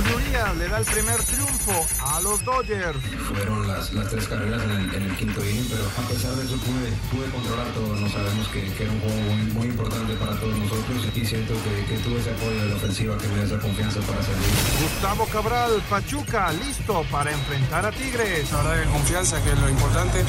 Julio 0.00 0.16
Urias 0.16 0.56
le 0.56 0.68
da 0.68 0.78
el 0.78 0.84
primer 0.86 1.22
triunfo 1.24 1.86
a 2.00 2.20
los 2.22 2.42
Dodgers. 2.42 2.96
Fueron 3.28 3.68
las, 3.68 3.92
las 3.92 4.08
tres 4.08 4.26
carreras 4.28 4.62
en 4.62 4.70
el, 4.70 4.94
en 4.94 5.02
el, 5.02 5.16
quinto 5.16 5.44
inning, 5.44 5.68
pero 5.68 5.84
a 5.84 6.08
pesar 6.08 6.32
de 6.36 6.44
eso 6.44 6.56
pude, 6.56 6.88
pude 7.12 7.30
controlar 7.30 7.66
todo. 7.74 7.96
No 7.96 8.08
sabemos 8.08 8.48
que, 8.48 8.64
que, 8.72 8.84
era 8.84 8.92
un 8.92 9.00
juego 9.00 9.20
muy, 9.20 9.52
muy, 9.52 9.66
importante 9.66 10.14
para 10.14 10.32
todos 10.40 10.56
nosotros 10.56 11.04
y 11.14 11.26
siento 11.26 11.52
que, 11.52 11.84
que, 11.84 11.98
tuve 12.00 12.18
ese 12.18 12.30
apoyo 12.30 12.62
de 12.62 12.68
la 12.68 12.76
ofensiva 12.76 13.18
que 13.18 13.28
me 13.28 13.36
da 13.38 13.44
esa 13.44 13.58
confianza 13.58 14.00
para 14.00 14.22
salir. 14.22 14.48
Gustavo 14.80 15.26
Cabral, 15.26 15.82
Pachuca, 15.90 16.50
listo 16.52 17.04
para 17.10 17.32
enfrentar 17.32 17.84
a 17.84 17.92
Tigres. 17.92 18.50
La 18.52 18.62
verdad 18.62 18.82
que 18.82 18.88
confianza, 18.88 19.42
que 19.42 19.52
es 19.52 19.58
lo 19.58 19.68
importante 19.68 20.24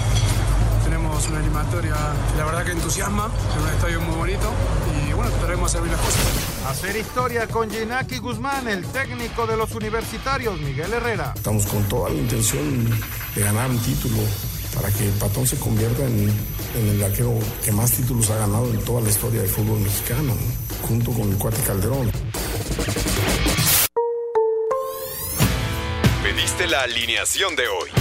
tenemos 0.83 1.27
una 1.29 1.39
animatoria, 1.39 1.95
la 2.37 2.43
verdad 2.43 2.65
que 2.65 2.71
entusiasma, 2.71 3.29
es 3.51 3.63
un 3.63 3.69
estadio 3.69 4.01
muy 4.01 4.15
bonito 4.15 4.51
y 5.07 5.13
bueno, 5.13 5.31
trataremos 5.31 5.69
a 5.69 5.73
servir 5.73 5.91
las 5.91 6.01
cosas. 6.01 6.50
Hacer 6.67 6.95
historia 6.95 7.47
con 7.47 7.69
Ginaki 7.69 8.19
Guzmán, 8.19 8.67
el 8.67 8.85
técnico 8.85 9.47
de 9.47 9.57
los 9.57 9.73
universitarios, 9.73 10.59
Miguel 10.59 10.93
Herrera. 10.93 11.33
Estamos 11.35 11.65
con 11.65 11.83
toda 11.89 12.09
la 12.09 12.15
intención 12.15 12.87
de 13.35 13.41
ganar 13.41 13.69
un 13.69 13.79
título 13.79 14.17
para 14.75 14.89
que 14.89 15.09
Patón 15.19 15.47
se 15.47 15.57
convierta 15.57 16.05
en, 16.05 16.29
en 16.75 16.89
el 16.89 17.03
arquero 17.03 17.33
que 17.65 17.71
más 17.71 17.91
títulos 17.91 18.29
ha 18.29 18.37
ganado 18.37 18.69
en 18.69 18.79
toda 18.85 19.01
la 19.01 19.09
historia 19.09 19.41
del 19.41 19.49
fútbol 19.49 19.79
mexicano, 19.79 20.33
junto 20.87 21.11
con 21.11 21.29
el 21.29 21.37
Cuate 21.37 21.61
Calderón. 21.63 22.11
Pediste 26.23 26.67
la 26.67 26.81
alineación 26.83 27.55
de 27.55 27.67
hoy. 27.67 28.00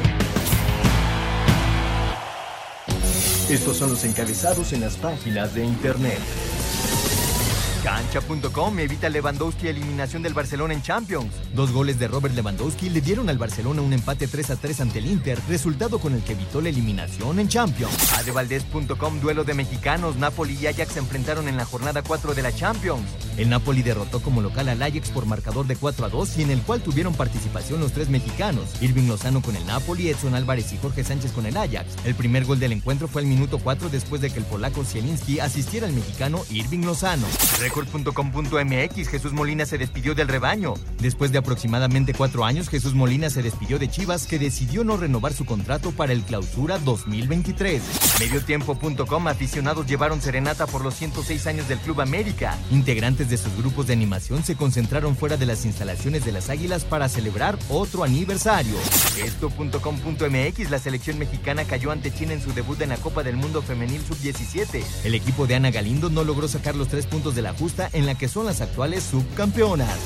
Estos 3.51 3.75
son 3.75 3.89
los 3.89 4.05
encabezados 4.05 4.71
en 4.71 4.79
las 4.79 4.95
páginas 4.95 5.53
de 5.53 5.65
internet. 5.65 6.19
Cancha.com 7.83 8.79
evita 8.79 9.09
Lewandowski 9.09 9.67
eliminación 9.67 10.23
del 10.23 10.33
Barcelona 10.33 10.73
en 10.73 10.81
Champions. 10.81 11.33
Dos 11.53 11.73
goles 11.73 11.99
de 11.99 12.07
Robert 12.07 12.33
Lewandowski 12.33 12.89
le 12.89 13.01
dieron 13.01 13.27
al 13.27 13.37
Barcelona 13.37 13.81
un 13.81 13.91
empate 13.91 14.27
3 14.27 14.51
a 14.51 14.55
3 14.55 14.81
ante 14.81 14.99
el 14.99 15.07
Inter, 15.07 15.37
resultado 15.49 15.99
con 15.99 16.13
el 16.13 16.23
que 16.23 16.31
evitó 16.31 16.61
la 16.61 16.69
eliminación 16.69 17.39
en 17.39 17.49
Champions. 17.49 18.13
Adevaldez.com 18.13 19.19
duelo 19.19 19.43
de 19.43 19.53
mexicanos, 19.53 20.15
Napoli 20.15 20.57
y 20.61 20.67
Ajax 20.67 20.93
se 20.93 20.99
enfrentaron 20.99 21.49
en 21.49 21.57
la 21.57 21.65
jornada 21.65 22.03
4 22.03 22.33
de 22.33 22.41
la 22.41 22.53
Champions. 22.53 23.03
El 23.41 23.49
Napoli 23.49 23.81
derrotó 23.81 24.21
como 24.21 24.39
local 24.39 24.69
al 24.69 24.83
Ajax 24.83 25.09
por 25.09 25.25
marcador 25.25 25.65
de 25.65 25.75
4 25.75 26.05
a 26.05 26.09
2 26.09 26.37
y 26.37 26.41
en 26.43 26.51
el 26.51 26.61
cual 26.61 26.83
tuvieron 26.83 27.15
participación 27.15 27.79
los 27.79 27.91
tres 27.91 28.07
mexicanos, 28.07 28.69
Irving 28.81 29.07
Lozano 29.07 29.41
con 29.41 29.55
el 29.55 29.65
Napoli, 29.65 30.09
Edson 30.09 30.35
Álvarez 30.35 30.71
y 30.73 30.77
Jorge 30.77 31.03
Sánchez 31.03 31.31
con 31.31 31.47
el 31.47 31.57
Ajax. 31.57 31.87
El 32.05 32.13
primer 32.13 32.45
gol 32.45 32.59
del 32.59 32.71
encuentro 32.71 33.07
fue 33.07 33.23
al 33.23 33.27
minuto 33.27 33.57
4 33.57 33.89
después 33.89 34.21
de 34.21 34.29
que 34.29 34.37
el 34.37 34.45
polaco 34.45 34.85
Zielinski 34.85 35.39
asistiera 35.39 35.87
al 35.87 35.93
mexicano 35.93 36.41
Irving 36.51 36.85
Lozano. 36.85 37.25
Record.com.mx 37.59 39.07
Jesús 39.09 39.33
Molina 39.33 39.65
se 39.65 39.79
despidió 39.79 40.13
del 40.13 40.27
rebaño. 40.27 40.75
Después 40.99 41.31
de 41.31 41.39
aproximadamente 41.39 42.13
cuatro 42.13 42.45
años, 42.45 42.69
Jesús 42.69 42.93
Molina 42.93 43.31
se 43.31 43.41
despidió 43.41 43.79
de 43.79 43.89
Chivas, 43.89 44.27
que 44.27 44.37
decidió 44.37 44.83
no 44.83 44.97
renovar 44.97 45.33
su 45.33 45.45
contrato 45.45 45.89
para 45.89 46.13
el 46.13 46.21
clausura 46.21 46.77
2023. 46.77 47.81
Mediotiempo.com 48.19 49.27
aficionados 49.27 49.87
llevaron 49.87 50.21
serenata 50.21 50.67
por 50.67 50.83
los 50.83 50.93
106 50.93 51.47
años 51.47 51.67
del 51.67 51.79
Club 51.79 52.01
América. 52.01 52.55
Integrantes 52.69 53.30
de 53.31 53.37
sus 53.37 53.55
grupos 53.57 53.87
de 53.87 53.93
animación 53.93 54.43
se 54.43 54.55
concentraron 54.55 55.15
fuera 55.15 55.37
de 55.37 55.47
las 55.47 55.65
instalaciones 55.65 56.23
de 56.25 56.33
las 56.33 56.49
Águilas 56.49 56.83
para 56.83 57.09
celebrar 57.09 57.57
otro 57.69 58.03
aniversario. 58.03 58.75
Esto.com.mx 59.23 60.69
La 60.69 60.77
selección 60.77 61.17
mexicana 61.17 61.63
cayó 61.63 61.91
ante 61.91 62.13
China 62.13 62.33
en 62.33 62.41
su 62.43 62.53
debut 62.53 62.79
en 62.81 62.89
la 62.89 62.97
Copa 62.97 63.23
del 63.23 63.37
Mundo 63.37 63.61
Femenil 63.61 64.03
Sub-17. 64.03 64.83
El 65.05 65.15
equipo 65.15 65.47
de 65.47 65.55
Ana 65.55 65.71
Galindo 65.71 66.09
no 66.09 66.23
logró 66.23 66.47
sacar 66.47 66.75
los 66.75 66.89
tres 66.89 67.07
puntos 67.07 67.33
de 67.33 67.41
la 67.41 67.53
justa 67.53 67.89
en 67.93 68.05
la 68.05 68.15
que 68.15 68.27
son 68.27 68.45
las 68.45 68.61
actuales 68.61 69.03
subcampeonas. 69.03 69.97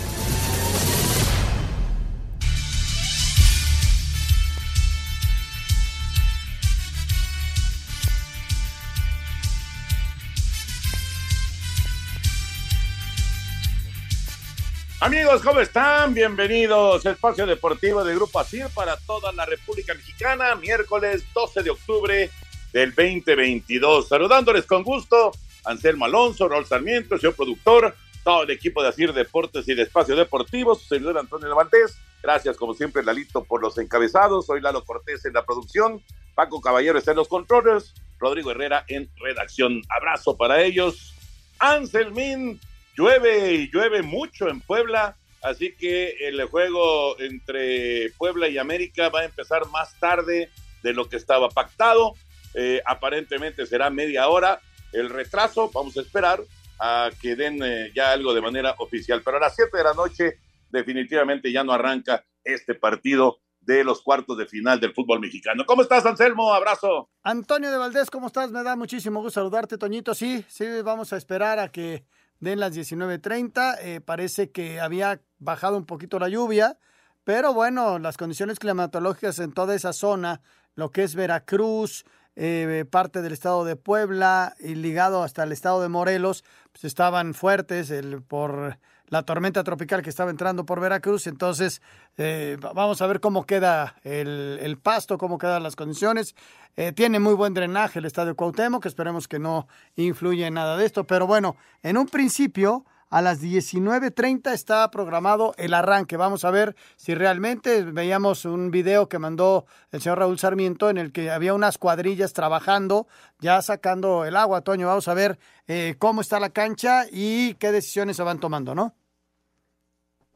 Amigos, 15.05 15.43
¿cómo 15.43 15.59
están? 15.59 16.15
Bienvenidos 16.15 17.05
a 17.05 17.11
Espacio 17.11 17.45
Deportivo 17.45 18.03
de 18.03 18.15
Grupo 18.15 18.39
ASIR 18.39 18.69
para 18.73 18.97
toda 18.97 19.31
la 19.33 19.45
República 19.45 19.93
Mexicana, 19.93 20.55
miércoles 20.55 21.23
12 21.31 21.61
de 21.61 21.69
octubre 21.69 22.31
del 22.73 22.89
2022. 22.89 24.07
Saludándoles 24.07 24.65
con 24.65 24.81
gusto, 24.81 25.31
Anselmo 25.63 26.05
Alonso, 26.05 26.49
Raúl 26.49 26.65
Sarmiento, 26.65 27.19
señor 27.19 27.35
productor, 27.35 27.95
todo 28.23 28.41
el 28.41 28.49
equipo 28.49 28.81
de 28.81 28.89
ASIR 28.89 29.13
Deportes 29.13 29.69
y 29.69 29.75
de 29.75 29.83
Espacio 29.83 30.15
Deportivo, 30.15 30.73
su 30.73 30.87
servidor 30.87 31.19
Antonio 31.19 31.49
Levantés. 31.49 31.99
Gracias, 32.23 32.57
como 32.57 32.73
siempre, 32.73 33.03
Lalito, 33.03 33.43
por 33.43 33.61
los 33.61 33.77
encabezados. 33.77 34.47
Soy 34.47 34.59
Lalo 34.59 34.83
Cortés 34.83 35.23
en 35.25 35.33
la 35.33 35.45
producción, 35.45 36.01
Paco 36.33 36.59
Caballero 36.61 36.97
está 36.97 37.11
en 37.11 37.17
los 37.17 37.27
controles, 37.27 37.93
Rodrigo 38.17 38.49
Herrera 38.49 38.83
en 38.87 39.07
redacción. 39.17 39.83
Abrazo 39.87 40.35
para 40.35 40.63
ellos. 40.63 41.13
Anselmín, 41.59 42.59
llueve 42.97 43.53
y 43.53 43.71
llueve 43.71 44.01
mucho 44.01 44.47
en 44.49 44.61
Puebla, 44.61 45.17
así 45.41 45.73
que 45.75 46.27
el 46.27 46.43
juego 46.45 47.19
entre 47.19 48.09
Puebla 48.17 48.47
y 48.47 48.57
América 48.57 49.09
va 49.09 49.21
a 49.21 49.25
empezar 49.25 49.67
más 49.67 49.97
tarde 49.99 50.49
de 50.83 50.93
lo 50.93 51.09
que 51.09 51.17
estaba 51.17 51.49
pactado. 51.49 52.13
Eh, 52.53 52.81
aparentemente 52.85 53.65
será 53.65 53.89
media 53.89 54.27
hora 54.27 54.61
el 54.93 55.09
retraso, 55.09 55.69
vamos 55.73 55.97
a 55.97 56.01
esperar 56.01 56.41
a 56.79 57.09
que 57.21 57.35
den 57.35 57.61
eh, 57.63 57.91
ya 57.93 58.11
algo 58.11 58.33
de 58.33 58.41
manera 58.41 58.75
oficial, 58.79 59.21
pero 59.23 59.37
a 59.37 59.41
las 59.41 59.55
7 59.55 59.77
de 59.77 59.83
la 59.83 59.93
noche 59.93 60.39
definitivamente 60.69 61.51
ya 61.51 61.63
no 61.63 61.73
arranca 61.73 62.23
este 62.43 62.75
partido 62.75 63.39
de 63.65 63.83
los 63.83 64.01
cuartos 64.01 64.37
de 64.37 64.45
final 64.45 64.79
del 64.79 64.93
fútbol 64.93 65.19
mexicano. 65.19 65.65
¿Cómo 65.65 65.81
estás, 65.81 66.05
Anselmo? 66.05 66.53
Abrazo. 66.53 67.09
Antonio 67.23 67.71
de 67.71 67.77
Valdés, 67.77 68.11
¿cómo 68.11 68.27
estás? 68.27 68.51
Me 68.51 68.63
da 68.63 68.75
muchísimo 68.75 69.21
gusto 69.21 69.39
saludarte, 69.39 69.77
Toñito. 69.77 70.13
Sí, 70.13 70.45
sí, 70.47 70.65
vamos 70.83 71.11
a 71.13 71.17
esperar 71.17 71.57
a 71.59 71.69
que 71.69 72.05
den 72.39 72.59
las 72.59 72.75
19.30. 72.75 73.77
Eh, 73.81 74.01
parece 74.01 74.51
que 74.51 74.79
había 74.79 75.21
bajado 75.39 75.77
un 75.77 75.85
poquito 75.85 76.19
la 76.19 76.29
lluvia, 76.29 76.77
pero 77.23 77.53
bueno, 77.53 77.99
las 77.99 78.17
condiciones 78.17 78.59
climatológicas 78.59 79.39
en 79.39 79.51
toda 79.51 79.75
esa 79.75 79.93
zona, 79.93 80.41
lo 80.75 80.91
que 80.91 81.03
es 81.03 81.15
Veracruz, 81.15 82.05
eh, 82.35 82.85
parte 82.89 83.21
del 83.21 83.31
estado 83.31 83.63
de 83.63 83.77
Puebla 83.77 84.55
y 84.59 84.75
ligado 84.75 85.23
hasta 85.23 85.43
el 85.43 85.51
estado 85.51 85.81
de 85.81 85.89
Morelos, 85.89 86.43
pues 86.71 86.83
estaban 86.83 87.33
fuertes 87.33 87.89
el, 87.91 88.21
por 88.21 88.77
la 89.09 89.23
tormenta 89.23 89.63
tropical 89.63 90.01
que 90.01 90.09
estaba 90.09 90.31
entrando 90.31 90.65
por 90.65 90.79
Veracruz. 90.79 91.27
Entonces, 91.27 91.81
eh, 92.17 92.57
vamos 92.59 93.01
a 93.01 93.07
ver 93.07 93.19
cómo 93.19 93.45
queda 93.45 93.95
el, 94.03 94.77
pasto, 94.81 95.17
cómo 95.17 95.37
quedan 95.37 95.63
las 95.63 95.75
condiciones. 95.75 96.35
Eh, 96.75 96.91
tiene 96.91 97.19
muy 97.19 97.33
buen 97.33 97.53
drenaje 97.53 97.99
el 97.99 98.05
estadio 98.05 98.35
Cuauhtémoc, 98.35 98.81
que 98.83 98.89
esperemos 98.89 99.27
que 99.27 99.39
no 99.39 99.67
influya 99.95 100.47
en 100.47 100.55
nada 100.55 100.77
de 100.77 100.85
esto. 100.85 101.05
Pero 101.05 101.27
bueno, 101.27 101.55
en 101.83 101.97
un 101.97 102.07
principio, 102.07 102.85
a 103.09 103.21
las 103.21 103.41
19.30 103.41 104.51
está 104.51 104.89
programado 104.91 105.53
el 105.57 105.73
arranque. 105.73 106.17
Vamos 106.17 106.43
a 106.43 106.51
ver 106.51 106.75
si 106.95 107.15
realmente 107.15 107.83
veíamos 107.83 108.45
un 108.45 108.71
video 108.71 109.07
que 109.07 109.19
mandó 109.19 109.65
el 109.91 110.01
señor 110.01 110.19
Raúl 110.19 110.39
Sarmiento 110.39 110.89
en 110.89 110.97
el 110.97 111.11
que 111.11 111.31
había 111.31 111.53
unas 111.53 111.77
cuadrillas 111.77 112.33
trabajando, 112.33 113.07
ya 113.39 113.61
sacando 113.61 114.25
el 114.25 114.35
agua, 114.35 114.61
Toño. 114.61 114.87
Vamos 114.87 115.07
a 115.07 115.13
ver 115.13 115.39
eh, 115.67 115.95
cómo 115.99 116.21
está 116.21 116.39
la 116.39 116.49
cancha 116.49 117.05
y 117.11 117.53
qué 117.55 117.71
decisiones 117.71 118.17
se 118.17 118.23
van 118.23 118.39
tomando, 118.39 118.75
¿no? 118.75 118.95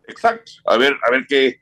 Exacto. 0.10 0.52
A 0.66 0.78
ver, 0.78 0.98
a 1.04 1.12
ver 1.12 1.26
qué, 1.28 1.62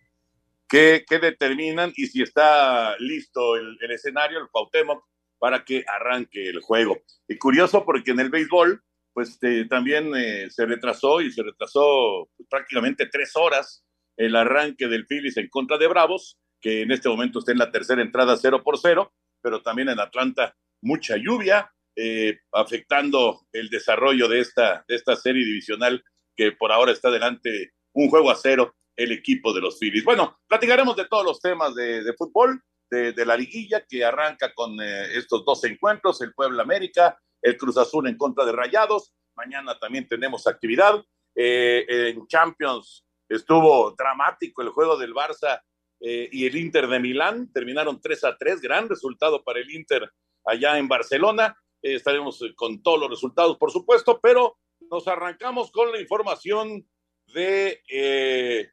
qué, 0.67 1.05
qué 1.07 1.19
determinan 1.19 1.91
y 1.95 2.07
si 2.07 2.21
está 2.21 2.97
listo 2.99 3.55
el, 3.55 3.77
escenario, 3.91 4.39
el 4.39 4.49
Cuauhtémoc, 4.49 5.03
para 5.39 5.63
que 5.63 5.83
arranque 5.87 6.49
el 6.49 6.61
juego. 6.61 6.97
Y 7.27 7.37
curioso 7.37 7.85
porque 7.85 8.11
en 8.11 8.19
el 8.19 8.29
béisbol, 8.29 8.83
pues 9.13 9.37
eh, 9.41 9.65
también 9.69 10.11
eh, 10.15 10.49
se 10.49 10.65
retrasó 10.65 11.21
y 11.21 11.31
se 11.31 11.43
retrasó 11.43 12.29
pues, 12.35 12.47
prácticamente 12.49 13.07
tres 13.07 13.35
horas 13.35 13.83
el 14.15 14.35
arranque 14.35 14.87
del 14.87 15.05
Phillies 15.05 15.37
en 15.37 15.47
contra 15.49 15.77
de 15.77 15.87
Bravos, 15.87 16.39
que 16.59 16.81
en 16.81 16.91
este 16.91 17.07
momento 17.07 17.39
está 17.39 17.51
en 17.51 17.59
la 17.59 17.71
tercera 17.71 18.01
entrada 18.01 18.35
0 18.35 18.63
por 18.63 18.79
0, 18.79 19.13
pero 19.41 19.61
también 19.61 19.89
en 19.89 19.99
Atlanta 19.99 20.55
mucha 20.81 21.17
lluvia, 21.17 21.71
eh, 21.95 22.39
afectando 22.51 23.47
el 23.51 23.69
desarrollo 23.69 24.27
de 24.27 24.39
esta, 24.39 24.85
de 24.87 24.95
esta 24.95 25.15
serie 25.15 25.45
divisional 25.45 26.03
que 26.35 26.51
por 26.51 26.71
ahora 26.71 26.91
está 26.91 27.09
delante 27.09 27.73
un 27.97 28.09
juego 28.09 28.29
a 28.29 28.35
cero 28.35 28.75
el 28.95 29.11
equipo 29.11 29.53
de 29.53 29.61
los 29.61 29.79
Phillies. 29.79 30.03
Bueno, 30.03 30.39
platicaremos 30.47 30.95
de 30.95 31.05
todos 31.05 31.25
los 31.25 31.39
temas 31.39 31.73
de, 31.75 32.13
fútbol, 32.17 32.61
de, 32.89 33.25
la 33.25 33.35
liguilla 33.35 33.85
que 33.87 34.03
arranca 34.03 34.53
con 34.53 34.79
eh, 34.81 35.17
estos 35.17 35.43
dos 35.45 35.63
encuentros, 35.63 36.21
el 36.21 36.33
Puebla 36.33 36.63
América, 36.63 37.19
el 37.41 37.57
Cruz 37.57 37.77
Azul 37.77 38.07
en 38.07 38.17
contra 38.17 38.45
de 38.45 38.51
Rayados. 38.51 39.13
Mañana 39.35 39.77
también 39.79 40.07
tenemos 40.07 40.47
actividad. 40.47 41.03
Eh, 41.35 41.85
en 41.87 42.27
Champions 42.27 43.05
estuvo 43.29 43.93
dramático 43.97 44.61
el 44.61 44.69
juego 44.69 44.97
del 44.97 45.13
Barça 45.13 45.61
eh, 45.99 46.29
y 46.31 46.45
el 46.45 46.55
Inter 46.55 46.87
de 46.87 46.99
Milán. 46.99 47.51
Terminaron 47.51 47.99
3 48.01 48.23
a 48.25 48.37
3, 48.37 48.61
gran 48.61 48.89
resultado 48.89 49.43
para 49.43 49.59
el 49.59 49.69
Inter 49.71 50.11
allá 50.45 50.77
en 50.77 50.87
Barcelona. 50.87 51.55
estaremos 51.81 52.43
con 52.55 52.81
todos 52.81 52.99
los 52.99 53.09
resultados, 53.09 53.57
por 53.57 53.71
supuesto, 53.71 54.19
pero 54.21 54.57
nos 54.89 55.07
arrancamos 55.07 55.71
con 55.71 55.91
la 55.91 55.99
información 55.99 56.87
de 57.33 58.71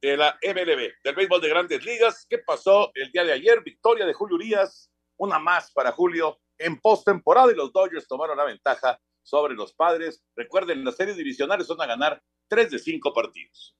de 0.00 0.16
la 0.16 0.38
MLB, 0.42 0.92
del 1.04 1.14
béisbol 1.14 1.40
de 1.40 1.48
grandes 1.48 1.84
ligas. 1.84 2.26
¿Qué 2.28 2.38
pasó 2.38 2.90
el 2.94 3.10
día 3.12 3.24
de 3.24 3.32
ayer? 3.32 3.62
Victoria 3.62 4.06
de 4.06 4.14
Julio 4.14 4.36
Urias, 4.36 4.90
una 5.18 5.38
más 5.38 5.70
para 5.72 5.92
Julio 5.92 6.40
en 6.58 6.80
postemporada 6.80 7.52
y 7.52 7.54
los 7.54 7.72
Dodgers 7.72 8.08
tomaron 8.08 8.36
la 8.36 8.44
ventaja 8.44 8.98
sobre 9.22 9.54
los 9.54 9.74
padres. 9.74 10.22
Recuerden, 10.34 10.84
las 10.84 10.96
series 10.96 11.16
divisionales 11.16 11.66
son 11.66 11.80
a 11.80 11.86
ganar 11.86 12.22
tres 12.48 12.70
de 12.70 12.78
cinco 12.78 13.12
partidos. 13.12 13.76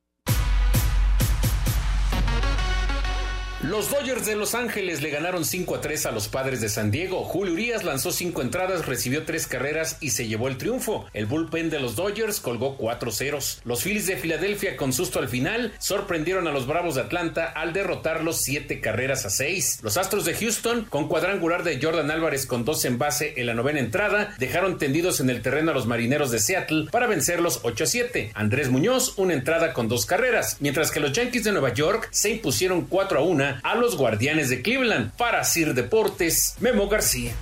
Los 3.63 3.91
Dodgers 3.91 4.25
de 4.25 4.37
Los 4.37 4.55
Ángeles 4.55 5.03
le 5.03 5.11
ganaron 5.11 5.45
5 5.45 5.75
a 5.75 5.81
3 5.83 6.07
a 6.07 6.13
los 6.13 6.29
padres 6.29 6.63
de 6.63 6.71
San 6.71 6.91
Diego. 6.91 7.25
Julio 7.25 7.53
Urias 7.53 7.85
lanzó 7.85 8.11
5 8.11 8.41
entradas, 8.41 8.87
recibió 8.87 9.25
3 9.25 9.47
carreras 9.47 9.99
y 10.01 10.11
se 10.11 10.27
llevó 10.27 10.49
el 10.49 10.57
triunfo. 10.57 11.05
El 11.13 11.27
bullpen 11.27 11.69
de 11.69 11.79
los 11.79 11.95
Dodgers 11.95 12.41
colgó 12.41 12.79
4 12.79 13.13
ceros. 13.13 13.61
Los 13.65 13.83
Phillies 13.83 14.07
de 14.07 14.17
Filadelfia, 14.17 14.79
con 14.79 14.95
susto 14.95 15.19
al 15.19 15.29
final, 15.29 15.75
sorprendieron 15.79 16.49
a 16.49 16.53
los 16.53 16.67
Bravos 16.67 16.95
de 16.95 17.03
Atlanta 17.03 17.53
al 17.55 17.75
derrotarlos 17.75 18.41
7 18.41 18.81
carreras 18.81 19.27
a 19.27 19.31
6. 19.31 19.81
Los 19.83 19.99
Astros 19.99 20.25
de 20.25 20.33
Houston, 20.33 20.87
con 20.87 21.07
cuadrangular 21.07 21.63
de 21.63 21.79
Jordan 21.83 22.11
Álvarez 22.11 22.47
con 22.47 22.65
2 22.65 22.87
en 22.87 22.97
base 22.97 23.35
en 23.37 23.45
la 23.45 23.53
novena 23.53 23.81
entrada, 23.81 24.35
dejaron 24.39 24.79
tendidos 24.79 25.21
en 25.21 25.29
el 25.29 25.43
terreno 25.43 25.73
a 25.73 25.75
los 25.75 25.87
marineros 25.87 26.31
de 26.31 26.39
Seattle 26.39 26.89
para 26.91 27.07
vencerlos 27.07 27.61
8 27.65 27.85
a 27.85 27.87
7. 27.87 28.31
Andrés 28.33 28.71
Muñoz, 28.71 29.19
una 29.19 29.35
entrada 29.35 29.75
con 29.75 29.87
2 29.87 30.07
carreras, 30.07 30.57
mientras 30.61 30.91
que 30.91 31.01
los 31.01 31.13
Yankees 31.13 31.45
de 31.45 31.53
Nueva 31.53 31.75
York 31.75 32.09
se 32.11 32.31
impusieron 32.31 32.87
4 32.87 33.19
a 33.19 33.23
1 33.23 33.50
a 33.63 33.75
los 33.75 33.97
Guardianes 33.97 34.51
de 34.51 34.63
Cleveland. 34.63 35.17
Para 35.17 35.43
Sir 35.45 35.75
Deportes, 35.75 36.57
Memo 36.61 36.89
García. 36.89 37.35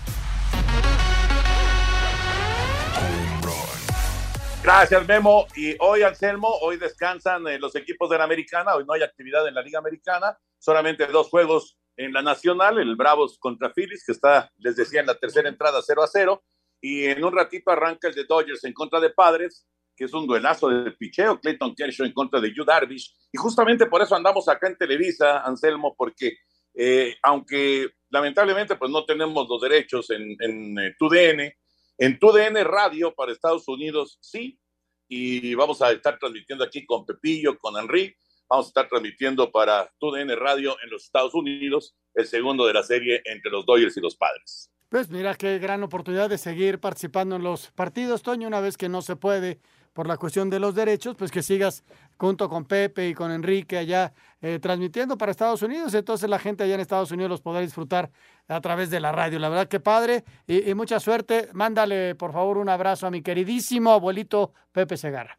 Gracias, 4.63 5.07
Memo. 5.07 5.47
Y 5.57 5.77
hoy, 5.81 6.03
Anselmo, 6.03 6.49
hoy 6.61 6.77
descansan 6.77 7.47
eh, 7.49 7.59
los 7.59 7.75
equipos 7.75 8.11
de 8.11 8.19
la 8.19 8.25
Americana. 8.25 8.75
Hoy 8.75 8.85
no 8.87 8.93
hay 8.93 9.03
actividad 9.03 9.47
en 9.49 9.55
la 9.55 9.63
Liga 9.63 9.79
Americana. 9.79 10.37
Solamente 10.59 11.07
dos 11.07 11.29
juegos 11.29 11.79
en 11.97 12.13
la 12.13 12.23
Nacional, 12.23 12.79
el 12.79 12.95
Bravos 12.97 13.39
contra 13.39 13.73
Phillies, 13.73 14.05
que 14.05 14.13
está, 14.13 14.51
les 14.59 14.77
decía, 14.77 15.01
en 15.01 15.07
la 15.07 15.15
tercera 15.15 15.49
entrada 15.49 15.81
0 15.83 16.03
a 16.03 16.07
0. 16.07 16.45
Y 16.81 17.05
en 17.05 17.25
un 17.25 17.35
ratito 17.35 17.71
arranca 17.71 18.09
el 18.09 18.15
de 18.15 18.25
Dodgers 18.25 18.65
en 18.65 18.73
contra 18.73 19.01
de 19.01 19.11
Padres 19.11 19.67
que 19.99 20.05
es 20.05 20.15
un 20.15 20.29
duelazo 20.29 20.69
de 20.69 20.93
picheo, 20.93 21.41
Clayton 21.41 21.75
Kershaw 21.75 22.07
en 22.07 22.13
contra 22.13 22.41
de 22.41 22.55
Yu 22.55 22.65
Darvish, 22.65 23.13
y 23.33 23.37
justamente 23.37 23.87
por 23.87 24.01
eso 24.01 24.15
andamos 24.15 24.49
acá 24.49 24.69
en 24.69 24.79
Televisa, 24.79 25.41
Anselmo, 25.41 25.97
porque 25.99 26.39
eh, 26.75 27.17
aunque 27.25 27.89
lamentablemente 28.09 28.77
pues 28.77 28.93
no 28.93 29.05
tenemos 29.05 29.49
los 29.49 29.61
derechos 29.61 30.09
en, 30.11 30.37
en 30.39 30.79
eh, 30.79 30.95
TUDN, 30.97 31.53
en 31.99 32.19
TUDN 32.21 32.65
Radio 32.65 33.13
para 33.13 33.33
Estados 33.33 33.67
Unidos 33.67 34.19
sí, 34.23 34.61
y 35.09 35.55
vamos 35.57 35.83
a 35.83 35.91
estar 35.91 36.17
transmitiendo 36.17 36.65
aquí 36.65 36.87
con 36.87 37.05
Pepillo, 37.05 37.59
con 37.59 37.77
Henry, 37.77 38.15
vamos 38.49 38.67
a 38.67 38.69
estar 38.69 38.89
transmitiendo 38.89 39.51
para 39.51 39.93
TUDN 39.99 40.37
Radio 40.37 40.77
en 40.85 40.91
los 40.91 41.07
Estados 41.07 41.35
Unidos, 41.35 41.97
el 42.15 42.27
segundo 42.27 42.69
de 42.69 42.75
la 42.75 42.85
serie 42.85 43.21
entre 43.25 43.51
los 43.51 43.67
Dodgers 43.67 43.97
y 43.97 44.01
los 44.01 44.17
Padres. 44.17 44.71
Pues 44.89 45.11
mira 45.11 45.35
qué 45.35 45.59
gran 45.59 45.83
oportunidad 45.83 46.31
de 46.31 46.39
seguir 46.39 46.79
participando 46.79 47.37
en 47.37 47.43
los 47.43 47.73
partidos, 47.73 48.23
Toño, 48.23 48.47
una 48.47 48.61
vez 48.61 48.77
que 48.77 48.89
no 48.89 49.03
se 49.03 49.17
puede 49.17 49.61
por 49.93 50.07
la 50.07 50.17
cuestión 50.17 50.51
de 50.51 50.61
los 50.61 50.75
derechos, 50.75 51.17
pues 51.17 51.31
que 51.31 51.43
sigas 51.43 51.85
junto 52.17 52.49
con 52.49 52.65
Pepe 52.65 53.09
y 53.09 53.15
con 53.15 53.31
Enrique 53.31 53.79
allá 53.79 54.13
eh, 54.41 54.59
transmitiendo 54.61 55.19
para 55.19 55.33
Estados 55.33 55.63
Unidos. 55.63 55.95
Entonces 55.95 56.29
la 56.29 56.39
gente 56.39 56.65
allá 56.65 56.75
en 56.75 56.81
Estados 56.81 57.11
Unidos 57.11 57.31
los 57.31 57.41
podrá 57.41 57.61
disfrutar 57.61 58.11
a 58.49 58.61
través 58.61 58.91
de 58.91 59.01
la 59.01 59.13
radio. 59.13 59.39
La 59.39 59.49
verdad 59.49 59.69
que 59.69 59.81
padre 59.81 60.25
y, 60.47 60.73
mucha 60.75 61.01
suerte. 61.01 61.49
Mándale 61.53 62.15
por 62.15 62.33
favor 62.33 62.59
un 62.59 62.69
abrazo 62.69 63.07
a 63.07 63.11
mi 63.11 63.23
queridísimo 63.23 63.93
abuelito 63.93 64.53
Pepe 64.73 64.97
Segarra. 64.97 65.39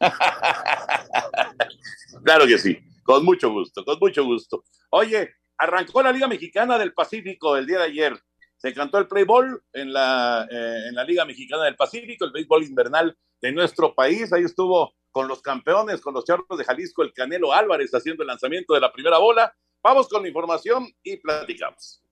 claro 2.24 2.46
que 2.46 2.58
sí, 2.58 2.78
con 3.02 3.24
mucho 3.24 3.50
gusto, 3.50 3.84
con 3.84 3.98
mucho 3.98 4.24
gusto. 4.24 4.62
Oye, 4.90 5.34
arrancó 5.56 6.02
la 6.02 6.12
Liga 6.12 6.28
Mexicana 6.28 6.78
del 6.78 6.94
Pacífico 6.94 7.56
el 7.56 7.66
día 7.66 7.78
de 7.78 7.84
ayer. 7.84 8.18
Se 8.56 8.72
cantó 8.72 8.98
el 8.98 9.06
play 9.06 9.24
ball 9.24 9.62
en 9.72 9.92
la, 9.92 10.46
eh, 10.50 10.88
en 10.88 10.94
la 10.94 11.04
Liga 11.04 11.24
Mexicana 11.24 11.64
del 11.64 11.76
Pacífico, 11.76 12.24
el 12.24 12.32
béisbol 12.32 12.64
invernal 12.64 13.16
de 13.40 13.52
nuestro 13.52 13.94
país. 13.94 14.32
Ahí 14.32 14.44
estuvo 14.44 14.94
con 15.10 15.28
los 15.28 15.42
campeones, 15.42 16.00
con 16.00 16.14
los 16.14 16.24
charros 16.24 16.46
de 16.56 16.64
Jalisco, 16.64 17.02
el 17.02 17.12
Canelo 17.12 17.52
Álvarez 17.52 17.92
haciendo 17.92 18.22
el 18.22 18.28
lanzamiento 18.28 18.74
de 18.74 18.80
la 18.80 18.92
primera 18.92 19.18
bola. 19.18 19.54
Vamos 19.82 20.08
con 20.08 20.22
la 20.22 20.28
información 20.28 20.86
y 21.02 21.16
platicamos. 21.16 22.02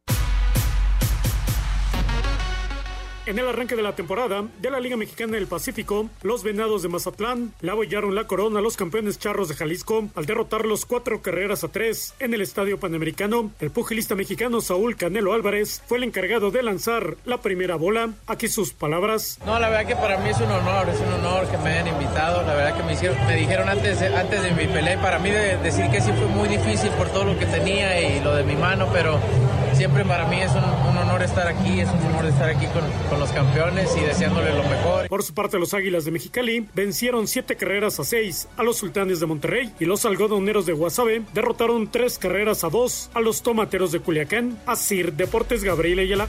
En 3.27 3.41
el 3.41 3.49
arranque 3.49 3.75
de 3.75 3.83
la 3.83 3.97
temporada 3.97 4.45
de 4.61 4.71
la 4.71 4.79
Liga 4.79 4.97
Mexicana 4.97 5.33
del 5.33 5.49
Pacífico, 5.49 6.09
los 6.23 6.45
Venados 6.45 6.85
de 6.85 6.89
Mazatlán 6.89 7.53
le 7.61 7.73
abollaron 7.73 8.15
la 8.15 8.29
corona 8.29 8.61
a 8.61 8.63
los 8.63 8.77
campeones 8.77 9.19
charros 9.19 9.49
de 9.49 9.57
Jalisco 9.57 10.09
al 10.15 10.27
derrotarlos 10.27 10.87
cuatro 10.87 11.21
carreras 11.23 11.65
a 11.65 11.69
tres 11.69 12.15
en 12.21 12.35
el 12.35 12.41
Estadio 12.41 12.79
Panamericano. 12.79 13.51
El 13.59 13.73
pugilista 13.73 14.15
mexicano 14.15 14.61
Saúl 14.61 14.95
Canelo 14.95 15.33
Álvarez 15.33 15.83
fue 15.89 15.99
el 15.99 16.05
encargado 16.05 16.53
de 16.53 16.63
lanzar 16.63 17.17
la 17.25 17.41
primera 17.41 17.75
bola. 17.75 18.11
Aquí 18.29 18.47
sus 18.47 18.73
palabras. 18.73 19.41
No, 19.45 19.59
la 19.59 19.71
verdad 19.71 19.89
que 19.89 19.97
para 19.97 20.19
mí 20.19 20.31
es 20.31 20.39
un 20.39 20.53
honor, 20.53 20.89
es 20.89 21.01
un 21.01 21.13
honor 21.15 21.51
que 21.51 21.59
me 21.59 21.71
hayan 21.71 21.89
invitado. 21.89 22.47
La 22.47 22.55
verdad 22.55 22.77
que 22.77 22.85
me, 22.85 22.93
hicieron, 22.93 23.27
me 23.27 23.35
dijeron 23.35 23.69
antes, 23.69 24.03
antes 24.03 24.41
de 24.41 24.53
mi 24.53 24.73
pelea, 24.73 25.03
para 25.03 25.19
mí 25.19 25.31
de 25.31 25.57
decir 25.57 25.91
que 25.91 26.01
sí 26.01 26.13
fue 26.13 26.27
muy 26.27 26.49
difícil 26.49 26.91
por 26.91 27.09
todo 27.09 27.25
lo 27.25 27.37
que 27.37 27.47
tenía 27.47 28.01
y 28.01 28.23
lo 28.23 28.37
de 28.37 28.45
mi 28.45 28.55
mano, 28.55 28.89
pero 28.93 29.19
siempre 29.77 30.07
para 30.07 30.27
mí 30.27 30.41
es 30.41 30.51
un, 30.53 30.97
honor 30.97 31.23
estar 31.23 31.47
aquí, 31.47 31.81
es 31.81 31.89
un 31.91 31.99
honor 32.07 32.25
estar 32.25 32.49
aquí 32.49 32.67
con 33.11 33.21
los 33.21 33.31
campeones 33.31 33.95
y 33.97 34.01
deseándole 34.01 34.55
lo 34.55 34.63
mejor. 34.63 35.09
Por 35.09 35.23
su 35.23 35.35
parte, 35.35 35.59
los 35.59 35.75
Águilas 35.75 36.07
de 36.07 36.13
Mexicali 36.13 36.67
vencieron 36.75 37.29
siete 37.29 37.57
carreras 37.57 38.01
a 38.01 38.05
seis 38.05 38.49
a 38.57 38.63
los 38.63 38.79
Sultanes 38.79 39.21
de 39.21 39.27
Monterrey 39.27 39.73
y 39.79 39.85
los 39.85 40.07
algodoneros 40.07 40.65
de 40.65 40.73
Guasave 40.73 41.23
derrotaron 41.35 41.91
tres 41.91 42.19
carreras 42.19 42.65
a 42.65 42.71
dos 42.71 43.11
a 43.13 43.21
los 43.21 43.43
Tomateros 43.43 43.93
de 43.93 44.01
Culiacán. 44.01 44.59
Así, 44.65 45.03
Deportes 45.03 45.63
Gabriel 45.63 45.99
Ayala. 45.99 46.29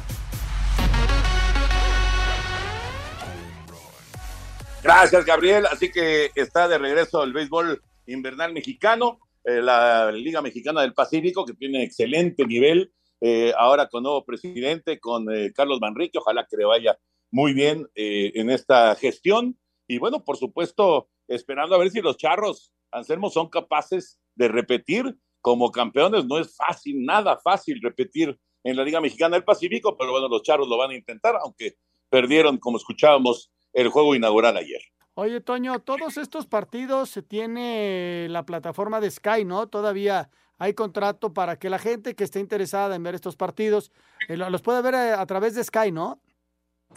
Gracias, 4.84 5.25
Gabriel. 5.25 5.66
Así 5.68 5.89
que 5.89 6.32
está 6.36 6.68
de 6.68 6.77
regreso 6.77 7.24
el 7.24 7.32
béisbol 7.32 7.82
invernal 8.08 8.51
mexicano, 8.51 9.20
eh, 9.46 9.62
la 9.62 10.12
Liga 10.12 10.42
Mexicana 10.42 10.82
del 10.82 10.94
Pacífico, 10.94 11.46
que 11.46 11.54
tiene 11.54 11.84
excelente 11.84 12.46
nivel 12.46 12.92
eh, 13.22 13.54
ahora 13.58 13.88
con 13.88 14.04
nuevo 14.04 14.24
presidente, 14.26 15.00
con 15.00 15.34
eh, 15.34 15.52
Carlos 15.54 15.80
Manrique, 15.82 16.20
ojalá 16.20 16.46
que 16.50 16.58
le 16.58 16.66
vaya 16.66 16.98
muy 17.32 17.54
bien 17.54 17.88
eh, 17.96 18.32
en 18.36 18.50
esta 18.50 18.96
gestión. 18.96 19.58
Y 19.88 19.98
bueno, 19.98 20.24
por 20.24 20.38
supuesto, 20.38 21.10
esperando 21.28 21.76
a 21.76 21.80
ver 21.80 21.90
si 21.90 22.02
los 22.02 22.18
charros, 22.18 22.74
Anselmo, 22.92 23.30
son 23.30 23.50
capaces 23.50 24.20
de 24.36 24.48
repetir 24.48 25.18
como 25.42 25.72
campeones. 25.72 26.26
No 26.26 26.40
es 26.40 26.56
fácil, 26.56 27.04
nada 27.04 27.38
fácil 27.38 27.80
repetir 27.82 28.38
en 28.64 28.76
la 28.76 28.84
Liga 28.84 29.02
Mexicana 29.02 29.36
del 29.36 29.46
Pacífico, 29.46 29.96
pero 29.98 30.12
bueno, 30.12 30.28
los 30.28 30.44
charros 30.44 30.68
lo 30.68 30.78
van 30.78 30.92
a 30.92 30.96
intentar, 30.96 31.36
aunque 31.42 31.76
perdieron, 32.10 32.58
como 32.58 32.78
escuchábamos, 32.78 33.52
el 33.74 33.90
juego 33.90 34.16
inaugural 34.16 34.58
ayer. 34.58 34.82
Oye, 35.14 35.42
Toño, 35.42 35.80
todos 35.80 36.18
estos 36.18 36.46
partidos 36.46 37.10
se 37.10 37.24
tiene 37.24 38.28
la 38.30 38.46
plataforma 38.46 39.00
de 39.00 39.10
Sky, 39.10 39.46
¿no? 39.46 39.68
Todavía 39.68 40.30
hay 40.58 40.74
contrato 40.74 41.34
para 41.34 41.58
que 41.58 41.70
la 41.70 41.80
gente 41.80 42.16
que 42.16 42.24
esté 42.24 42.40
interesada 42.40 42.96
en 42.96 43.04
ver 43.04 43.16
estos 43.16 43.36
partidos 43.36 43.92
eh, 44.28 44.38
los 44.38 44.62
pueda 44.62 44.82
ver 44.82 44.96
eh, 44.96 45.14
a, 45.14 45.26
través 45.26 45.56
de 45.56 45.64
Sky, 45.64 45.92
¿no? 45.92 46.22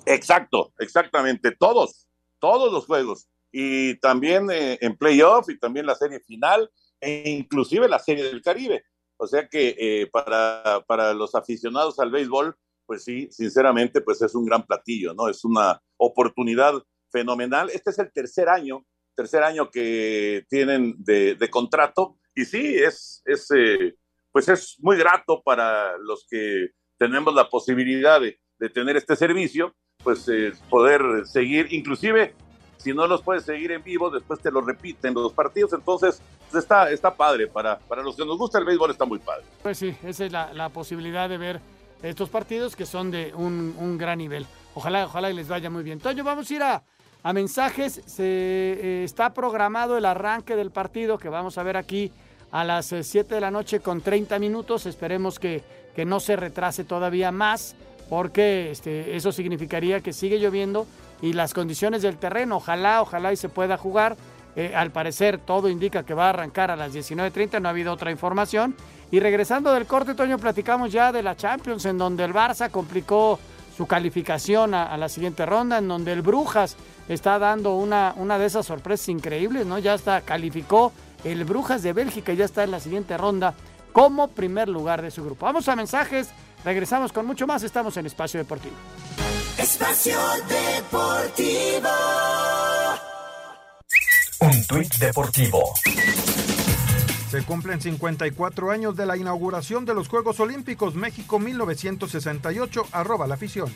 Exacto, 0.07 0.73
exactamente, 0.79 1.53
todos, 1.53 2.09
todos 2.39 2.73
los 2.73 2.87
juegos. 2.87 3.29
Y 3.53 3.97
también 3.97 4.51
eh, 4.51 4.79
en 4.81 4.97
playoff 4.97 5.51
y 5.51 5.59
también 5.59 5.87
la 5.87 5.95
serie 5.95 6.21
final 6.21 6.71
e 7.01 7.31
inclusive 7.31 7.89
la 7.89 7.99
serie 7.99 8.25
del 8.25 8.43
Caribe. 8.43 8.85
O 9.17 9.27
sea 9.27 9.49
que 9.49 10.09
para, 10.11 10.83
para 10.87 11.13
los 11.13 11.35
aficionados 11.35 11.99
al 11.99 12.11
béisbol, 12.11 12.57
pues 12.87 13.05
sí, 13.05 13.29
sinceramente, 13.31 14.01
pues 14.01 14.23
es 14.23 14.35
un 14.35 14.47
gran 14.47 14.67
platillo, 14.67 15.13
¿no? 15.13 15.29
Es 15.29 15.45
una 15.45 15.83
oportunidad 15.99 16.83
fenomenal. 17.11 17.69
Este 17.69 17.91
es 17.91 17.99
el 17.99 18.11
tercer 18.13 18.49
año, 18.49 18.87
tercer 19.15 19.43
año 19.43 19.71
que 19.71 20.47
tienen 20.49 20.95
de, 20.99 21.35
de 21.35 21.51
contrato 21.51 22.17
y 22.35 22.45
sí, 22.45 22.77
es, 22.77 23.23
es 23.25 23.51
eh, 23.51 23.95
pues 24.33 24.49
es 24.49 24.77
muy 24.81 24.97
grato 24.97 25.43
para 25.43 25.97
los 25.99 26.27
que 26.29 26.71
tenemos 26.99 27.35
la 27.35 27.49
posibilidad 27.49 28.21
de, 28.21 28.39
tener 28.75 28.97
este 28.97 29.17
servicio, 29.17 29.75
pues 30.05 30.29
eh, 30.29 30.53
poder 30.69 31.27
seguir, 31.27 31.73
inclusive 31.73 32.35
si 32.77 32.93
no 32.93 33.07
los 33.07 33.23
puedes 33.23 33.45
seguir 33.45 33.73
en 33.73 33.83
vivo, 33.83 34.11
después 34.11 34.41
te 34.41 34.51
lo 34.51 34.61
repiten 34.61 35.15
los 35.15 35.33
partidos, 35.33 35.73
entonces 35.73 36.23
pues 36.51 36.63
está, 36.63 36.91
está 36.91 37.15
padre. 37.15 37.47
Para, 37.47 37.79
para 37.79 38.03
los 38.03 38.17
que 38.17 38.25
nos 38.25 38.39
gusta 38.39 38.59
el 38.59 38.65
béisbol 38.65 38.91
está 38.91 39.05
muy 39.05 39.19
padre. 39.19 39.45
Pues 39.63 39.79
sí, 39.79 39.95
esa 40.03 40.25
es 40.25 40.33
la, 40.33 40.53
la 40.53 40.71
posibilidad 40.71 41.29
de 41.29 41.39
ver 41.39 41.61
estos 42.03 42.31
partidos 42.31 42.77
que 42.77 42.87
son 42.87 43.11
de 43.11 43.33
un, 43.35 43.75
un, 43.79 43.99
gran 43.99 44.19
nivel. 44.19 44.47
Ojalá, 44.75 45.05
ojalá 45.05 45.31
y 45.31 45.35
les 45.35 45.49
vaya 45.49 45.69
muy 45.69 45.83
bien. 45.83 46.01
Toño, 46.01 46.25
vamos 46.25 46.51
a 46.51 46.55
ir 46.55 46.63
a, 46.63 46.83
a 47.23 47.33
mensajes. 47.33 48.01
Se 48.07 48.25
eh, 48.25 49.05
está 49.05 49.33
programado 49.35 49.97
el 49.97 50.05
arranque 50.05 50.57
del 50.57 50.71
partido 50.71 51.19
que 51.19 51.29
vamos 51.29 51.59
a 51.59 51.63
ver 51.63 51.77
aquí 51.77 52.13
a 52.51 52.65
las 52.65 52.87
7 52.87 53.19
eh, 53.21 53.35
de 53.35 53.41
la 53.41 53.51
noche 53.51 53.81
con 53.81 54.01
30 54.01 54.39
minutos. 54.39 54.87
Esperemos 54.87 55.39
que, 55.39 55.63
que 55.95 56.05
no 56.05 56.21
se 56.21 56.37
retrase 56.37 56.85
todavía 56.85 57.33
más 57.33 57.77
porque 58.09 58.71
este, 58.73 59.17
eso 59.17 59.31
significaría 59.31 60.01
que 60.01 60.13
sigue 60.13 60.39
lloviendo 60.39 60.87
y 61.23 61.33
las 61.33 61.55
condiciones 61.55 62.03
del 62.03 62.17
terreno, 62.17 62.57
ojalá, 62.57 63.03
ojalá 63.03 63.33
y 63.33 63.37
se 63.37 63.49
pueda 63.49 63.77
jugar. 63.77 64.17
Eh, 64.57 64.73
al 64.75 64.91
parecer 64.91 65.39
todo 65.39 65.69
indica 65.69 66.03
que 66.03 66.13
va 66.13 66.27
a 66.27 66.31
arrancar 66.31 66.73
a 66.73 66.77
las 66.77 66.93
19.30, 66.93 67.61
no 67.61 67.69
ha 67.69 67.71
habido 67.71 67.93
otra 67.93 68.11
información. 68.11 68.75
Y 69.13 69.21
regresando 69.21 69.73
del 69.73 69.87
corte, 69.87 70.15
Toño, 70.15 70.39
platicamos 70.39 70.91
ya 70.91 71.13
de 71.13 71.23
la 71.23 71.37
Champions, 71.37 71.85
en 71.87 71.99
donde 71.99 72.25
el 72.25 72.35
Barça 72.35 72.69
complicó 72.69 73.39
su 73.81 73.87
calificación 73.87 74.75
a, 74.75 74.93
a 74.93 74.99
la 74.99 75.09
siguiente 75.09 75.47
ronda, 75.47 75.79
en 75.79 75.89
donde 75.89 76.13
el 76.13 76.21
Brujas 76.21 76.77
está 77.09 77.39
dando 77.39 77.77
una, 77.77 78.13
una 78.19 78.39
de 78.39 78.45
esas 78.45 78.67
sorpresas 78.67 79.09
increíbles, 79.09 79.65
¿no? 79.65 79.79
Ya 79.79 79.95
está, 79.95 80.21
calificó 80.21 80.93
el 81.25 81.47
Brujas 81.47 81.83
de 81.83 81.95
Bélgica, 81.95 82.35
ya 82.35 82.45
está 82.45 82.63
en 82.63 82.73
la 82.73 82.81
siguiente 82.81 83.17
ronda 83.17 83.55
como 83.95 84.29
primer 84.29 84.69
lugar 84.69 85.01
de 85.01 85.11
su 85.11 85.25
grupo. 85.25 85.47
Vamos 85.47 85.67
a 85.71 85.77
mensajes, 85.77 86.29
regresamos 86.63 87.11
con 87.11 87.25
mucho 87.25 87.47
más, 87.47 87.63
estamos 87.63 87.97
en 87.97 88.05
Espacio 88.05 88.39
Deportivo. 88.39 88.75
Espacio 89.57 90.19
Deportivo. 90.47 91.89
Un 94.41 94.67
tuit 94.67 94.95
deportivo. 94.97 95.73
Se 97.31 97.45
cumplen 97.45 97.81
54 97.81 98.73
años 98.73 98.97
de 98.97 99.07
la 99.07 99.17
inauguración 99.17 99.85
de 99.85 99.95
los 99.95 100.09
Juegos 100.09 100.41
Olímpicos 100.41 100.97
México 100.97 101.39
1968, 101.39 102.87
arroba 102.91 103.29
la 103.29 103.35
afición. 103.35 103.73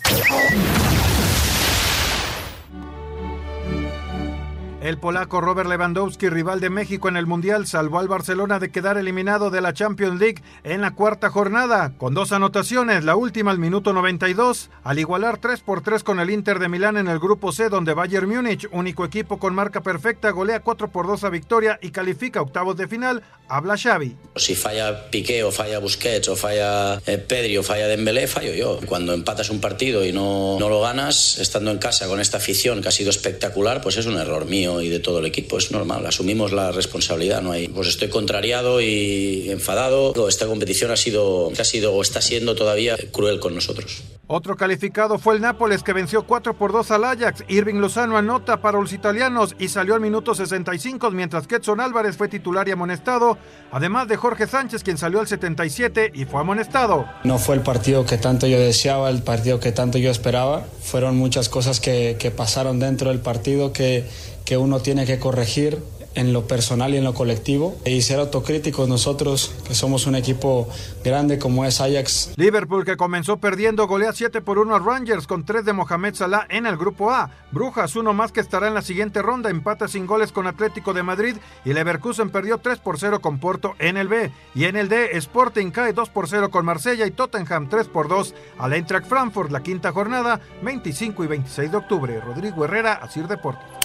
El 4.85 4.99
polaco 4.99 5.41
Robert 5.41 5.67
Lewandowski, 5.67 6.29
rival 6.29 6.61
de 6.61 6.69
México 6.69 7.09
en 7.09 7.17
el 7.17 7.25
Mundial, 7.25 7.67
salvó 7.67 8.00
al 8.00 8.07
Barcelona 8.07 8.59
de 8.59 8.71
quedar 8.71 8.99
eliminado 8.99 9.49
de 9.49 9.62
la 9.62 9.73
Champions 9.73 10.21
League 10.21 10.43
en 10.62 10.83
la 10.83 10.91
cuarta 10.91 11.31
jornada, 11.31 11.95
con 11.97 12.12
dos 12.12 12.33
anotaciones, 12.33 13.03
la 13.03 13.17
última 13.17 13.50
al 13.50 13.59
minuto 13.59 13.95
92, 13.95 14.69
al 14.83 14.99
igualar 14.99 15.38
3 15.38 15.61
por 15.61 15.83
3 15.83 16.05
con 16.05 16.21
el 16.21 16.29
Inter 16.29 16.59
de 16.59 16.69
Milán 16.69 16.99
en 16.99 17.09
el 17.09 17.19
grupo 17.19 17.50
C, 17.50 17.71
donde 17.71 17.95
Bayern 17.95 18.29
Múnich, 18.29 18.69
único 18.73 19.07
equipo 19.07 19.38
con 19.38 19.55
marca 19.55 19.81
perfecta, 19.81 20.29
golea 20.33 20.61
4 20.61 20.93
por 20.93 21.07
2 21.07 21.25
a 21.25 21.31
Victoria 21.31 21.79
y 21.81 21.91
califica 21.91 22.43
octavos 22.43 22.76
de 22.76 22.87
final, 22.87 23.23
habla 23.49 23.79
Xavi. 23.79 24.14
Si 24.37 24.55
falla 24.55 25.11
Piqué 25.11 25.45
o 25.45 25.50
falla 25.50 25.79
Busquets 25.79 26.29
o 26.29 26.37
falla 26.37 27.00
eh, 27.07 27.17
Pedri 27.17 27.57
o 27.57 27.62
falla 27.62 27.88
Dembélé, 27.88 28.26
fallo 28.26 28.53
yo. 28.53 28.81
Cuando 28.87 29.14
empatas 29.14 29.49
un 29.49 29.62
partido 29.62 30.05
y 30.05 30.12
no, 30.12 30.59
no 30.61 30.69
lo 30.69 30.83
ganas, 30.83 31.38
estando 31.38 31.71
en 31.71 31.79
casa 31.79 32.07
con 32.07 32.21
esta 32.21 32.37
afición 32.37 32.83
que 32.83 32.88
ha 32.88 32.93
sido 32.93 33.09
espectacular, 33.09 33.81
pues 33.81 33.97
es 33.97 34.05
un 34.05 34.19
error 34.19 34.45
mío 34.45 34.74
y 34.81 34.88
de 34.88 35.00
todo 35.00 35.19
el 35.19 35.26
equipo. 35.26 35.59
Es 35.59 35.71
normal, 35.71 36.07
asumimos 36.07 36.52
la 36.52 36.73
responsabilidad. 36.73 37.43
No 37.43 37.52
hay, 37.52 37.69
pues 37.69 37.88
estoy 37.88 38.09
contrariado 38.09 38.81
y 38.81 39.50
enfadado. 39.50 40.28
Esta 40.28 40.47
competición 40.47 40.90
ha 40.90 40.97
sido, 40.97 41.52
ha 41.59 41.64
sido 41.64 41.95
o 41.95 42.02
está 42.02 42.21
siendo 42.21 42.54
todavía 42.54 42.97
cruel 43.12 43.40
con 43.40 43.54
nosotros. 43.54 44.02
Otro 44.26 44.57
calificado 44.57 45.19
fue 45.19 45.35
el 45.35 45.43
Nápoles 45.43 45.83
que 45.83 45.93
venció 45.93 46.26
4 46.26 46.54
por 46.54 46.73
2 46.73 46.90
al 46.93 47.04
Ajax. 47.04 47.45
Irving 47.47 47.75
Lozano 47.75 48.16
anota 48.16 48.62
para 48.62 48.81
los 48.81 48.95
italianos 48.95 49.54
y 49.59 49.69
salió 49.69 49.95
al 49.95 50.00
minuto 50.00 50.35
65 50.35 51.11
mientras 51.11 51.47
que 51.47 51.57
Edson 51.57 51.78
Álvarez 51.78 52.16
fue 52.16 52.28
titular 52.28 52.66
y 52.66 52.71
amonestado, 52.71 53.37
además 53.71 54.09
de 54.09 54.16
Jorge 54.16 54.47
Sánchez 54.47 54.83
quien 54.83 54.97
salió 54.97 55.21
al 55.21 55.26
77 55.26 56.12
y 56.14 56.25
fue 56.25 56.40
amonestado. 56.40 57.07
No 57.23 57.38
fue 57.38 57.57
el 57.57 57.61
partido 57.61 58.07
que 58.07 58.16
tanto 58.16 58.47
yo 58.47 58.59
deseaba, 58.59 59.11
el 59.11 59.23
partido 59.23 59.61
que 59.61 59.73
tanto 59.73 59.99
yo 59.99 60.11
esperaba. 60.11 60.64
Fueron 60.81 61.19
muchas 61.19 61.50
cosas 61.50 61.81
que, 61.81 62.16
que 62.19 62.31
pasaron 62.31 62.81
dentro 62.81 63.11
del 63.11 63.21
partido 63.21 63.75
que, 63.75 64.09
que 64.47 64.57
uno 64.57 64.81
tiene 64.81 65.04
que 65.04 65.19
corregir 65.19 65.83
en 66.14 66.33
lo 66.33 66.47
personal 66.47 66.94
y 66.94 66.99
en 66.99 67.04
lo 67.04 67.14
colectivo 67.14 67.76
y 67.85 68.02
ser 68.02 68.21
autocríticos 68.21 68.88
nosotros 68.88 69.54
que 69.66 69.75
somos 69.75 70.06
un 70.06 70.14
equipo 70.14 70.68
grande 71.04 71.38
como 71.38 71.64
es 71.64 71.80
Ajax. 71.80 72.33
Liverpool 72.37 72.85
que 72.85 72.97
comenzó 72.97 73.38
perdiendo 73.38 73.87
golea 73.87 74.12
7 74.12 74.40
por 74.40 74.59
1 74.59 74.75
a 74.75 74.78
Rangers 74.78 75.26
con 75.26 75.44
3 75.44 75.64
de 75.64 75.73
Mohamed 75.73 76.14
Salah 76.14 76.47
en 76.49 76.66
el 76.66 76.76
grupo 76.76 77.11
A. 77.11 77.30
Brujas 77.50 77.97
uno 77.97 78.12
más 78.12 78.33
que 78.33 78.40
estará 78.40 78.68
en 78.68 78.75
la 78.75 78.83
siguiente 78.83 79.23
ronda, 79.23 79.50
empata 79.50 79.88
sin 79.88 80.06
goles 80.06 80.33
con 80.33 80.47
Atlético 80.47 80.92
de 80.92 81.02
Madrid 81.02 81.37
y 81.64 81.73
Leverkusen 81.73 82.30
perdió 82.30 82.59
3 82.59 82.78
por 82.78 82.99
0 82.99 83.21
con 83.21 83.38
Porto 83.38 83.75
en 83.78 83.97
el 83.97 84.09
B. 84.09 84.30
Y 84.54 84.64
en 84.64 84.76
el 84.76 84.88
D, 84.88 85.16
Sporting 85.16 85.71
cae 85.71 85.92
2 85.92 86.09
por 86.11 86.28
0 86.28 86.50
con 86.50 86.64
Marsella 86.64 87.06
y 87.06 87.11
Tottenham 87.11 87.68
3 87.68 87.88
por 87.88 88.09
2 88.09 88.35
al 88.59 88.73
Eintracht 88.73 89.06
Frankfurt 89.06 89.50
la 89.50 89.62
quinta 89.62 89.92
jornada 89.92 90.40
25 90.62 91.25
y 91.25 91.26
26 91.26 91.71
de 91.71 91.76
octubre. 91.76 92.21
Rodrigo 92.21 92.64
Herrera, 92.64 92.94
Asir 92.94 93.26
Deportes. 93.28 93.84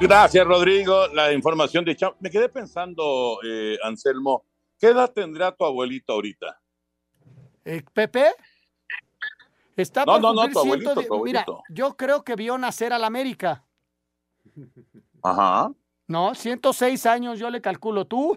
Gracias, 0.00 0.46
Rodrigo. 0.46 1.06
La 1.08 1.32
información 1.32 1.84
de 1.84 1.96
Cham. 1.96 2.12
Me 2.20 2.30
quedé 2.30 2.48
pensando, 2.48 3.38
eh, 3.44 3.78
Anselmo, 3.82 4.44
¿qué 4.78 4.88
edad 4.88 5.12
tendrá 5.12 5.54
tu 5.54 5.64
abuelito 5.64 6.12
ahorita? 6.12 6.60
Eh, 7.64 7.82
¿Pepe? 7.92 8.32
Está 9.76 10.04
No, 10.04 10.12
por 10.14 10.20
no, 10.20 10.32
no, 10.34 10.40
cumplir 10.42 10.52
tu 10.52 10.58
abuelito, 10.60 10.90
110 10.94 11.08
tu 11.08 11.24
Mira, 11.24 11.46
yo 11.70 11.96
creo 11.96 12.24
que 12.24 12.34
vio 12.36 12.58
nacer 12.58 12.92
al 12.92 13.04
América. 13.04 13.64
Ajá. 15.22 15.72
No, 16.08 16.34
106 16.34 17.06
años 17.06 17.38
yo 17.38 17.48
le 17.48 17.60
calculo. 17.60 18.06
¿Tú? 18.06 18.36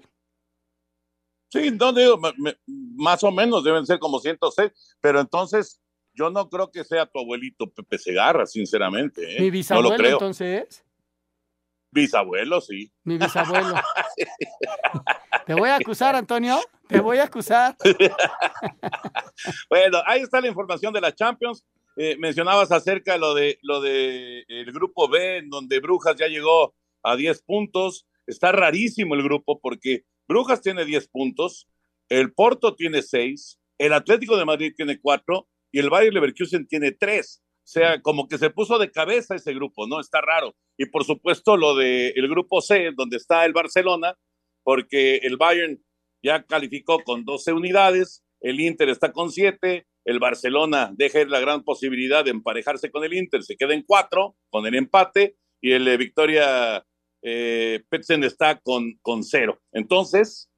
Sí, 1.50 1.72
no 1.72 1.92
digo, 1.94 2.18
me- 2.18 2.34
me- 2.38 2.58
más 2.96 3.24
o 3.24 3.32
menos 3.32 3.64
deben 3.64 3.86
ser 3.86 4.00
como 4.00 4.20
106, 4.20 4.72
pero 5.02 5.20
entonces 5.20 5.82
yo 6.14 6.30
no 6.30 6.50
creo 6.50 6.72
que 6.72 6.84
sea 6.84 7.06
tu 7.06 7.20
abuelito 7.20 7.70
Pepe 7.70 7.98
Segarra, 7.98 8.46
sinceramente. 8.46 9.38
¿eh? 9.38 9.52
Mi 9.52 9.62
no 9.70 9.82
lo 9.82 9.96
creo. 9.96 10.14
entonces. 10.14 10.85
Bisabuelo, 11.96 12.60
sí. 12.60 12.92
Mi 13.06 13.18
bisabuelo. 13.18 13.74
Te 15.48 15.54
voy 15.54 15.70
a 15.70 15.78
acusar, 15.78 16.14
Antonio. 16.14 16.60
Te 16.90 17.00
voy 17.00 17.18
a 17.18 17.24
acusar. 17.24 17.75
Bueno, 19.70 20.02
ahí 20.06 20.22
está 20.22 20.40
la 20.40 20.48
información 20.48 20.94
de 20.94 21.02
la 21.02 21.14
Champions. 21.14 21.66
Eh, 21.98 22.16
mencionabas 22.18 22.72
acerca 22.72 23.14
de 23.14 23.20
lo 23.20 23.34
de 23.34 23.60
lo 23.62 23.82
de 23.82 24.46
el 24.48 24.72
grupo 24.72 25.10
B, 25.10 25.38
en 25.38 25.50
donde 25.50 25.80
Brujas 25.80 26.16
ya 26.16 26.28
llegó 26.28 26.74
a 27.04 27.16
10 27.16 27.44
puntos. 27.44 28.08
Está 28.25 28.54
rarísimo 28.54 29.14
el 29.14 29.24
grupo 29.24 29.60
porque 29.60 30.04
Brujas 30.28 30.62
tiene 30.62 30.86
10 30.86 31.10
puntos, 31.10 31.68
el 32.10 32.34
Porto 32.34 32.75
tiene 32.75 33.02
6, 33.02 33.60
el 33.78 33.94
Atlético 33.94 34.38
de 34.38 34.46
Madrid 34.46 34.74
tiene 34.75 35.00
4 35.00 35.48
y 35.72 35.80
el 35.80 35.90
Bayer 35.90 36.14
Leverkusen 36.14 36.66
tiene 36.66 36.92
3. 36.94 37.44
O 37.44 37.68
sea, 37.68 38.02
como 38.02 38.28
que 38.28 38.38
se 38.38 38.50
puso 38.50 38.80
de 38.80 38.92
cabeza 38.92 39.36
ese 39.36 39.54
grupo, 39.54 39.86
¿no? 39.86 40.00
Está 40.00 40.22
raro. 40.22 40.56
Y 40.77 40.88
por 40.88 41.03
supuesto 41.05 41.58
lo 41.58 41.75
del 41.75 42.13
el 42.15 42.27
grupo 42.27 42.62
C, 42.62 42.91
donde 42.96 43.17
está 43.17 43.46
el 43.46 43.53
Barcelona, 43.53 44.15
porque 44.63 45.17
el 45.17 45.38
Bayern 45.38 45.82
ya 46.24 46.44
calificó 46.44 47.03
con 47.03 47.24
12 47.24 47.53
unidades, 47.53 48.24
el 48.41 48.60
Inter 48.60 48.89
está 48.89 49.12
con 49.12 49.32
7, 49.32 49.86
el 50.05 50.20
Barcelona 50.20 50.91
deja 50.96 51.24
la 51.25 51.39
gran 51.39 51.63
posibilidad 51.63 52.24
de 52.25 52.32
emparejarse 52.32 52.91
con 52.91 53.03
el 53.03 53.13
Inter, 53.13 53.44
se 53.44 53.58
queda 53.58 53.74
en 53.74 53.84
4 53.84 54.36
con 54.50 54.65
el 54.65 54.75
empate 54.75 55.36
y 55.62 55.72
el 55.72 55.88
eh, 55.88 55.98
Victoria 55.98 56.86
eh, 57.24 57.84
está 58.22 58.60
con, 58.60 58.94
con 59.01 59.24
0. 59.24 59.60
Entonces, 59.72 60.51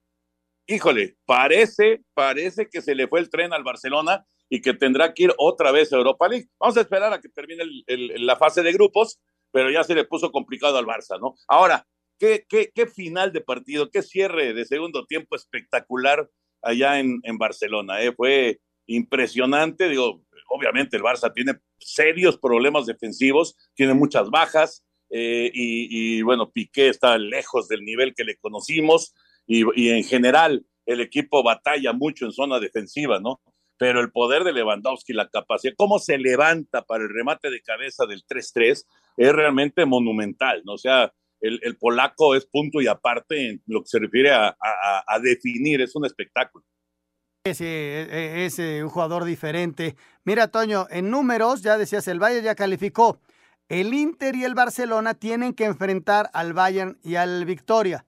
híjole, 0.67 1.15
parece, 1.25 2.01
parece 2.13 2.67
que 2.69 2.81
se 2.81 2.93
le 2.95 3.07
fue 3.07 3.19
el 3.21 3.29
tren 3.29 3.53
al 3.53 3.63
Barcelona 3.63 4.25
y 4.50 4.62
que 4.62 4.74
tendrá 4.74 5.13
que 5.13 5.24
ir 5.24 5.33
otra 5.38 5.71
vez 5.71 5.91
a 5.91 5.97
Europa 5.97 6.27
League. 6.27 6.47
Vamos 6.59 6.77
a 6.77 6.81
esperar 6.81 7.13
a 7.13 7.21
que 7.21 7.29
termine 7.29 7.63
el- 7.88 8.25
la 8.25 8.36
fase 8.36 8.63
de 8.63 8.71
grupos, 8.74 9.19
pero 9.58 9.72
ya 9.72 9.84
se 9.84 9.96
le 9.96 10.06
puso 10.06 10.32
complicado 10.32 10.78
al 10.78 10.86
Barça, 10.86 11.20
¿no? 11.20 11.34
Ahora, 11.48 11.84
qué, 12.20 12.46
qué, 12.48 12.86
final 12.86 13.34
de 13.34 13.42
partido, 13.42 13.90
qué 13.90 14.04
cierre 14.04 14.54
de 14.54 14.66
segundo 14.66 15.04
tiempo 15.08 15.36
espectacular 15.36 16.30
allá 16.62 17.00
en, 17.00 17.22
en 17.24 17.40
Barcelona, 17.40 18.04
¿eh? 18.04 18.14
Fue 18.16 18.60
impresionante, 18.86 19.90
digo, 19.90 20.22
obviamente 20.52 20.96
el 20.96 21.02
Barça 21.02 21.34
tiene 21.34 21.54
serios 21.80 22.38
problemas 22.38 22.86
defensivos, 22.86 23.58
tiene 23.74 23.96
muchas 23.96 24.30
bajas, 24.30 24.86
eh, 25.10 25.50
y, 25.52 26.20
y, 26.20 26.22
bueno, 26.22 26.52
Piqué 26.52 26.90
está 26.90 27.18
lejos 27.18 27.68
del 27.68 27.84
nivel 27.84 28.14
que 28.14 28.26
le 28.26 28.38
conocimos, 28.38 29.16
y, 29.48 29.64
y 29.74 29.90
en 29.90 30.04
general 30.04 30.68
el 30.86 31.02
equipo 31.02 31.42
batalla 31.42 31.94
mucho 31.94 32.26
en 32.26 32.32
zona 32.32 32.60
defensiva, 32.60 33.20
¿no? 33.20 33.42
Pero 33.80 34.02
el 34.02 34.12
poder 34.12 34.44
de 34.44 34.54
Lewandowski, 34.54 35.14
la 35.14 35.30
capacidad, 35.30 35.74
cómo 35.76 35.98
se 35.98 36.20
levanta 36.20 36.84
para 36.84 37.06
el 37.06 37.10
remate 37.10 37.50
de 37.50 37.64
cabeza 37.64 38.06
del 38.06 38.24
3-3, 38.24 38.86
es 39.17 39.33
realmente 39.33 39.86
monumental, 39.86 40.63
¿no? 40.65 40.74
O 40.74 40.77
sea, 40.77 41.13
el, 41.41 41.59
el 41.63 41.77
polaco 41.77 42.36
es 42.36 42.45
punto 42.47 42.81
y 42.81 42.88
aparte 42.88 43.50
en 43.50 43.63
lo 43.67 43.81
que 43.81 43.88
se 43.89 44.00
refiere 44.00 44.31
a, 44.31 44.55
a- 45.07 45.19
definir, 45.19 45.81
es 45.81 45.95
un 45.95 46.05
espectáculo. 46.05 46.65
Es, 47.43 47.62
eh, 47.62 48.45
es, 48.45 48.59
eh, 48.59 48.83
un 48.83 48.89
jugador 48.89 49.24
diferente. 49.24 49.95
Mira, 50.25 50.50
Toño, 50.50 50.88
en 50.89 51.09
números, 51.09 51.62
ya 51.62 51.77
decías, 51.77 52.07
el 52.09 52.19
Bayern 52.19 52.43
ya 52.45 52.55
calificó. 52.55 53.21
el 53.69 53.93
Inter 53.93 54.36
y 54.36 54.45
el 54.45 54.55
Barcelona 54.55 55.13
tienen 55.15 55.53
que 55.53 55.65
enfrentar 55.65 56.29
al 56.33 56.53
Bayern 56.53 57.00
y 57.03 57.15
al 57.15 57.45
Victoria. 57.45 58.05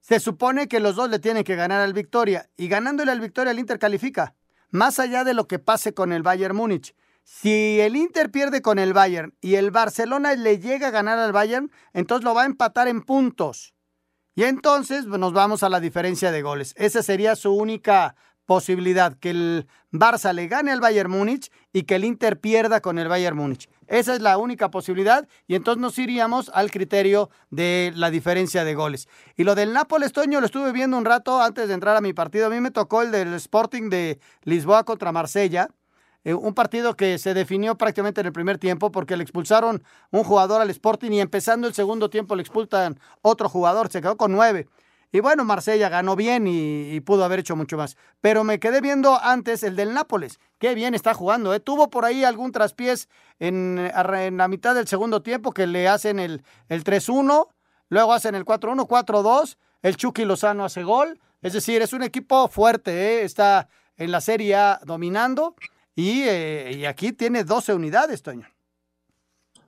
Se 0.00 0.20
supone 0.20 0.68
que 0.68 0.80
los 0.80 0.96
dos 0.96 1.10
le 1.10 1.18
tienen 1.20 1.44
que 1.44 1.56
ganar 1.56 1.80
al 1.82 1.94
Victoria 1.94 2.50
y 2.56 2.68
ganándole 2.68 3.12
al 3.12 3.20
Victoria 3.20 3.52
el 3.52 3.58
Inter 3.60 3.78
califica, 3.78 4.36
más 4.70 4.98
allá 5.00 5.24
de 5.24 5.34
lo 5.34 5.48
que 5.48 5.58
pase 5.58 5.94
con 5.94 6.12
el 6.12 6.22
Bayern 6.22 6.56
Múnich. 6.56 6.94
Si 7.22 7.80
el 7.80 7.96
Inter 7.96 8.30
pierde 8.30 8.62
con 8.62 8.78
el 8.78 8.92
Bayern 8.92 9.34
y 9.40 9.54
el 9.54 9.70
Barcelona 9.70 10.34
le 10.34 10.58
llega 10.58 10.88
a 10.88 10.90
ganar 10.90 11.18
al 11.18 11.32
Bayern, 11.32 11.70
entonces 11.92 12.24
lo 12.24 12.34
va 12.34 12.42
a 12.42 12.46
empatar 12.46 12.88
en 12.88 13.02
puntos. 13.02 13.74
Y 14.34 14.44
entonces 14.44 15.06
nos 15.06 15.32
vamos 15.32 15.62
a 15.62 15.68
la 15.68 15.80
diferencia 15.80 16.30
de 16.32 16.42
goles. 16.42 16.74
Esa 16.76 17.02
sería 17.02 17.36
su 17.36 17.52
única 17.52 18.14
posibilidad, 18.50 19.16
que 19.16 19.30
el 19.30 19.68
Barça 19.92 20.32
le 20.32 20.48
gane 20.48 20.72
al 20.72 20.80
Bayern 20.80 21.08
Múnich 21.08 21.52
y 21.72 21.84
que 21.84 21.94
el 21.94 22.04
Inter 22.04 22.40
pierda 22.40 22.80
con 22.80 22.98
el 22.98 23.06
Bayern 23.06 23.36
Múnich. 23.36 23.68
Esa 23.86 24.12
es 24.12 24.20
la 24.20 24.38
única 24.38 24.72
posibilidad 24.72 25.28
y 25.46 25.54
entonces 25.54 25.80
nos 25.80 25.96
iríamos 26.00 26.50
al 26.52 26.72
criterio 26.72 27.30
de 27.50 27.92
la 27.94 28.10
diferencia 28.10 28.64
de 28.64 28.74
goles. 28.74 29.08
Y 29.36 29.44
lo 29.44 29.54
del 29.54 29.72
Nápoles, 29.72 30.12
Toño, 30.12 30.40
lo 30.40 30.46
estuve 30.46 30.72
viendo 30.72 30.96
un 30.98 31.04
rato 31.04 31.40
antes 31.40 31.68
de 31.68 31.74
entrar 31.74 31.96
a 31.96 32.00
mi 32.00 32.12
partido. 32.12 32.46
A 32.46 32.50
mí 32.50 32.60
me 32.60 32.72
tocó 32.72 33.02
el 33.02 33.12
del 33.12 33.34
Sporting 33.34 33.88
de 33.88 34.18
Lisboa 34.42 34.82
contra 34.82 35.12
Marsella. 35.12 35.68
Eh, 36.24 36.34
un 36.34 36.54
partido 36.54 36.96
que 36.96 37.18
se 37.18 37.32
definió 37.32 37.76
prácticamente 37.76 38.20
en 38.20 38.26
el 38.26 38.32
primer 38.32 38.58
tiempo 38.58 38.90
porque 38.92 39.16
le 39.16 39.22
expulsaron 39.22 39.82
un 40.10 40.24
jugador 40.24 40.60
al 40.60 40.70
Sporting 40.70 41.12
y 41.12 41.20
empezando 41.20 41.66
el 41.66 41.74
segundo 41.74 42.10
tiempo 42.10 42.36
le 42.36 42.42
expulsan 42.42 42.98
otro 43.22 43.48
jugador, 43.48 43.90
se 43.90 44.02
quedó 44.02 44.16
con 44.16 44.32
nueve. 44.32 44.68
Y 45.12 45.20
bueno, 45.20 45.44
Marsella 45.44 45.88
ganó 45.88 46.14
bien 46.14 46.46
y, 46.46 47.00
pudo 47.00 47.24
haber 47.24 47.40
hecho 47.40 47.56
mucho 47.56 47.76
más. 47.76 47.96
Pero 48.20 48.44
me 48.44 48.60
quedé 48.60 48.80
viendo 48.80 49.20
antes 49.20 49.64
el 49.64 49.74
del 49.74 49.92
Nápoles. 49.92 50.38
Qué 50.58 50.74
bien 50.76 50.94
está 50.94 51.14
jugando. 51.14 51.52
¿eh? 51.52 51.58
Tuvo 51.58 51.90
por 51.90 52.04
ahí 52.04 52.22
algún 52.22 52.52
traspiés 52.52 53.08
en, 53.40 53.90
la 53.92 54.48
mitad 54.48 54.74
del 54.74 54.86
segundo 54.86 55.20
tiempo 55.20 55.52
que 55.52 55.66
le 55.66 55.88
hacen 55.88 56.20
el, 56.20 56.44
el 56.68 56.84
3-1, 56.84 57.48
luego 57.88 58.12
hacen 58.12 58.36
el 58.36 58.44
4-1, 58.44 58.86
4-2. 58.86 59.56
El 59.82 59.96
Chucky 59.96 60.24
Lozano 60.24 60.64
hace 60.64 60.84
gol. 60.84 61.18
Es 61.42 61.54
decir, 61.54 61.82
es 61.82 61.92
un 61.92 62.04
equipo 62.04 62.46
fuerte. 62.46 62.92
¿eh? 62.92 63.24
Está 63.24 63.68
en 63.96 64.12
la 64.12 64.20
Serie 64.20 64.54
A 64.54 64.80
dominando 64.84 65.56
y, 65.94 66.22
eh, 66.22 66.76
y 66.78 66.84
aquí 66.84 67.12
tiene 67.12 67.44
12 67.44 67.74
unidades, 67.74 68.22
Toño. 68.22 68.48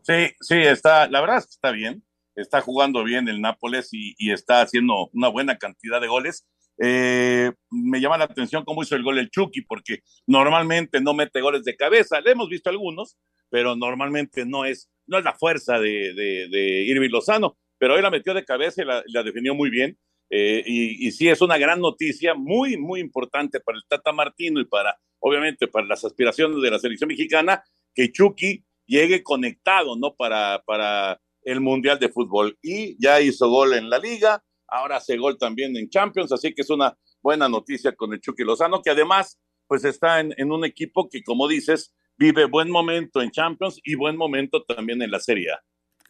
Sí, 0.02 0.30
sí, 0.40 0.56
está, 0.56 1.08
la 1.08 1.20
verdad 1.20 1.38
es 1.38 1.46
que 1.46 1.52
está 1.52 1.70
bien 1.70 2.02
está 2.34 2.60
jugando 2.60 3.04
bien 3.04 3.28
el 3.28 3.40
Nápoles 3.40 3.90
y, 3.92 4.30
está 4.30 4.62
haciendo 4.62 5.10
una 5.12 5.28
buena 5.28 5.58
cantidad 5.58 6.00
de 6.00 6.08
goles. 6.08 6.46
Eh, 6.78 7.52
me 7.70 8.00
llama 8.00 8.18
la 8.18 8.24
atención 8.24 8.64
cómo 8.64 8.82
hizo 8.82 8.96
el 8.96 9.02
gol 9.02 9.18
el 9.18 9.30
Chucky, 9.30 9.62
porque 9.62 10.00
normalmente 10.26 11.00
no 11.00 11.14
mete 11.14 11.40
goles 11.40 11.64
de 11.64 11.76
cabeza. 11.76 12.20
Le 12.20 12.32
hemos 12.32 12.48
visto 12.48 12.70
algunos, 12.70 13.16
pero 13.50 13.76
normalmente 13.76 14.46
no 14.46 14.64
es, 14.64 14.90
no 15.06 15.18
es 15.18 15.24
la 15.24 15.34
fuerza 15.34 15.78
de, 15.78 16.14
de, 16.14 16.84
Irving 16.86 17.10
Lozano. 17.10 17.56
Pero 17.78 17.94
hoy 17.94 18.02
la 18.02 18.10
metió 18.10 18.32
de 18.32 18.44
cabeza 18.44 18.82
y 18.82 18.84
la, 18.84 19.22
definió 19.22 19.54
muy 19.54 19.70
bien. 19.70 19.98
Eh, 20.30 20.62
y, 20.64 21.06
y, 21.06 21.12
sí, 21.12 21.28
es 21.28 21.42
una 21.42 21.58
gran 21.58 21.80
noticia, 21.80 22.34
muy, 22.34 22.78
muy 22.78 23.00
importante 23.00 23.60
para 23.60 23.76
el 23.76 23.84
Tata 23.86 24.12
Martino 24.12 24.60
y 24.60 24.64
para, 24.64 24.98
obviamente, 25.22 25.68
para 25.68 25.86
las 25.86 26.04
aspiraciones 26.04 26.60
de 26.60 26.70
la 26.70 26.78
selección 26.78 27.08
mexicana, 27.08 27.64
que 27.94 28.12
Chucky 28.12 28.64
llegue 28.86 29.22
conectado, 29.22 29.96
¿no? 29.96 30.14
Para, 30.14 30.62
para 30.66 31.20
el 31.42 31.60
Mundial 31.60 31.98
de 31.98 32.08
Fútbol. 32.08 32.58
Y 32.60 33.02
ya 33.02 33.20
hizo 33.20 33.48
gol 33.48 33.74
en 33.74 33.88
la 33.88 33.98
liga, 33.98 34.44
ahora 34.68 34.96
hace 34.96 35.16
gol 35.16 35.38
también 35.38 35.76
en 35.76 35.88
Champions, 35.88 36.32
así 36.32 36.54
que 36.54 36.62
es 36.62 36.70
una 36.70 36.96
buena 37.22 37.48
noticia 37.48 37.94
con 37.94 38.12
el 38.12 38.20
Chucky 38.20 38.42
Lozano, 38.42 38.82
que 38.82 38.90
además 38.90 39.38
pues 39.68 39.84
está 39.84 40.20
en, 40.20 40.52
un 40.52 40.64
equipo 40.64 41.08
que, 41.08 41.22
como 41.22 41.48
dices, 41.48 41.94
vive 42.18 42.44
buen 42.44 42.70
momento 42.70 43.22
en 43.22 43.30
Champions 43.30 43.80
y 43.82 43.94
buen 43.94 44.16
momento 44.16 44.64
también 44.64 45.00
en 45.00 45.10
la 45.10 45.20
Serie 45.20 45.52
A. 45.52 45.62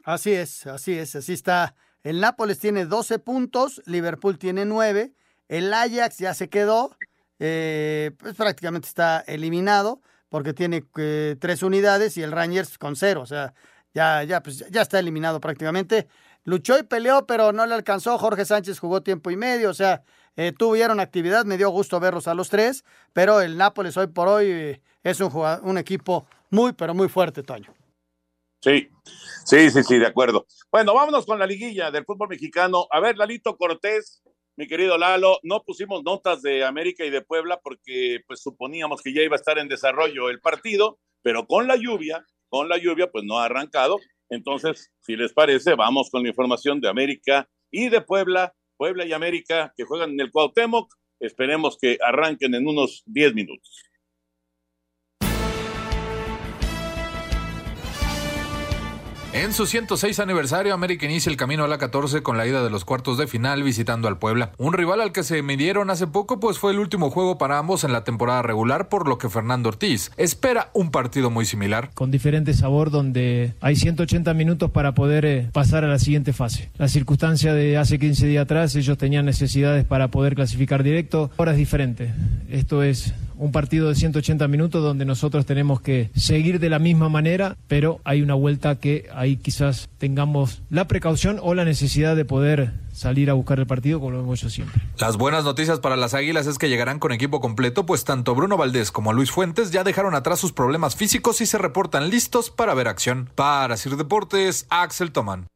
Así 0.04 0.32
es, 0.32 0.66
así 0.66 0.94
es, 0.94 1.14
así 1.14 1.32
está. 1.32 1.76
El 2.02 2.18
Nápoles 2.18 2.58
tiene 2.58 2.86
12 2.86 3.20
puntos, 3.20 3.80
Liverpool 3.86 4.38
tiene 4.38 4.64
9, 4.64 5.12
el 5.46 5.72
Ajax 5.72 6.18
ya 6.18 6.34
se 6.34 6.48
quedó, 6.48 6.96
eh, 7.44 8.12
pues 8.18 8.36
prácticamente 8.36 8.86
está 8.86 9.18
eliminado 9.26 10.00
porque 10.28 10.52
tiene 10.52 10.84
eh, 10.96 11.34
tres 11.40 11.64
unidades 11.64 12.16
y 12.16 12.22
el 12.22 12.30
Rangers 12.30 12.78
con 12.78 12.94
cero, 12.94 13.20
o 13.22 13.26
sea, 13.26 13.52
ya, 13.92 14.22
ya, 14.22 14.40
pues 14.44 14.64
ya 14.70 14.82
está 14.82 15.00
eliminado 15.00 15.40
prácticamente. 15.40 16.06
Luchó 16.44 16.78
y 16.78 16.84
peleó, 16.84 17.26
pero 17.26 17.52
no 17.52 17.66
le 17.66 17.74
alcanzó. 17.74 18.16
Jorge 18.16 18.44
Sánchez 18.44 18.78
jugó 18.78 19.02
tiempo 19.02 19.32
y 19.32 19.36
medio, 19.36 19.70
o 19.70 19.74
sea, 19.74 20.04
eh, 20.36 20.52
tuvieron 20.56 21.00
actividad, 21.00 21.44
me 21.44 21.58
dio 21.58 21.68
gusto 21.70 21.98
verlos 21.98 22.28
a 22.28 22.34
los 22.34 22.48
tres, 22.48 22.84
pero 23.12 23.40
el 23.40 23.56
Nápoles 23.56 23.96
hoy 23.96 24.06
por 24.06 24.28
hoy 24.28 24.46
eh, 24.46 24.80
es 25.02 25.18
un, 25.18 25.32
un 25.62 25.78
equipo 25.78 26.26
muy, 26.50 26.72
pero 26.74 26.94
muy 26.94 27.08
fuerte, 27.08 27.42
Toño. 27.42 27.74
Sí, 28.60 28.88
sí, 29.44 29.68
sí, 29.68 29.82
sí, 29.82 29.98
de 29.98 30.06
acuerdo. 30.06 30.46
Bueno, 30.70 30.94
vámonos 30.94 31.26
con 31.26 31.40
la 31.40 31.46
liguilla 31.46 31.90
del 31.90 32.04
fútbol 32.04 32.28
mexicano. 32.28 32.86
A 32.92 33.00
ver, 33.00 33.18
Lalito 33.18 33.56
Cortés, 33.56 34.22
mi 34.62 34.68
querido 34.68 34.96
Lalo, 34.96 35.40
no 35.42 35.64
pusimos 35.64 36.04
notas 36.04 36.40
de 36.40 36.64
América 36.64 37.04
y 37.04 37.10
de 37.10 37.20
Puebla 37.20 37.60
porque 37.62 38.20
pues 38.28 38.40
suponíamos 38.40 39.02
que 39.02 39.12
ya 39.12 39.22
iba 39.22 39.34
a 39.34 39.36
estar 39.36 39.58
en 39.58 39.66
desarrollo 39.66 40.30
el 40.30 40.40
partido, 40.40 41.00
pero 41.22 41.46
con 41.46 41.66
la 41.66 41.76
lluvia 41.76 42.24
con 42.52 42.68
la 42.68 42.76
lluvia, 42.76 43.10
pues 43.10 43.24
no 43.24 43.38
ha 43.38 43.46
arrancado. 43.46 43.98
Entonces, 44.28 44.92
si 45.00 45.16
les 45.16 45.32
parece, 45.32 45.74
vamos 45.74 46.10
con 46.10 46.22
la 46.22 46.28
información 46.28 46.82
de 46.82 46.88
América 46.90 47.48
y 47.70 47.88
de 47.88 48.02
Puebla, 48.02 48.54
Puebla 48.76 49.06
y 49.06 49.14
América 49.14 49.72
que 49.74 49.84
juegan 49.84 50.10
en 50.10 50.20
el 50.20 50.30
Cuauhtémoc. 50.30 50.92
Esperemos 51.18 51.78
que 51.80 51.96
arranquen 52.04 52.54
en 52.54 52.68
unos 52.68 53.04
10 53.06 53.34
minutos. 53.34 53.82
En 59.34 59.54
su 59.54 59.64
106 59.64 60.20
aniversario, 60.20 60.74
América 60.74 61.06
inicia 61.06 61.30
el 61.30 61.38
camino 61.38 61.64
a 61.64 61.68
la 61.68 61.78
14 61.78 62.22
con 62.22 62.36
la 62.36 62.46
ida 62.46 62.62
de 62.62 62.68
los 62.68 62.84
cuartos 62.84 63.16
de 63.16 63.26
final 63.26 63.62
visitando 63.62 64.06
al 64.06 64.18
Puebla. 64.18 64.52
Un 64.58 64.74
rival 64.74 65.00
al 65.00 65.10
que 65.10 65.22
se 65.22 65.40
midieron 65.42 65.88
hace 65.88 66.06
poco, 66.06 66.38
pues 66.38 66.58
fue 66.58 66.72
el 66.72 66.78
último 66.78 67.10
juego 67.10 67.38
para 67.38 67.56
ambos 67.56 67.82
en 67.84 67.92
la 67.92 68.04
temporada 68.04 68.42
regular, 68.42 68.90
por 68.90 69.08
lo 69.08 69.16
que 69.16 69.30
Fernando 69.30 69.70
Ortiz 69.70 70.10
espera 70.18 70.68
un 70.74 70.90
partido 70.90 71.30
muy 71.30 71.46
similar. 71.46 71.92
Con 71.94 72.10
diferente 72.10 72.52
sabor, 72.52 72.90
donde 72.90 73.54
hay 73.62 73.74
180 73.74 74.34
minutos 74.34 74.70
para 74.70 74.92
poder 74.92 75.24
eh, 75.24 75.48
pasar 75.50 75.82
a 75.84 75.88
la 75.88 75.98
siguiente 75.98 76.34
fase. 76.34 76.70
La 76.76 76.88
circunstancia 76.88 77.54
de 77.54 77.78
hace 77.78 77.98
15 77.98 78.26
días 78.26 78.42
atrás, 78.42 78.76
ellos 78.76 78.98
tenían 78.98 79.24
necesidades 79.24 79.86
para 79.86 80.08
poder 80.08 80.34
clasificar 80.34 80.82
directo. 80.82 81.30
Ahora 81.38 81.52
es 81.52 81.58
diferente. 81.58 82.12
Esto 82.50 82.82
es 82.82 83.14
un 83.42 83.50
partido 83.50 83.88
de 83.88 83.96
180 83.96 84.46
minutos 84.46 84.82
donde 84.84 85.04
nosotros 85.04 85.44
tenemos 85.46 85.80
que 85.80 86.10
seguir 86.14 86.60
de 86.60 86.70
la 86.70 86.78
misma 86.78 87.08
manera, 87.08 87.56
pero 87.66 88.00
hay 88.04 88.22
una 88.22 88.34
vuelta 88.34 88.76
que 88.76 89.08
ahí 89.14 89.36
quizás 89.36 89.88
tengamos 89.98 90.62
la 90.70 90.86
precaución 90.86 91.40
o 91.42 91.54
la 91.54 91.64
necesidad 91.64 92.14
de 92.14 92.24
poder 92.24 92.72
salir 92.92 93.30
a 93.30 93.32
buscar 93.32 93.58
el 93.58 93.66
partido 93.66 93.98
como 93.98 94.12
lo 94.12 94.20
hemos 94.20 94.38
hecho 94.38 94.48
siempre. 94.48 94.80
Las 94.96 95.16
buenas 95.16 95.42
noticias 95.42 95.80
para 95.80 95.96
las 95.96 96.14
Águilas 96.14 96.46
es 96.46 96.56
que 96.56 96.68
llegarán 96.68 97.00
con 97.00 97.10
equipo 97.10 97.40
completo, 97.40 97.84
pues 97.84 98.04
tanto 98.04 98.36
Bruno 98.36 98.56
Valdés 98.56 98.92
como 98.92 99.12
Luis 99.12 99.32
Fuentes 99.32 99.72
ya 99.72 99.82
dejaron 99.82 100.14
atrás 100.14 100.38
sus 100.38 100.52
problemas 100.52 100.94
físicos 100.94 101.40
y 101.40 101.46
se 101.46 101.58
reportan 101.58 102.10
listos 102.10 102.50
para 102.50 102.74
ver 102.74 102.86
acción. 102.86 103.28
Para 103.34 103.76
Sir 103.76 103.96
Deportes, 103.96 104.66
Axel 104.70 105.10
Toman. 105.10 105.48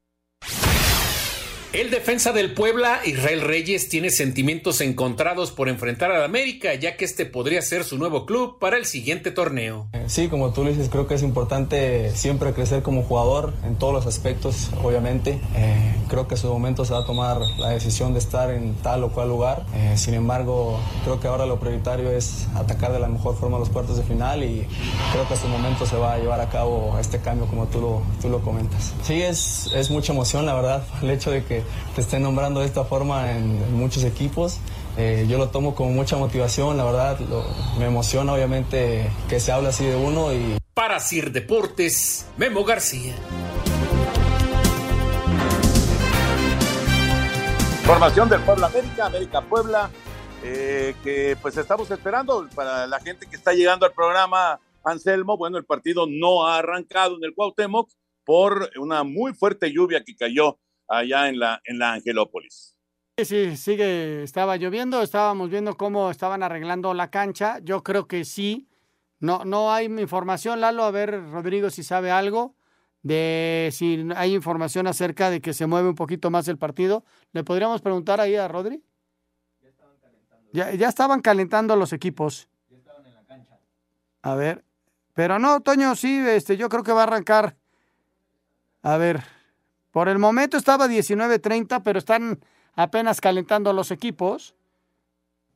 El 1.76 1.90
defensa 1.90 2.32
del 2.32 2.54
Puebla, 2.54 3.00
Israel 3.04 3.42
Reyes, 3.42 3.90
tiene 3.90 4.08
sentimientos 4.08 4.80
encontrados 4.80 5.50
por 5.50 5.68
enfrentar 5.68 6.10
al 6.10 6.24
América, 6.24 6.72
ya 6.72 6.96
que 6.96 7.04
este 7.04 7.26
podría 7.26 7.60
ser 7.60 7.84
su 7.84 7.98
nuevo 7.98 8.24
club 8.24 8.58
para 8.58 8.78
el 8.78 8.86
siguiente 8.86 9.30
torneo. 9.30 9.86
Sí, 10.06 10.28
como 10.28 10.54
tú 10.54 10.64
dices, 10.64 10.88
creo 10.88 11.06
que 11.06 11.16
es 11.16 11.22
importante 11.22 12.12
siempre 12.16 12.54
crecer 12.54 12.82
como 12.82 13.02
jugador 13.02 13.52
en 13.66 13.76
todos 13.76 13.92
los 13.92 14.06
aspectos, 14.06 14.70
obviamente. 14.82 15.38
Eh, 15.54 15.94
creo 16.08 16.26
que 16.26 16.36
en 16.36 16.40
su 16.40 16.48
momento 16.48 16.86
se 16.86 16.94
va 16.94 17.00
a 17.00 17.04
tomar 17.04 17.42
la 17.58 17.68
decisión 17.68 18.14
de 18.14 18.20
estar 18.20 18.50
en 18.50 18.74
tal 18.76 19.04
o 19.04 19.10
cual 19.10 19.28
lugar. 19.28 19.66
Eh, 19.74 19.98
sin 19.98 20.14
embargo, 20.14 20.80
creo 21.04 21.20
que 21.20 21.28
ahora 21.28 21.44
lo 21.44 21.60
prioritario 21.60 22.10
es 22.10 22.46
atacar 22.54 22.94
de 22.94 23.00
la 23.00 23.08
mejor 23.08 23.36
forma 23.36 23.58
los 23.58 23.68
cuartos 23.68 23.98
de 23.98 24.02
final 24.02 24.42
y 24.44 24.66
creo 25.12 25.28
que 25.28 25.34
en 25.34 25.40
su 25.40 25.48
momento 25.48 25.84
se 25.84 25.96
va 25.98 26.14
a 26.14 26.18
llevar 26.18 26.40
a 26.40 26.48
cabo 26.48 26.96
este 26.98 27.18
cambio 27.18 27.46
como 27.48 27.66
tú 27.66 27.82
lo, 27.82 28.02
tú 28.22 28.30
lo 28.30 28.40
comentas. 28.40 28.94
Sí, 29.02 29.20
es, 29.20 29.70
es 29.74 29.90
mucha 29.90 30.14
emoción, 30.14 30.46
la 30.46 30.54
verdad, 30.54 30.82
el 31.02 31.10
hecho 31.10 31.30
de 31.30 31.44
que 31.44 31.65
te 31.94 32.00
estén 32.00 32.22
nombrando 32.22 32.60
de 32.60 32.66
esta 32.66 32.84
forma 32.84 33.32
en, 33.32 33.76
muchos 33.76 34.04
equipos. 34.04 34.58
Eh, 34.96 35.26
yo 35.28 35.38
lo 35.38 35.50
tomo 35.50 35.74
con 35.74 35.94
mucha 35.94 36.16
motivación, 36.16 36.76
la 36.76 36.84
verdad, 36.84 37.18
me 37.78 37.86
emociona 37.86 38.32
obviamente 38.32 39.10
que 39.28 39.40
se 39.40 39.52
hable 39.52 39.68
así 39.68 39.84
de 39.84 39.96
uno 39.96 40.32
y... 40.32 40.58
Para 40.74 41.00
Sir 41.00 41.32
Deportes, 41.32 42.26
Memo 42.36 42.64
García. 42.64 43.14
Formación 47.86 48.28
del 48.28 48.40
Puebla 48.40 48.66
América, 48.66 49.06
América 49.06 49.40
Puebla, 49.42 49.90
eh, 50.42 50.94
que 51.04 51.36
pues 51.40 51.56
estamos 51.56 51.90
esperando 51.90 52.48
para 52.54 52.86
la 52.86 52.98
gente 52.98 53.26
que 53.26 53.36
está 53.36 53.52
llegando 53.52 53.86
al 53.86 53.92
programa 53.92 54.58
Anselmo. 54.82 55.36
Bueno, 55.36 55.56
el 55.56 55.64
partido 55.64 56.06
no 56.08 56.46
ha 56.46 56.58
arrancado 56.58 57.16
en 57.16 57.24
el 57.24 57.32
Cuauhtémoc 57.32 57.88
por 58.24 58.70
una 58.76 59.04
muy 59.04 59.34
fuerte 59.34 59.72
lluvia 59.72 60.02
que 60.04 60.16
cayó 60.16 60.58
allá 60.88 61.28
en 61.28 61.38
la, 61.38 61.60
en 61.64 61.78
la 61.78 61.94
Angelópolis. 61.94 62.76
Sí, 63.18 63.24
sí, 63.24 63.56
sigue, 63.56 64.22
estaba 64.22 64.56
lloviendo, 64.56 65.02
estábamos 65.02 65.48
viendo 65.48 65.76
cómo 65.76 66.10
estaban 66.10 66.42
arreglando 66.42 66.92
la 66.92 67.10
cancha. 67.10 67.58
Yo 67.62 67.82
creo 67.82 68.06
que 68.06 68.24
sí. 68.24 68.68
No, 69.18 69.44
no 69.44 69.72
hay 69.72 69.86
información, 69.86 70.60
Lalo, 70.60 70.84
a 70.84 70.90
ver, 70.90 71.30
Rodrigo, 71.30 71.70
si 71.70 71.82
sabe 71.82 72.10
algo 72.10 72.54
de 73.06 73.70
si 73.72 74.08
hay 74.16 74.34
información 74.34 74.88
acerca 74.88 75.30
de 75.30 75.40
que 75.40 75.54
se 75.54 75.66
mueve 75.66 75.88
un 75.88 75.94
poquito 75.94 76.28
más 76.28 76.48
el 76.48 76.58
partido. 76.58 77.04
¿Le 77.32 77.44
podríamos 77.44 77.80
preguntar 77.80 78.20
ahí 78.20 78.34
a 78.34 78.48
Rodri? 78.48 78.82
Ya, 80.52 80.74
ya 80.74 80.88
estaban 80.88 81.20
calentando 81.20 81.76
los 81.76 81.92
equipos. 81.92 82.48
A 84.22 84.34
ver. 84.34 84.64
Pero 85.14 85.38
no, 85.38 85.60
Toño, 85.60 85.94
sí, 85.94 86.18
este, 86.26 86.56
yo 86.56 86.68
creo 86.68 86.82
que 86.82 86.92
va 86.92 87.00
a 87.00 87.04
arrancar. 87.04 87.56
A 88.82 88.96
ver. 88.96 89.22
Por 89.96 90.10
el 90.10 90.18
momento 90.18 90.58
estaba 90.58 90.88
19.30, 90.88 91.82
pero 91.82 91.98
están 91.98 92.38
apenas 92.74 93.18
calentando 93.18 93.72
los 93.72 93.90
equipos. 93.90 94.54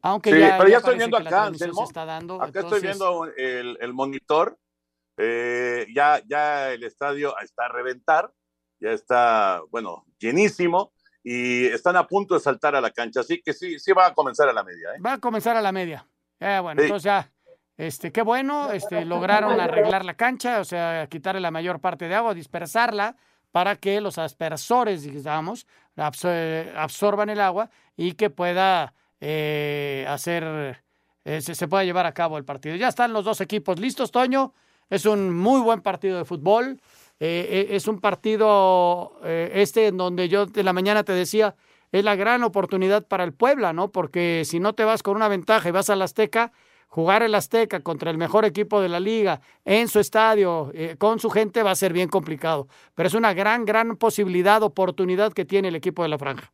Aunque 0.01 0.33
Sí, 0.33 0.39
ya, 0.41 0.57
pero 0.57 0.71
ya 0.71 0.79
estoy 0.79 0.97
viendo 0.97 1.19
acá, 1.19 1.45
Anselmo. 1.45 1.83
se 1.83 1.85
está 1.85 2.07
dando. 2.07 2.37
Acá 2.37 2.61
entonces- 2.61 2.73
estoy 2.73 2.81
viendo 2.81 3.27
el, 3.37 3.77
el 3.83 3.93
monitor. 3.93 4.59
Eh, 5.19 5.87
ya, 5.95 6.23
ya 6.27 6.71
el 6.73 6.83
estadio 6.85 7.35
está 7.39 7.67
a 7.67 7.69
reventar. 7.69 8.33
Ya 8.81 8.93
está, 8.93 9.61
bueno, 9.71 10.07
llenísimo. 10.19 10.95
Y 11.23 11.67
están 11.67 11.97
a 11.97 12.07
punto 12.07 12.33
de 12.33 12.41
saltar 12.41 12.75
a 12.75 12.81
la 12.81 12.93
cancha. 12.93 13.21
Así 13.21 13.43
que 13.43 13.53
sí, 13.53 13.79
sí 13.79 13.93
va 13.93 14.07
a 14.07 14.15
comenzar 14.15 14.49
a 14.49 14.55
la 14.55 14.65
media. 14.65 14.89
¿eh? 14.97 15.01
Va 15.05 15.13
a 15.13 15.19
comenzar 15.19 15.55
a 15.55 15.61
la 15.61 15.71
media. 15.71 16.07
Eh, 16.39 16.61
bueno, 16.63 16.81
Sí. 16.81 16.87
entonces 16.87 17.05
ya, 17.05 17.31
este, 17.77 18.11
qué 18.11 18.23
bueno, 18.23 18.73
este, 18.73 19.05
lograron 19.05 19.61
arreglar 19.61 20.07
la 20.07 20.15
cancha, 20.15 20.61
o 20.61 20.65
sea, 20.65 21.07
quitarle 21.11 21.43
la 21.43 21.51
mayor 21.51 21.79
parte 21.79 22.09
de 22.09 22.15
agua, 22.15 22.33
dispersarla 22.33 23.17
para 23.53 23.77
que 23.77 24.01
los 24.01 24.19
aspersores, 24.19 25.03
digamos, 25.03 25.67
absor- 25.97 26.73
absorban 26.77 27.31
el 27.31 27.41
agua 27.41 27.71
y 27.97 28.13
que 28.13 28.31
pueda 28.31 28.95
eh, 29.21 30.05
hacer, 30.09 30.83
eh, 31.25 31.41
se, 31.41 31.69
pueda 31.69 31.85
llevar 31.85 32.07
a 32.07 32.13
cabo 32.15 32.39
el 32.39 32.45
partido. 32.45 32.77
Ya 32.77 32.89
están 32.89 33.13
los 33.13 33.25
dos 33.25 33.41
equipos 33.41 33.79
listos, 33.79 34.11
Toño. 34.11 34.55
Es 34.89 35.07
un 35.07 35.37
muy 35.37 35.61
buen 35.61 35.83
partido 35.83 36.19
de 36.19 36.25
fútbol. 36.25 36.81
Eh, 37.21 37.69
es 37.71 37.87
un 37.87 38.01
partido 38.01 39.21
este 39.23 39.89
en 39.89 39.99
donde 39.99 40.29
yo 40.29 40.47
de 40.47 40.63
la 40.63 40.73
mañana 40.73 41.05
te 41.05 41.13
decía, 41.13 41.55
es 41.93 42.05
la 42.05 42.15
gran 42.17 42.43
oportunidad 42.45 43.07
para 43.07 43.25
el 43.25 43.33
Puebla, 43.33 43.73
¿no? 43.73 43.91
Porque 43.91 44.43
si 44.47 44.59
no 44.59 44.75
te 44.75 44.85
vas 44.85 45.03
con 45.03 45.17
una 45.17 45.29
ventaja 45.29 45.69
y 45.69 45.73
vas 45.73 45.91
al 45.91 46.03
Azteca, 46.03 46.53
jugar 46.91 47.23
el 47.23 47.35
Azteca 47.37 47.81
contra 47.81 48.11
el 48.11 48.19
mejor 48.19 48.45
equipo 48.45 48.81
de 48.81 48.89
la 48.89 48.99
liga 48.99 49.41
en 49.65 49.87
su 49.87 50.01
estadio, 50.01 50.73
eh, 50.75 50.97
con 50.99 51.21
su 51.21 51.31
gente, 51.31 51.63
va 51.63 51.71
a 51.71 51.77
ser 51.77 51.93
bien 51.93 52.09
complicado. 52.09 52.67
Pero 52.95 53.07
es 53.07 53.15
una 53.15 53.33
gran, 53.33 53.65
gran 53.65 53.97
posibilidad, 53.97 54.63
oportunidad 54.63 55.33
que 55.33 55.45
tiene 55.45 55.69
el 55.69 55.77
equipo 55.77 56.03
de 56.03 56.09
la 56.09 56.19
franja. 56.19 56.53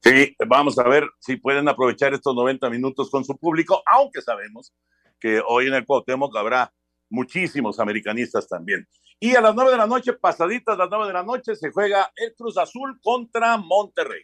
Sí, 0.00 0.36
vamos 0.46 0.78
a 0.78 0.84
ver 0.84 1.08
si 1.18 1.36
pueden 1.36 1.68
aprovechar 1.68 2.14
estos 2.14 2.36
90 2.36 2.70
minutos 2.70 3.10
con 3.10 3.24
su 3.24 3.36
público, 3.36 3.82
aunque 3.84 4.22
sabemos 4.22 4.72
que 5.18 5.42
hoy 5.46 5.66
en 5.66 5.74
el 5.74 5.84
Cuauhtémoc 5.84 6.36
habrá 6.36 6.72
muchísimos 7.10 7.80
americanistas 7.80 8.46
también. 8.46 8.86
Y 9.18 9.34
a 9.34 9.40
las 9.40 9.54
9 9.54 9.72
de 9.72 9.76
la 9.76 9.86
noche, 9.86 10.12
pasaditas 10.12 10.78
las 10.78 10.88
9 10.88 11.08
de 11.08 11.12
la 11.12 11.22
noche, 11.24 11.56
se 11.56 11.70
juega 11.72 12.12
el 12.14 12.34
Cruz 12.36 12.58
Azul 12.58 13.00
contra 13.02 13.56
Monterrey. 13.56 14.22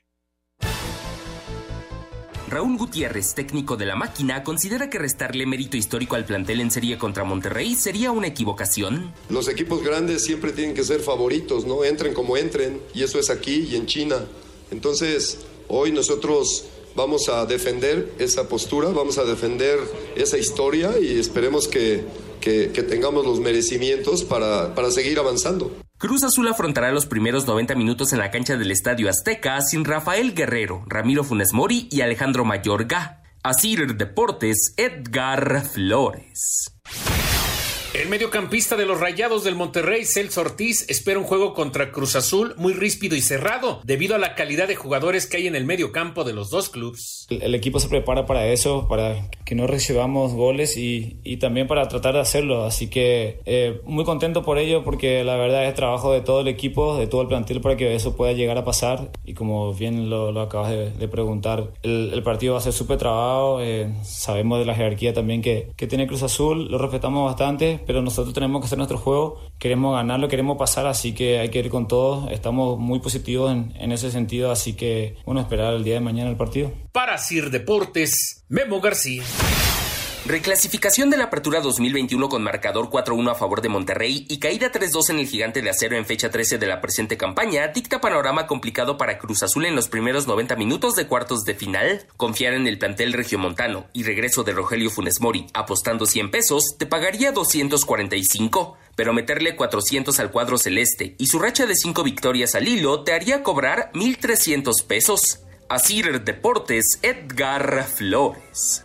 Raúl 2.51 2.77
Gutiérrez, 2.77 3.35
técnico 3.35 3.77
de 3.77 3.87
la 3.87 3.95
máquina, 3.95 4.43
considera 4.43 4.91
que 4.91 4.99
restarle 4.99 5.47
mérito 5.47 5.77
histórico 5.77 6.17
al 6.17 6.25
plantel 6.25 6.61
en 6.61 6.71
serie 6.71 6.99
contra 6.99 7.23
Monterrey 7.25 7.75
sería 7.77 8.11
una 8.11 8.27
equivocación. 8.27 9.15
Los 9.29 9.49
equipos 9.49 9.83
grandes 9.85 10.25
siempre 10.25 10.51
tienen 10.53 10.75
que 10.75 10.83
ser 10.83 11.01
favoritos, 11.01 11.65
¿no? 11.65 11.85
Entren 11.85 12.13
como 12.13 12.37
entren, 12.37 12.81
y 12.93 13.05
eso 13.05 13.19
es 13.21 13.31
aquí 13.31 13.69
y 13.71 13.77
en 13.77 13.87
China. 13.87 14.17
Entonces, 14.73 15.39
hoy 15.69 15.93
nosotros 15.93 16.65
vamos 16.97 17.29
a 17.29 17.47
defender 17.47 18.13
esa 18.19 18.49
postura, 18.49 18.89
vamos 18.89 19.17
a 19.19 19.25
defender 19.25 19.79
esa 20.17 20.37
historia 20.37 20.99
y 21.01 21.19
esperemos 21.21 21.69
que, 21.69 22.05
que- 22.41 22.67
tengamos 22.83 23.25
los 23.25 23.39
merecimientos 23.39 24.25
para, 24.25 24.75
para 24.75 24.91
seguir 24.91 25.19
avanzando. 25.21 25.71
Cruz 26.01 26.25
Azul 26.25 26.49
afrontará 26.49 26.93
los 26.93 27.05
primeros 27.05 27.47
90 27.47 27.75
minutos 27.75 28.15
en 28.15 28.21
la 28.21 28.31
cancha 28.31 28.57
del 28.57 28.71
Estadio 28.71 29.11
Azteca 29.11 29.61
sin 29.61 29.85
Rafael 29.85 30.35
Guerrero, 30.35 30.83
Ramiro 30.87 31.25
Funes 31.25 31.53
Mori 31.53 31.89
y 31.91 32.01
Alejandro 32.01 32.47
Mayorga. 32.47 33.23
Asir 33.43 33.99
Deportes, 33.99 34.73
Edgar 34.79 35.63
Flores. 35.63 36.80
El 38.01 38.09
mediocampista 38.09 38.77
de 38.77 38.87
los 38.87 38.99
Rayados 38.99 39.45
del 39.45 39.57
Monterrey, 39.57 40.07
Celso 40.07 40.41
Ortiz, 40.41 40.89
espera 40.89 41.19
un 41.19 41.27
juego 41.27 41.53
contra 41.53 41.93
Cruz 41.93 42.17
Azul 42.17 42.55
muy 42.57 42.73
ríspido 42.73 43.15
y 43.15 43.21
cerrado, 43.21 43.83
debido 43.85 44.15
a 44.15 44.19
la 44.19 44.35
calidad 44.35 44.69
de 44.69 44.75
jugadores 44.75 45.27
que 45.27 45.37
hay 45.37 45.47
en 45.47 45.55
el 45.55 45.67
mediocampo 45.67 46.25
de 46.25 46.33
los 46.33 46.49
dos 46.49 46.71
clubes. 46.71 47.27
El, 47.29 47.55
equipo 47.55 47.79
se 47.79 47.91
prepara 47.91 48.25
para 48.25 48.47
eso, 48.47 48.89
para 48.89 49.29
que 49.45 49.55
no 49.55 49.67
recibamos 49.67 50.33
goles 50.33 50.79
y, 50.79 51.21
también 51.37 51.67
para 51.67 51.89
tratar 51.89 52.15
de 52.15 52.21
hacerlo. 52.21 52.65
Así 52.65 52.89
que 52.89 53.41
eh, 53.45 53.83
muy 53.85 54.07
contento 54.07 54.43
por 54.45 54.57
ello 54.57 54.83
porque 54.83 55.23
la 55.23 55.37
verdad 55.37 55.67
es 55.67 55.75
trabajo 55.75 56.11
de 56.11 56.23
todo 56.23 56.41
el 56.41 56.49
equipo, 56.49 56.97
de 56.97 57.07
todo 57.07 57.21
el 57.21 57.29
plantel 57.29 57.61
para 57.61 57.77
que 57.77 57.95
eso 57.95 58.17
pueda 58.17 58.33
llegar 58.33 58.57
a 58.57 58.65
pasar. 58.65 59.11
Y 59.27 59.35
como 59.35 59.75
bien 59.75 60.09
lo, 60.09 60.33
lo 60.33 60.41
acabas 60.41 60.71
de, 60.71 61.09
preguntar, 61.09 61.73
el, 61.83 62.13
el 62.15 62.23
partido 62.23 62.55
va 62.55 62.61
a 62.61 62.63
ser 62.63 62.73
súper 62.73 62.97
trabado. 62.97 63.61
eh, 63.61 63.93
sabemos 64.05 64.59
de 64.59 64.65
la 64.65 64.75
jerarquía 64.75 65.13
también 65.13 65.43
que, 65.43 65.71
que 65.77 65.87
tiene 65.87 66.07
Cruz 66.07 66.23
Azul, 66.23 66.71
lo 66.71 66.79
respetamos 66.79 67.27
bastante, 67.27 67.79
pero 67.90 68.03
nosotros 68.03 68.33
tenemos 68.33 68.61
que 68.61 68.66
hacer 68.66 68.79
nuestro 68.79 68.98
juego, 68.98 69.40
queremos 69.59 69.96
ganarlo, 69.96 70.29
queremos 70.29 70.57
pasar, 70.57 70.87
así 70.87 71.12
que 71.12 71.40
hay 71.40 71.48
que 71.48 71.59
ir 71.59 71.70
con 71.70 71.88
todo. 71.88 72.31
Estamos 72.31 72.79
muy 72.79 73.00
positivos 73.00 73.50
en, 73.50 73.74
en 73.81 73.90
ese 73.90 74.12
sentido, 74.12 74.53
así 74.53 74.74
que 74.74 75.16
bueno, 75.26 75.40
esperar 75.40 75.74
el 75.74 75.83
día 75.83 75.94
de 75.94 76.00
mañana 76.00 76.31
el 76.31 76.37
partido. 76.37 76.70
Para 76.92 77.18
Sir 77.18 77.50
Deportes, 77.50 78.44
Memo 78.48 78.81
García. 78.81 79.24
Reclasificación 80.26 81.09
de 81.09 81.16
la 81.16 81.24
Apertura 81.24 81.61
2021 81.61 82.28
con 82.28 82.42
marcador 82.42 82.90
4-1 82.90 83.30
a 83.30 83.35
favor 83.35 83.62
de 83.62 83.70
Monterrey 83.70 84.26
y 84.28 84.38
caída 84.38 84.70
3-2 84.70 85.11
en 85.11 85.18
el 85.18 85.26
Gigante 85.26 85.62
de 85.62 85.70
Acero 85.70 85.96
en 85.96 86.04
fecha 86.04 86.30
13 86.30 86.59
de 86.59 86.66
la 86.66 86.83
presente 86.83 87.16
campaña 87.16 87.68
dicta 87.68 88.02
panorama 88.02 88.46
complicado 88.46 88.98
para 88.98 89.18
Cruz 89.18 89.42
Azul 89.42 89.64
en 89.64 89.74
los 89.74 89.88
primeros 89.88 90.26
90 90.26 90.56
minutos 90.56 90.94
de 90.94 91.06
cuartos 91.06 91.44
de 91.44 91.54
final. 91.54 92.06
Confiar 92.18 92.52
en 92.52 92.66
el 92.66 92.78
plantel 92.78 93.14
regiomontano 93.14 93.87
y 93.94 94.02
regreso 94.02 94.44
de 94.44 94.52
Rogelio 94.52 94.90
Funes 94.90 95.22
Mori 95.22 95.46
apostando 95.54 96.04
100 96.04 96.30
pesos 96.30 96.76
te 96.78 96.85
pagaría 96.85 97.33
245, 97.33 98.76
pero 98.96 99.14
meterle 99.14 99.56
400 99.56 100.20
al 100.20 100.30
cuadro 100.30 100.59
celeste 100.59 101.14
y 101.16 101.28
su 101.28 101.38
racha 101.38 101.64
de 101.64 101.74
5 101.74 102.02
victorias 102.02 102.54
al 102.54 102.68
hilo 102.68 103.04
te 103.04 103.14
haría 103.14 103.42
cobrar 103.42 103.90
1300 103.94 104.83
pesos. 104.83 105.40
Asir 105.70 106.24
Deportes, 106.24 106.98
Edgar 107.02 107.87
Flores. 107.87 108.85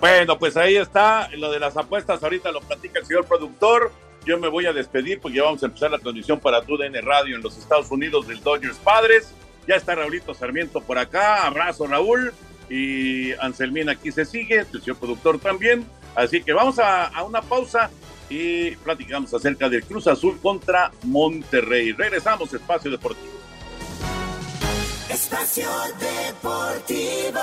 Bueno, 0.00 0.38
pues 0.38 0.56
ahí 0.56 0.76
está 0.76 1.28
lo 1.36 1.50
de 1.50 1.60
las 1.60 1.76
apuestas. 1.76 2.22
Ahorita 2.22 2.50
lo 2.50 2.60
platica 2.60 3.00
el 3.00 3.06
señor 3.06 3.26
productor. 3.26 3.92
Yo 4.24 4.38
me 4.38 4.48
voy 4.48 4.66
a 4.66 4.72
despedir 4.72 5.20
porque 5.20 5.38
ya 5.38 5.44
vamos 5.44 5.62
a 5.62 5.66
empezar 5.66 5.90
la 5.90 5.98
transmisión 5.98 6.40
para 6.40 6.62
TUDN 6.62 6.94
Radio 7.02 7.36
en 7.36 7.42
los 7.42 7.56
Estados 7.58 7.90
Unidos 7.90 8.26
del 8.26 8.42
Dodgers 8.42 8.78
Padres. 8.78 9.34
Ya 9.66 9.76
está 9.76 9.94
Raulito 9.94 10.32
Sarmiento 10.32 10.80
por 10.80 10.98
acá. 10.98 11.46
Abrazo, 11.46 11.86
Raúl. 11.86 12.32
Y 12.70 13.32
Anselmín 13.32 13.90
aquí 13.90 14.12
se 14.12 14.24
sigue, 14.24 14.60
el 14.72 14.80
señor 14.80 14.96
productor 14.96 15.38
también. 15.38 15.84
Así 16.14 16.42
que 16.42 16.52
vamos 16.52 16.78
a, 16.78 17.06
a 17.06 17.22
una 17.24 17.42
pausa 17.42 17.90
y 18.30 18.70
platicamos 18.76 19.34
acerca 19.34 19.68
del 19.68 19.84
Cruz 19.84 20.06
Azul 20.06 20.38
contra 20.40 20.92
Monterrey. 21.02 21.92
Regresamos, 21.92 22.54
Espacio 22.54 22.90
Deportivo. 22.90 23.32
Espacio 25.10 25.68
Deportivo. 25.98 27.40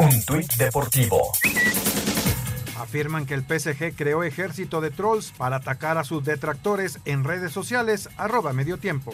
Un 0.00 0.24
tuit 0.24 0.50
deportivo. 0.56 1.30
Afirman 2.78 3.26
que 3.26 3.34
el 3.34 3.42
PSG 3.42 3.94
creó 3.94 4.22
ejército 4.22 4.80
de 4.80 4.90
trolls 4.90 5.30
para 5.36 5.56
atacar 5.56 5.98
a 5.98 6.04
sus 6.04 6.24
detractores 6.24 7.00
en 7.04 7.22
redes 7.22 7.52
sociales, 7.52 8.08
arroba 8.16 8.54
medio 8.54 8.78
tiempo. 8.78 9.12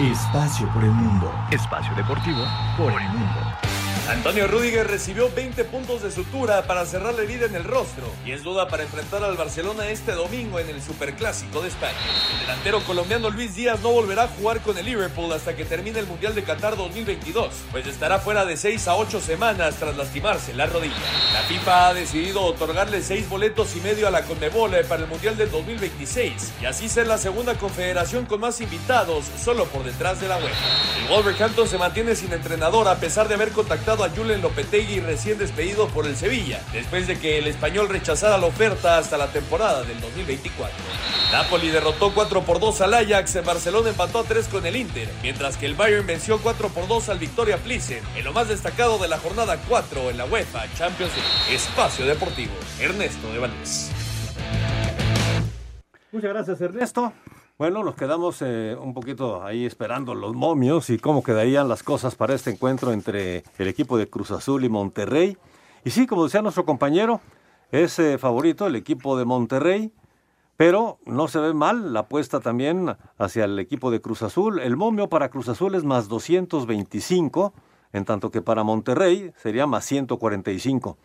Espacio 0.00 0.72
por 0.72 0.84
el 0.84 0.92
mundo. 0.92 1.34
Espacio 1.50 1.92
deportivo 1.96 2.44
por 2.76 2.92
el 2.92 3.08
mundo. 3.08 3.77
Antonio 4.08 4.46
Rüdiger 4.46 4.86
recibió 4.86 5.30
20 5.34 5.64
puntos 5.64 6.02
de 6.02 6.10
sutura 6.10 6.66
para 6.66 6.86
cerrar 6.86 7.14
la 7.14 7.22
herida 7.24 7.44
en 7.44 7.54
el 7.54 7.64
rostro 7.64 8.10
y 8.24 8.32
es 8.32 8.42
duda 8.42 8.66
para 8.66 8.82
enfrentar 8.82 9.22
al 9.22 9.36
Barcelona 9.36 9.90
este 9.90 10.12
domingo 10.12 10.58
en 10.58 10.70
el 10.70 10.82
Superclásico 10.82 11.60
de 11.60 11.68
España. 11.68 11.92
El 12.32 12.40
delantero 12.40 12.80
colombiano 12.84 13.28
Luis 13.28 13.54
Díaz 13.54 13.80
no 13.82 13.90
volverá 13.90 14.22
a 14.22 14.28
jugar 14.28 14.62
con 14.62 14.78
el 14.78 14.86
Liverpool 14.86 15.30
hasta 15.32 15.54
que 15.54 15.66
termine 15.66 15.98
el 15.98 16.06
Mundial 16.06 16.34
de 16.34 16.42
Qatar 16.42 16.78
2022, 16.78 17.52
pues 17.70 17.86
estará 17.86 18.18
fuera 18.18 18.46
de 18.46 18.56
6 18.56 18.88
a 18.88 18.96
8 18.96 19.20
semanas 19.20 19.74
tras 19.78 19.94
lastimarse 19.94 20.54
la 20.54 20.64
rodilla. 20.64 20.94
La 21.34 21.42
FIFA 21.42 21.88
ha 21.88 21.94
decidido 21.94 22.42
otorgarle 22.44 23.02
6 23.02 23.28
boletos 23.28 23.76
y 23.76 23.80
medio 23.80 24.08
a 24.08 24.10
la 24.10 24.22
Conmebol 24.22 24.70
para 24.88 25.02
el 25.02 25.08
Mundial 25.08 25.36
del 25.36 25.50
2026 25.50 26.52
y 26.62 26.64
así 26.64 26.88
ser 26.88 27.06
la 27.06 27.18
segunda 27.18 27.56
confederación 27.56 28.24
con 28.24 28.40
más 28.40 28.62
invitados 28.62 29.26
solo 29.38 29.66
por 29.66 29.84
detrás 29.84 30.18
de 30.18 30.28
la 30.28 30.38
UEFA. 30.38 31.02
El 31.02 31.08
Wolverhampton 31.08 31.68
se 31.68 31.76
mantiene 31.76 32.16
sin 32.16 32.32
entrenador 32.32 32.88
a 32.88 32.96
pesar 32.96 33.28
de 33.28 33.34
haber 33.34 33.50
contactado 33.50 33.97
a 34.04 34.10
Julen 34.10 34.42
Lopetegui 34.42 35.00
recién 35.00 35.38
despedido 35.38 35.88
por 35.88 36.06
el 36.06 36.16
Sevilla, 36.16 36.60
después 36.72 37.06
de 37.06 37.18
que 37.18 37.38
el 37.38 37.46
español 37.46 37.88
rechazara 37.88 38.38
la 38.38 38.46
oferta 38.46 38.98
hasta 38.98 39.18
la 39.18 39.28
temporada 39.28 39.82
del 39.82 40.00
2024. 40.00 40.76
Napoli 41.32 41.68
derrotó 41.70 42.12
4 42.14 42.42
por 42.42 42.60
2 42.60 42.80
al 42.80 42.94
Ajax, 42.94 43.44
Barcelona 43.44 43.90
empató 43.90 44.20
a 44.20 44.24
3 44.24 44.48
con 44.48 44.64
el 44.66 44.76
Inter, 44.76 45.08
mientras 45.22 45.56
que 45.56 45.66
el 45.66 45.74
Bayern 45.74 46.06
venció 46.06 46.38
4 46.38 46.68
por 46.68 46.88
2 46.88 47.08
al 47.08 47.18
Victoria 47.18 47.58
Plissen, 47.58 48.02
en 48.16 48.24
lo 48.24 48.32
más 48.32 48.48
destacado 48.48 48.98
de 48.98 49.08
la 49.08 49.18
jornada 49.18 49.58
4 49.68 50.10
en 50.10 50.18
la 50.18 50.24
UEFA 50.26 50.64
Champions 50.76 51.12
League. 51.14 51.54
Espacio 51.54 52.06
Deportivo, 52.06 52.52
Ernesto 52.80 53.32
de 53.32 53.38
Valdés. 53.38 53.90
Muchas 56.12 56.30
gracias, 56.30 56.60
Ernesto. 56.60 57.12
Bueno, 57.58 57.82
nos 57.82 57.96
quedamos 57.96 58.40
eh, 58.40 58.76
un 58.80 58.94
poquito 58.94 59.42
ahí 59.42 59.66
esperando 59.66 60.14
los 60.14 60.32
momios 60.32 60.90
y 60.90 60.98
cómo 61.00 61.24
quedarían 61.24 61.68
las 61.68 61.82
cosas 61.82 62.14
para 62.14 62.32
este 62.36 62.50
encuentro 62.50 62.92
entre 62.92 63.42
el 63.58 63.66
equipo 63.66 63.98
de 63.98 64.08
Cruz 64.08 64.30
Azul 64.30 64.64
y 64.64 64.68
Monterrey. 64.68 65.36
Y 65.84 65.90
sí, 65.90 66.06
como 66.06 66.22
decía 66.22 66.40
nuestro 66.40 66.64
compañero, 66.64 67.20
es 67.72 67.98
eh, 67.98 68.16
favorito 68.16 68.68
el 68.68 68.76
equipo 68.76 69.18
de 69.18 69.24
Monterrey, 69.24 69.92
pero 70.56 71.00
no 71.04 71.26
se 71.26 71.40
ve 71.40 71.52
mal 71.52 71.92
la 71.92 72.00
apuesta 72.00 72.38
también 72.38 72.96
hacia 73.18 73.46
el 73.46 73.58
equipo 73.58 73.90
de 73.90 74.00
Cruz 74.00 74.22
Azul. 74.22 74.60
El 74.60 74.76
momio 74.76 75.08
para 75.08 75.28
Cruz 75.28 75.48
Azul 75.48 75.74
es 75.74 75.82
más 75.82 76.06
225, 76.06 77.54
en 77.92 78.04
tanto 78.04 78.30
que 78.30 78.40
para 78.40 78.62
Monterrey 78.62 79.32
sería 79.36 79.66
más 79.66 79.84
145. 79.84 80.96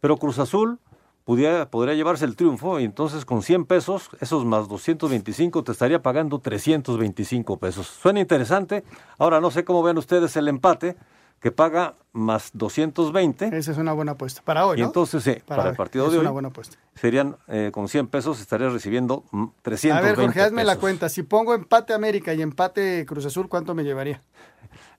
Pero 0.00 0.18
Cruz 0.18 0.38
Azul 0.38 0.78
pudiera, 1.26 1.68
podría 1.68 1.94
llevarse 1.94 2.24
el 2.24 2.36
triunfo 2.36 2.78
y 2.78 2.84
entonces 2.84 3.24
con 3.24 3.42
100 3.42 3.66
pesos, 3.66 4.08
esos 4.20 4.44
más 4.44 4.68
225, 4.68 5.64
te 5.64 5.72
estaría 5.72 6.00
pagando 6.00 6.38
325 6.38 7.58
pesos. 7.58 7.88
Suena 7.88 8.20
interesante. 8.20 8.84
Ahora 9.18 9.40
no 9.40 9.50
sé 9.50 9.64
cómo 9.64 9.82
ven 9.82 9.98
ustedes 9.98 10.36
el 10.36 10.46
empate 10.46 10.96
que 11.40 11.50
paga 11.50 11.96
más 12.12 12.50
220. 12.54 13.56
Esa 13.58 13.72
es 13.72 13.76
una 13.76 13.92
buena 13.92 14.12
apuesta. 14.12 14.40
Para 14.44 14.66
hoy, 14.66 14.78
Y 14.78 14.82
entonces, 14.82 15.22
sí, 15.24 15.34
para, 15.44 15.68
el 15.68 15.76
partido 15.76 16.06
es 16.06 16.12
de 16.12 16.18
hoy, 16.18 16.22
una 16.22 16.30
buena 16.30 16.48
apuesta. 16.48 16.78
serían 16.94 17.36
eh, 17.48 17.70
con 17.74 17.88
100 17.88 18.06
pesos, 18.06 18.40
estaría 18.40 18.68
recibiendo 18.70 19.24
mm, 19.32 19.46
320 19.62 19.98
A 19.98 20.00
ver, 20.00 20.16
Jorge, 20.16 20.42
hazme 20.42 20.64
la 20.64 20.76
cuenta. 20.76 21.08
Si 21.08 21.24
pongo 21.24 21.54
empate 21.54 21.92
América 21.92 22.34
y 22.34 22.40
empate 22.40 23.04
Cruz 23.04 23.26
Azul, 23.26 23.48
¿cuánto 23.48 23.74
me 23.74 23.82
llevaría? 23.82 24.22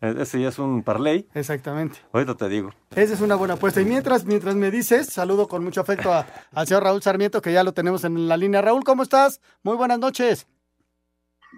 Eh, 0.02 0.16
Ese 0.20 0.42
ya 0.42 0.50
es 0.50 0.60
un 0.60 0.84
parlay. 0.84 1.28
Exactamente. 1.34 2.00
Ahorita 2.12 2.36
te 2.36 2.50
digo. 2.50 2.72
Esa 2.96 3.14
es 3.14 3.22
una 3.22 3.36
buena 3.36 3.56
apuesta. 3.56 3.82
Y 3.82 3.86
mientras, 3.86 4.26
mientras 4.26 4.56
me 4.56 4.72
dices, 4.72 5.08
saludo 5.08 5.48
con 5.48 5.64
mucho 5.64 5.82
afecto 5.82 6.12
a- 6.14 6.26
al 6.54 6.68
señor 6.68 6.84
Raúl 6.84 7.02
Sarmiento, 7.02 7.42
que 7.42 7.52
ya 7.54 7.64
lo 7.64 7.74
tenemos 7.74 8.04
en 8.04 8.28
la 8.28 8.38
línea. 8.38 8.62
Raúl, 8.62 8.84
¿cómo 8.84 9.04
estás? 9.04 9.42
Muy 9.64 9.76
buenas 9.76 10.00
noches. 10.00 10.48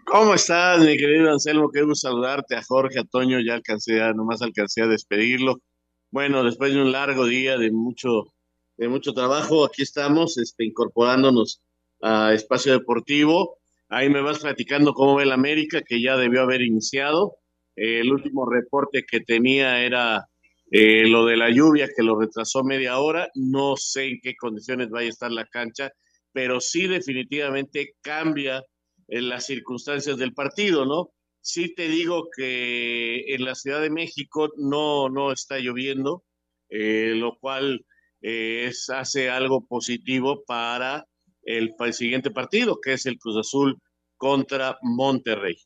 ¿Cómo 0.05 0.33
estás, 0.33 0.79
mi 0.79 0.97
querido 0.97 1.31
Anselmo? 1.31 1.69
Qué 1.71 1.81
gusto 1.81 2.07
saludarte. 2.09 2.55
A 2.55 2.63
Jorge, 2.63 2.99
a 2.99 3.03
Toño, 3.03 3.39
ya 3.39 3.55
alcancé, 3.55 3.97
ya 3.97 4.13
nomás 4.13 4.41
alcancé 4.41 4.81
a 4.83 4.87
despedirlo. 4.87 5.59
Bueno, 6.11 6.43
después 6.43 6.73
de 6.73 6.81
un 6.81 6.91
largo 6.91 7.25
día 7.25 7.57
de 7.57 7.71
mucho, 7.71 8.33
de 8.77 8.87
mucho 8.87 9.13
trabajo, 9.13 9.65
aquí 9.65 9.83
estamos, 9.83 10.37
este, 10.37 10.65
incorporándonos 10.65 11.61
a 12.01 12.33
Espacio 12.33 12.71
Deportivo. 12.73 13.57
Ahí 13.89 14.09
me 14.09 14.21
vas 14.21 14.39
platicando 14.39 14.93
cómo 14.93 15.15
ve 15.15 15.23
el 15.23 15.31
América, 15.31 15.81
que 15.81 16.01
ya 16.01 16.15
debió 16.17 16.41
haber 16.43 16.61
iniciado. 16.61 17.35
Eh, 17.79 18.01
el 18.01 18.11
último 18.11 18.45
reporte 18.49 19.05
que 19.09 19.21
tenía 19.21 19.83
era 19.83 20.25
eh, 20.71 21.07
lo 21.07 21.25
de 21.25 21.37
la 21.37 21.49
lluvia, 21.49 21.89
que 21.95 22.03
lo 22.03 22.19
retrasó 22.19 22.63
media 22.63 22.99
hora. 22.99 23.27
No 23.35 23.75
sé 23.77 24.05
en 24.07 24.19
qué 24.21 24.35
condiciones 24.35 24.89
vaya 24.89 25.07
a 25.07 25.09
estar 25.11 25.31
la 25.31 25.45
cancha, 25.45 25.91
pero 26.33 26.59
sí 26.59 26.87
definitivamente 26.87 27.95
cambia 28.01 28.63
en 29.07 29.29
las 29.29 29.45
circunstancias 29.45 30.17
del 30.17 30.33
partido, 30.33 30.85
¿no? 30.85 31.09
Sí 31.41 31.73
te 31.73 31.87
digo 31.87 32.27
que 32.35 33.23
en 33.33 33.45
la 33.45 33.55
Ciudad 33.55 33.81
de 33.81 33.89
México 33.89 34.49
no, 34.57 35.09
no 35.09 35.31
está 35.31 35.57
lloviendo, 35.59 36.23
eh, 36.69 37.13
lo 37.15 37.37
cual 37.39 37.85
eh, 38.21 38.65
es, 38.67 38.89
hace 38.89 39.29
algo 39.29 39.65
positivo 39.65 40.43
para 40.45 41.05
el, 41.43 41.75
para 41.75 41.87
el 41.89 41.93
siguiente 41.93 42.31
partido, 42.31 42.79
que 42.81 42.93
es 42.93 43.05
el 43.05 43.17
Cruz 43.17 43.37
Azul 43.37 43.77
contra 44.17 44.77
Monterrey. 44.81 45.57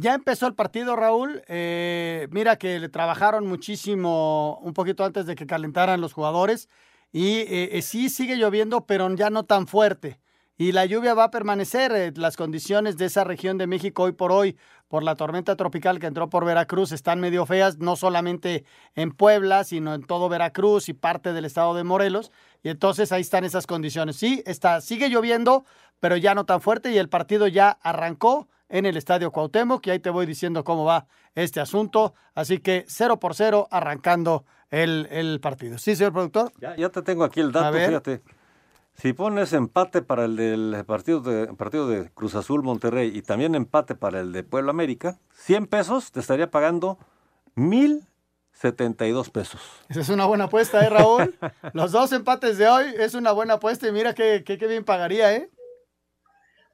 Ya 0.00 0.14
empezó 0.14 0.46
el 0.46 0.54
partido, 0.54 0.94
Raúl. 0.94 1.42
Eh, 1.48 2.28
mira 2.30 2.54
que 2.54 2.78
le 2.78 2.88
trabajaron 2.88 3.48
muchísimo 3.48 4.60
un 4.62 4.72
poquito 4.72 5.04
antes 5.04 5.26
de 5.26 5.34
que 5.34 5.44
calentaran 5.44 6.00
los 6.00 6.12
jugadores. 6.12 6.68
Y 7.10 7.38
eh, 7.38 7.70
eh, 7.72 7.82
sí 7.82 8.08
sigue 8.08 8.36
lloviendo, 8.36 8.86
pero 8.86 9.12
ya 9.16 9.28
no 9.28 9.44
tan 9.44 9.66
fuerte. 9.66 10.20
Y 10.56 10.70
la 10.70 10.86
lluvia 10.86 11.14
va 11.14 11.24
a 11.24 11.30
permanecer. 11.32 12.16
las 12.16 12.36
condiciones 12.36 12.96
de 12.96 13.06
esa 13.06 13.24
región 13.24 13.58
de 13.58 13.66
México 13.66 14.04
hoy 14.04 14.12
por 14.12 14.30
hoy, 14.30 14.56
por 14.86 15.02
la 15.02 15.16
tormenta 15.16 15.56
tropical 15.56 15.98
que 15.98 16.06
entró 16.06 16.30
por 16.30 16.44
Veracruz, 16.44 16.92
están 16.92 17.18
medio 17.18 17.44
feas, 17.44 17.78
no 17.78 17.96
solamente 17.96 18.64
en 18.94 19.10
Puebla, 19.10 19.64
sino 19.64 19.94
en 19.94 20.04
todo 20.04 20.28
Veracruz 20.28 20.88
y 20.88 20.92
parte 20.92 21.32
del 21.32 21.44
estado 21.44 21.74
de 21.74 21.82
Morelos. 21.82 22.30
Y 22.62 22.68
entonces 22.68 23.10
ahí 23.10 23.22
están 23.22 23.42
esas 23.42 23.66
condiciones. 23.66 24.14
Sí, 24.14 24.44
está, 24.46 24.80
sigue 24.80 25.08
lloviendo, 25.08 25.64
pero 25.98 26.16
ya 26.16 26.36
no 26.36 26.44
tan 26.44 26.60
fuerte. 26.60 26.92
Y 26.92 26.98
el 26.98 27.08
partido 27.08 27.48
ya 27.48 27.70
arrancó 27.82 28.48
en 28.68 28.86
el 28.86 28.96
Estadio 28.96 29.30
Cuauhtémoc 29.30 29.86
y 29.86 29.90
ahí 29.90 29.98
te 29.98 30.10
voy 30.10 30.26
diciendo 30.26 30.64
cómo 30.64 30.84
va 30.84 31.06
este 31.34 31.60
asunto. 31.60 32.14
Así 32.34 32.58
que 32.58 32.84
0 32.88 33.18
por 33.18 33.34
0 33.34 33.68
arrancando 33.70 34.44
el, 34.70 35.08
el 35.10 35.40
partido. 35.40 35.78
¿Sí, 35.78 35.96
señor 35.96 36.12
productor? 36.12 36.52
Ya, 36.60 36.76
ya 36.76 36.88
te 36.90 37.02
tengo 37.02 37.24
aquí 37.24 37.40
el 37.40 37.52
dato, 37.52 37.76
fíjate. 37.76 38.22
Si 38.94 39.12
pones 39.12 39.52
empate 39.52 40.02
para 40.02 40.24
el 40.24 40.34
del 40.34 40.84
partido 40.84 41.20
de, 41.20 41.46
partido 41.54 41.86
de 41.88 42.10
Cruz 42.10 42.34
Azul 42.34 42.64
Monterrey 42.64 43.12
y 43.14 43.22
también 43.22 43.54
empate 43.54 43.94
para 43.94 44.18
el 44.20 44.32
de 44.32 44.42
Puebla 44.42 44.70
América, 44.70 45.18
100 45.34 45.68
pesos 45.68 46.10
te 46.10 46.18
estaría 46.18 46.50
pagando 46.50 46.98
1072 47.54 49.30
pesos. 49.30 49.60
Esa 49.88 50.00
es 50.00 50.08
una 50.08 50.26
buena 50.26 50.44
apuesta, 50.44 50.84
¿eh, 50.84 50.90
Raúl? 50.90 51.38
Los 51.74 51.92
dos 51.92 52.10
empates 52.10 52.58
de 52.58 52.66
hoy 52.66 52.86
es 52.98 53.14
una 53.14 53.30
buena 53.30 53.54
apuesta 53.54 53.86
y 53.86 53.92
mira 53.92 54.14
qué, 54.14 54.42
qué, 54.44 54.58
qué 54.58 54.66
bien 54.66 54.84
pagaría, 54.84 55.32
¿eh? 55.32 55.48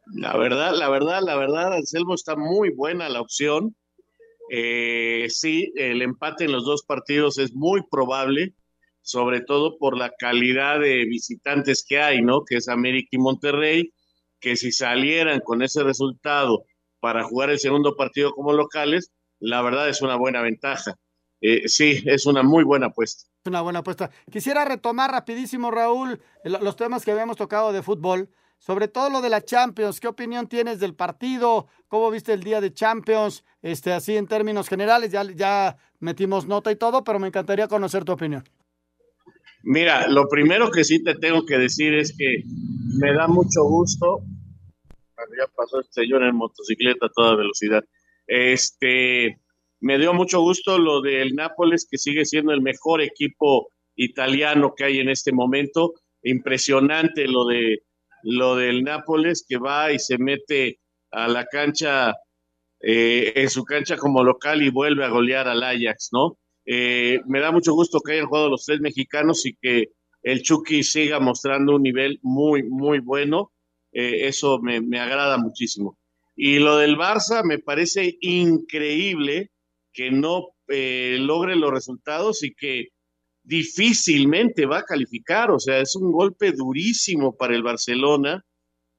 La 0.06 0.36
verdad, 0.36 0.74
la 0.76 0.88
verdad, 0.88 1.22
la 1.22 1.36
verdad, 1.36 1.72
Anselmo 1.72 2.14
está 2.14 2.36
muy 2.36 2.70
buena 2.70 3.08
la 3.08 3.20
opción. 3.20 3.74
Eh, 4.50 5.26
sí, 5.30 5.72
el 5.76 6.02
empate 6.02 6.44
en 6.44 6.52
los 6.52 6.64
dos 6.64 6.84
partidos 6.84 7.38
es 7.38 7.54
muy 7.54 7.82
probable, 7.90 8.54
sobre 9.00 9.40
todo 9.40 9.78
por 9.78 9.96
la 9.96 10.10
calidad 10.18 10.80
de 10.80 11.06
visitantes 11.06 11.84
que 11.86 12.00
hay, 12.00 12.22
¿no? 12.22 12.44
Que 12.44 12.56
es 12.56 12.68
América 12.68 13.08
y 13.12 13.18
Monterrey, 13.18 13.92
que 14.40 14.56
si 14.56 14.72
salieran 14.72 15.40
con 15.40 15.62
ese 15.62 15.82
resultado 15.82 16.64
para 17.00 17.24
jugar 17.24 17.50
el 17.50 17.58
segundo 17.58 17.96
partido 17.96 18.32
como 18.32 18.52
locales, 18.52 19.12
la 19.38 19.62
verdad 19.62 19.88
es 19.88 20.02
una 20.02 20.16
buena 20.16 20.42
ventaja. 20.42 20.94
Eh, 21.40 21.68
sí, 21.68 22.02
es 22.06 22.24
una 22.26 22.42
muy 22.42 22.64
buena 22.64 22.86
apuesta. 22.86 23.24
Es 23.42 23.48
una 23.48 23.60
buena 23.60 23.80
apuesta. 23.80 24.10
Quisiera 24.30 24.64
retomar 24.64 25.10
rapidísimo, 25.10 25.70
Raúl, 25.70 26.20
los 26.44 26.76
temas 26.76 27.04
que 27.04 27.10
habíamos 27.10 27.36
tocado 27.36 27.72
de 27.72 27.82
fútbol, 27.82 28.30
sobre 28.58 28.88
todo 28.88 29.10
lo 29.10 29.20
de 29.20 29.30
la 29.30 29.44
Champions. 29.44 30.00
¿Qué 30.00 30.08
opinión 30.08 30.48
tienes 30.48 30.80
del 30.80 30.94
partido? 30.94 31.66
¿Cómo 31.88 32.10
viste 32.10 32.32
el 32.32 32.42
día 32.42 32.60
de 32.60 32.72
Champions? 32.72 33.44
Este, 33.62 33.92
así 33.92 34.16
en 34.16 34.26
términos 34.26 34.68
generales, 34.68 35.12
ya, 35.12 35.22
ya 35.24 35.76
metimos 36.00 36.46
nota 36.46 36.72
y 36.72 36.76
todo, 36.76 37.04
pero 37.04 37.18
me 37.18 37.28
encantaría 37.28 37.68
conocer 37.68 38.04
tu 38.04 38.12
opinión. 38.12 38.44
Mira, 39.62 40.08
lo 40.08 40.28
primero 40.28 40.70
que 40.70 40.84
sí 40.84 41.02
te 41.02 41.14
tengo 41.14 41.46
que 41.46 41.56
decir 41.56 41.94
es 41.94 42.14
que 42.16 42.42
me 42.98 43.14
da 43.14 43.26
mucho 43.26 43.64
gusto. 43.64 44.20
Ya 45.16 45.46
pasó 45.56 45.80
este 45.80 46.02
señor 46.02 46.22
en 46.22 46.36
motocicleta 46.36 47.06
a 47.06 47.10
toda 47.14 47.36
velocidad. 47.36 47.82
Este, 48.26 49.40
me 49.80 49.98
dio 49.98 50.12
mucho 50.12 50.40
gusto 50.40 50.78
lo 50.78 51.00
del 51.00 51.34
Nápoles, 51.34 51.86
que 51.90 51.98
sigue 51.98 52.26
siendo 52.26 52.52
el 52.52 52.60
mejor 52.60 53.00
equipo 53.00 53.68
italiano 53.96 54.74
que 54.76 54.84
hay 54.84 54.98
en 54.98 55.08
este 55.08 55.32
momento. 55.32 55.94
Impresionante 56.22 57.26
lo 57.26 57.46
de 57.46 57.82
lo 58.24 58.56
del 58.56 58.82
Nápoles 58.82 59.44
que 59.48 59.58
va 59.58 59.92
y 59.92 59.98
se 59.98 60.18
mete 60.18 60.80
a 61.10 61.28
la 61.28 61.46
cancha 61.46 62.14
eh, 62.80 63.32
en 63.36 63.48
su 63.48 63.64
cancha 63.64 63.96
como 63.96 64.24
local 64.24 64.62
y 64.62 64.70
vuelve 64.70 65.04
a 65.04 65.08
golear 65.08 65.48
al 65.48 65.62
Ajax, 65.62 66.10
¿no? 66.12 66.38
Eh, 66.66 67.20
me 67.26 67.40
da 67.40 67.52
mucho 67.52 67.72
gusto 67.74 68.00
que 68.00 68.12
hayan 68.14 68.26
jugado 68.26 68.48
los 68.48 68.64
tres 68.64 68.80
mexicanos 68.80 69.46
y 69.46 69.54
que 69.54 69.90
el 70.22 70.42
Chucky 70.42 70.82
siga 70.82 71.20
mostrando 71.20 71.76
un 71.76 71.82
nivel 71.82 72.18
muy, 72.22 72.62
muy 72.62 72.98
bueno. 72.98 73.52
Eh, 73.92 74.26
eso 74.26 74.58
me, 74.60 74.80
me 74.80 74.98
agrada 74.98 75.38
muchísimo. 75.38 75.98
Y 76.34 76.58
lo 76.58 76.78
del 76.78 76.96
Barça 76.96 77.44
me 77.44 77.58
parece 77.58 78.16
increíble 78.20 79.50
que 79.92 80.10
no 80.10 80.54
eh, 80.68 81.18
logre 81.20 81.56
los 81.56 81.70
resultados 81.70 82.42
y 82.42 82.54
que 82.54 82.88
difícilmente 83.44 84.66
va 84.66 84.78
a 84.78 84.84
calificar. 84.84 85.50
O 85.50 85.60
sea, 85.60 85.78
es 85.78 85.94
un 85.94 86.10
golpe 86.10 86.52
durísimo 86.52 87.36
para 87.36 87.54
el 87.54 87.62
Barcelona 87.62 88.44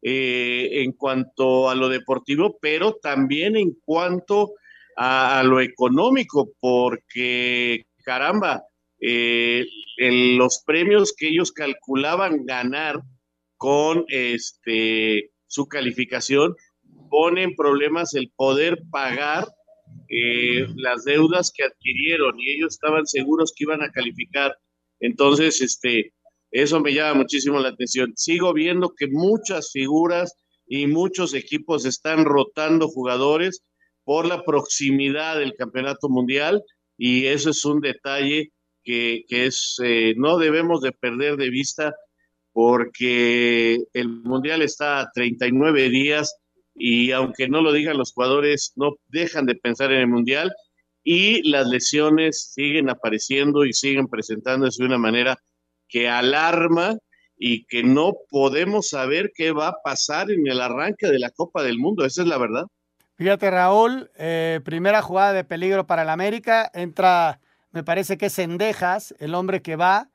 eh, 0.02 0.84
en 0.84 0.94
cuanto 0.94 1.70
a 1.70 1.76
lo 1.76 1.90
deportivo, 1.90 2.58
pero 2.62 2.94
también 3.02 3.58
en 3.58 3.76
cuanto 3.84 4.54
a, 4.96 5.44
lo 5.44 5.60
económico, 5.60 6.52
porque 6.60 7.88
caramba, 8.04 8.64
eh, 9.02 9.66
los 9.98 10.62
premios 10.66 11.14
que 11.18 11.28
ellos 11.30 11.52
calculaban 11.52 12.46
ganar 12.46 13.02
con 13.58 14.06
este 14.08 15.32
su 15.48 15.68
calificación 15.68 16.56
pone 17.10 17.44
en 17.44 17.56
problemas 17.56 18.14
el 18.14 18.32
poder 18.36 18.84
pagar 18.92 19.46
eh, 20.10 20.68
las 20.76 21.04
deudas 21.04 21.52
que 21.56 21.64
adquirieron 21.64 22.40
y 22.40 22.56
ellos 22.56 22.74
estaban 22.74 23.06
seguros 23.06 23.54
que 23.56 23.64
iban 23.64 23.82
a 23.82 23.92
calificar. 23.92 24.56
Entonces, 25.00 25.62
este, 25.62 26.14
eso 26.52 26.80
me 26.80 26.94
llama 26.94 27.22
muchísimo 27.22 27.60
la 27.60 27.70
atención. 27.70 28.14
Sigo 28.16 28.54
viendo 28.54 28.94
que 28.98 29.08
muchas 29.08 29.72
figuras 29.72 30.36
y 30.68 30.88
muchos 30.88 31.34
equipos 31.34 31.86
están 31.86 32.26
rotando 32.26 32.88
jugadores 32.88 33.64
por 34.04 34.26
la 34.26 34.44
proximidad 34.44 35.40
del 35.40 35.54
campeonato 35.56 36.10
mundial 36.10 36.64
y 36.98 37.26
eso 37.26 37.50
es 37.50 37.66
un 37.66 37.82
detalle 37.82 38.52
que, 38.84 39.26
es, 39.30 39.78
eh, 39.84 40.14
no 40.16 40.38
debemos 40.38 40.82
de 40.82 40.92
perder 40.92 41.38
de 41.38 41.50
vista 41.50 41.96
porque 42.54 43.80
el 43.94 44.08
mundial 44.08 44.62
está 44.62 45.02
a 45.02 45.12
39 45.14 45.90
días 45.90 46.38
y 46.76 47.12
aunque 47.12 47.48
no 47.48 47.62
lo 47.62 47.72
digan 47.72 47.98
los 47.98 48.14
jugadores, 48.14 48.74
no 48.76 48.96
dejan 49.08 49.46
de 49.46 49.56
pensar 49.56 49.92
en 49.92 50.02
el 50.02 50.08
mundial 50.08 50.52
y 51.04 51.48
las 51.50 51.68
lesiones 51.68 52.52
siguen 52.54 52.90
apareciendo 52.90 53.64
y 53.64 53.74
siguen 53.74 54.08
presentándose 54.08 54.82
de 54.84 54.88
una 54.88 54.98
manera 54.98 55.38
que 55.88 56.10
alarma 56.10 56.98
y 57.38 57.66
que 57.66 57.84
no 57.84 58.14
podemos 58.30 58.90
saber 58.90 59.32
qué 59.36 59.52
va 59.52 59.70
a 59.70 59.76
pasar 59.84 60.32
en 60.32 60.48
el 60.48 60.60
arranque 60.60 61.08
de 61.08 61.20
la 61.20 61.30
Copa 61.30 61.64
del 61.64 61.78
Mundo. 61.78 62.06
Esa 62.06 62.24
es 62.24 62.28
la 62.28 62.38
verdad. 62.38 62.66
Fíjate, 63.18 63.50
Raúl, 63.50 64.10
eh, 64.18 64.60
primera 64.66 65.02
jugada 65.02 65.32
de 65.34 65.44
peligro 65.44 65.86
para 65.86 66.02
el 66.02 66.10
América. 66.10 66.70
Entra, 66.74 67.40
me 67.72 67.84
parece 67.84 68.18
que 68.18 68.26
es 68.26 68.34
Sendejas, 68.34 69.16
el 69.20 69.36
hombre 69.36 69.62
que 69.62 69.76
va, 69.76 70.10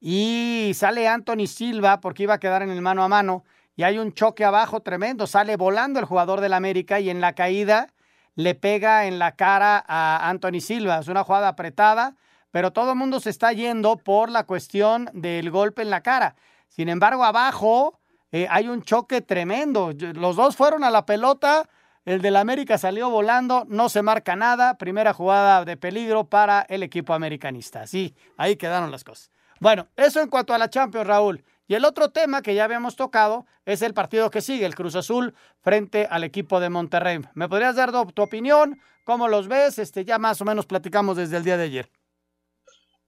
y 0.00 0.70
sale 0.74 1.08
Anthony 1.08 1.46
Silva 1.46 2.00
porque 2.00 2.22
iba 2.22 2.34
a 2.34 2.40
quedar 2.40 2.62
en 2.62 2.70
el 2.70 2.80
mano 2.80 3.02
a 3.02 3.08
mano. 3.08 3.44
Y 3.78 3.84
hay 3.84 3.96
un 3.96 4.12
choque 4.12 4.44
abajo 4.44 4.80
tremendo. 4.80 5.28
Sale 5.28 5.56
volando 5.56 6.00
el 6.00 6.04
jugador 6.04 6.40
del 6.40 6.52
América 6.52 6.98
y 6.98 7.10
en 7.10 7.20
la 7.20 7.34
caída 7.34 7.86
le 8.34 8.56
pega 8.56 9.06
en 9.06 9.20
la 9.20 9.36
cara 9.36 9.84
a 9.86 10.28
Anthony 10.28 10.60
Silva. 10.60 10.98
Es 10.98 11.06
una 11.06 11.22
jugada 11.22 11.46
apretada, 11.46 12.16
pero 12.50 12.72
todo 12.72 12.90
el 12.90 12.98
mundo 12.98 13.20
se 13.20 13.30
está 13.30 13.52
yendo 13.52 13.96
por 13.96 14.30
la 14.30 14.42
cuestión 14.42 15.08
del 15.12 15.52
golpe 15.52 15.82
en 15.82 15.90
la 15.90 16.00
cara. 16.00 16.34
Sin 16.66 16.88
embargo, 16.88 17.22
abajo 17.22 18.00
eh, 18.32 18.48
hay 18.50 18.66
un 18.66 18.82
choque 18.82 19.20
tremendo. 19.20 19.92
Los 19.96 20.34
dos 20.34 20.56
fueron 20.56 20.82
a 20.82 20.90
la 20.90 21.06
pelota. 21.06 21.68
El 22.04 22.20
del 22.20 22.34
América 22.34 22.78
salió 22.78 23.10
volando, 23.10 23.64
no 23.68 23.88
se 23.88 24.02
marca 24.02 24.34
nada. 24.34 24.76
Primera 24.76 25.12
jugada 25.12 25.64
de 25.64 25.76
peligro 25.76 26.24
para 26.24 26.62
el 26.62 26.82
equipo 26.82 27.14
americanista. 27.14 27.86
Sí, 27.86 28.16
ahí 28.38 28.56
quedaron 28.56 28.90
las 28.90 29.04
cosas. 29.04 29.30
Bueno, 29.60 29.86
eso 29.94 30.20
en 30.20 30.28
cuanto 30.28 30.52
a 30.52 30.58
la 30.58 30.68
Champions, 30.68 31.06
Raúl. 31.06 31.44
Y 31.68 31.74
el 31.74 31.84
otro 31.84 32.08
tema 32.10 32.40
que 32.40 32.54
ya 32.54 32.64
habíamos 32.64 32.96
tocado 32.96 33.44
es 33.66 33.82
el 33.82 33.92
partido 33.92 34.30
que 34.30 34.40
sigue, 34.40 34.64
el 34.64 34.74
Cruz 34.74 34.94
Azul 34.94 35.34
frente 35.60 36.06
al 36.10 36.24
equipo 36.24 36.60
de 36.60 36.70
Monterrey. 36.70 37.20
¿Me 37.34 37.46
podrías 37.46 37.76
dar 37.76 37.92
tu 38.14 38.22
opinión? 38.22 38.80
¿Cómo 39.04 39.28
los 39.28 39.48
ves? 39.48 39.78
Este, 39.78 40.06
ya 40.06 40.18
más 40.18 40.40
o 40.40 40.46
menos 40.46 40.64
platicamos 40.64 41.18
desde 41.18 41.36
el 41.36 41.44
día 41.44 41.58
de 41.58 41.64
ayer. 41.64 41.90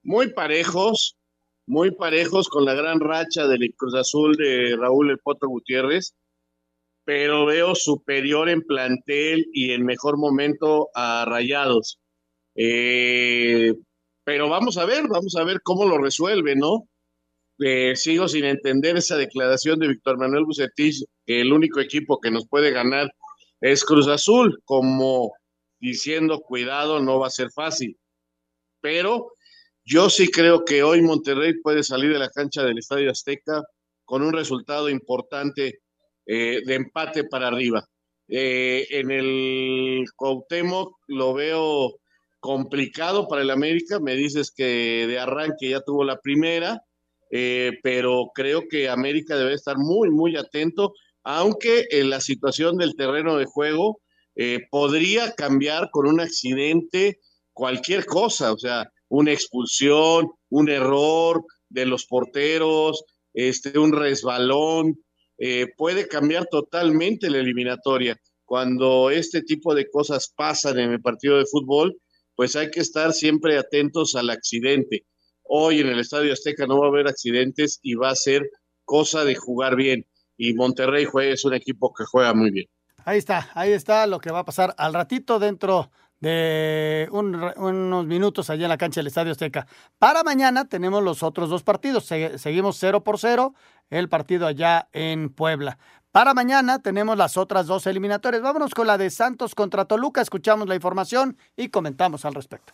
Muy 0.03 0.31
parejos, 0.33 1.17
muy 1.65 1.89
parejos 1.89 2.49
con 2.49 2.63
la 2.63 2.75
gran 2.75 2.99
racha 2.99 3.47
del 3.47 3.73
Cruz 3.75 3.95
Azul 3.95 4.35
de 4.35 4.77
Raúl 4.79 5.09
El 5.09 5.17
Potro 5.17 5.49
Gutiérrez, 5.49 6.13
pero 7.03 7.47
veo 7.47 7.73
superior 7.73 8.47
en 8.47 8.61
plantel 8.61 9.47
y 9.53 9.71
en 9.71 9.85
mejor 9.85 10.17
momento 10.17 10.89
a 10.93 11.25
Rayados. 11.25 11.99
Eh, 12.53 13.73
pero 14.23 14.49
vamos 14.49 14.77
a 14.77 14.85
ver, 14.85 15.07
vamos 15.07 15.35
a 15.35 15.43
ver 15.43 15.61
cómo 15.63 15.85
lo 15.85 15.97
resuelve, 15.97 16.55
¿no? 16.55 16.87
Eh, 17.63 17.95
sigo 17.95 18.27
sin 18.27 18.45
entender 18.45 18.97
esa 18.97 19.17
declaración 19.17 19.79
de 19.79 19.87
Víctor 19.87 20.17
Manuel 20.17 20.45
Bucetich, 20.45 21.03
que 21.25 21.41
el 21.41 21.53
único 21.53 21.79
equipo 21.79 22.19
que 22.19 22.31
nos 22.31 22.47
puede 22.47 22.71
ganar 22.71 23.11
es 23.59 23.85
Cruz 23.85 24.07
Azul, 24.07 24.59
como 24.65 25.31
diciendo, 25.79 26.39
cuidado, 26.39 26.99
no 26.99 27.19
va 27.19 27.27
a 27.27 27.31
ser 27.31 27.51
fácil. 27.51 27.97
Pero 28.81 29.33
yo 29.85 30.09
sí 30.09 30.29
creo 30.29 30.65
que 30.65 30.81
hoy 30.83 31.01
Monterrey 31.01 31.53
puede 31.61 31.83
salir 31.83 32.11
de 32.11 32.19
la 32.19 32.29
cancha 32.29 32.63
del 32.63 32.79
Estadio 32.79 33.11
Azteca 33.11 33.61
con 34.05 34.23
un 34.23 34.33
resultado 34.33 34.89
importante 34.89 35.81
eh, 36.25 36.61
de 36.65 36.75
empate 36.75 37.25
para 37.25 37.47
arriba. 37.47 37.85
Eh, 38.27 38.87
en 38.89 39.11
el 39.11 40.05
Cuauhtémoc 40.15 40.95
lo 41.07 41.33
veo 41.33 41.99
complicado 42.39 43.27
para 43.27 43.43
el 43.43 43.51
América, 43.51 43.99
me 43.99 44.15
dices 44.15 44.51
que 44.51 45.05
de 45.07 45.19
arranque 45.19 45.69
ya 45.69 45.81
tuvo 45.81 46.03
la 46.03 46.19
primera, 46.19 46.81
eh, 47.31 47.71
pero 47.81 48.31
creo 48.35 48.67
que 48.69 48.89
América 48.89 49.37
debe 49.37 49.53
estar 49.53 49.77
muy, 49.77 50.09
muy 50.09 50.35
atento, 50.35 50.93
aunque 51.23 51.85
en 51.91 52.09
la 52.09 52.19
situación 52.19 52.77
del 52.77 52.95
terreno 52.95 53.37
de 53.37 53.45
juego 53.45 54.01
eh, 54.35 54.59
podría 54.69 55.31
cambiar 55.31 55.89
con 55.91 56.07
un 56.07 56.19
accidente 56.19 57.19
cualquier 57.53 58.05
cosa, 58.05 58.53
o 58.53 58.57
sea, 58.57 58.89
una 59.09 59.31
expulsión, 59.31 60.29
un 60.49 60.69
error 60.69 61.43
de 61.69 61.85
los 61.85 62.05
porteros, 62.05 63.03
este, 63.33 63.77
un 63.77 63.93
resbalón, 63.93 64.97
eh, 65.37 65.67
puede 65.77 66.07
cambiar 66.07 66.47
totalmente 66.47 67.29
la 67.29 67.39
eliminatoria. 67.39 68.15
Cuando 68.45 69.09
este 69.09 69.41
tipo 69.41 69.73
de 69.73 69.89
cosas 69.89 70.33
pasan 70.35 70.79
en 70.79 70.91
el 70.91 71.01
partido 71.01 71.37
de 71.37 71.45
fútbol, 71.45 71.97
pues 72.35 72.55
hay 72.55 72.69
que 72.71 72.81
estar 72.81 73.13
siempre 73.13 73.57
atentos 73.57 74.15
al 74.15 74.29
accidente. 74.29 75.05
Hoy 75.53 75.81
en 75.81 75.87
el 75.87 75.99
Estadio 75.99 76.31
Azteca 76.31 76.65
no 76.65 76.79
va 76.79 76.85
a 76.85 76.89
haber 76.89 77.09
accidentes 77.09 77.79
y 77.81 77.95
va 77.95 78.09
a 78.09 78.15
ser 78.15 78.49
cosa 78.85 79.25
de 79.25 79.35
jugar 79.35 79.75
bien. 79.75 80.07
Y 80.37 80.53
Monterrey 80.53 81.05
es 81.23 81.43
un 81.43 81.53
equipo 81.53 81.93
que 81.93 82.05
juega 82.05 82.33
muy 82.33 82.51
bien. 82.51 82.67
Ahí 83.03 83.17
está, 83.17 83.49
ahí 83.53 83.73
está 83.73 84.07
lo 84.07 84.21
que 84.21 84.31
va 84.31 84.39
a 84.39 84.45
pasar 84.45 84.73
al 84.77 84.93
ratito 84.93 85.39
dentro 85.39 85.91
de 86.21 87.09
unos 87.11 88.05
minutos 88.05 88.49
allá 88.49 88.63
en 88.63 88.69
la 88.69 88.77
cancha 88.77 89.01
del 89.01 89.07
Estadio 89.07 89.33
Azteca. 89.33 89.67
Para 89.99 90.23
mañana 90.23 90.69
tenemos 90.69 91.03
los 91.03 91.21
otros 91.21 91.49
dos 91.49 91.63
partidos. 91.63 92.05
seguimos 92.05 92.77
0 92.79 93.03
por 93.03 93.19
0, 93.19 93.53
el 93.89 94.07
partido 94.07 94.47
allá 94.47 94.87
en 94.93 95.31
Puebla. 95.31 95.77
Para 96.13 96.33
mañana 96.33 96.81
tenemos 96.81 97.17
las 97.17 97.35
otras 97.35 97.67
dos 97.67 97.87
eliminatorias. 97.87 98.41
Vámonos 98.41 98.73
con 98.73 98.87
la 98.87 98.97
de 98.97 99.09
Santos 99.09 99.53
contra 99.53 99.83
Toluca. 99.83 100.21
Escuchamos 100.21 100.69
la 100.69 100.75
información 100.75 101.37
y 101.57 101.67
comentamos 101.67 102.23
al 102.23 102.35
respecto. 102.35 102.71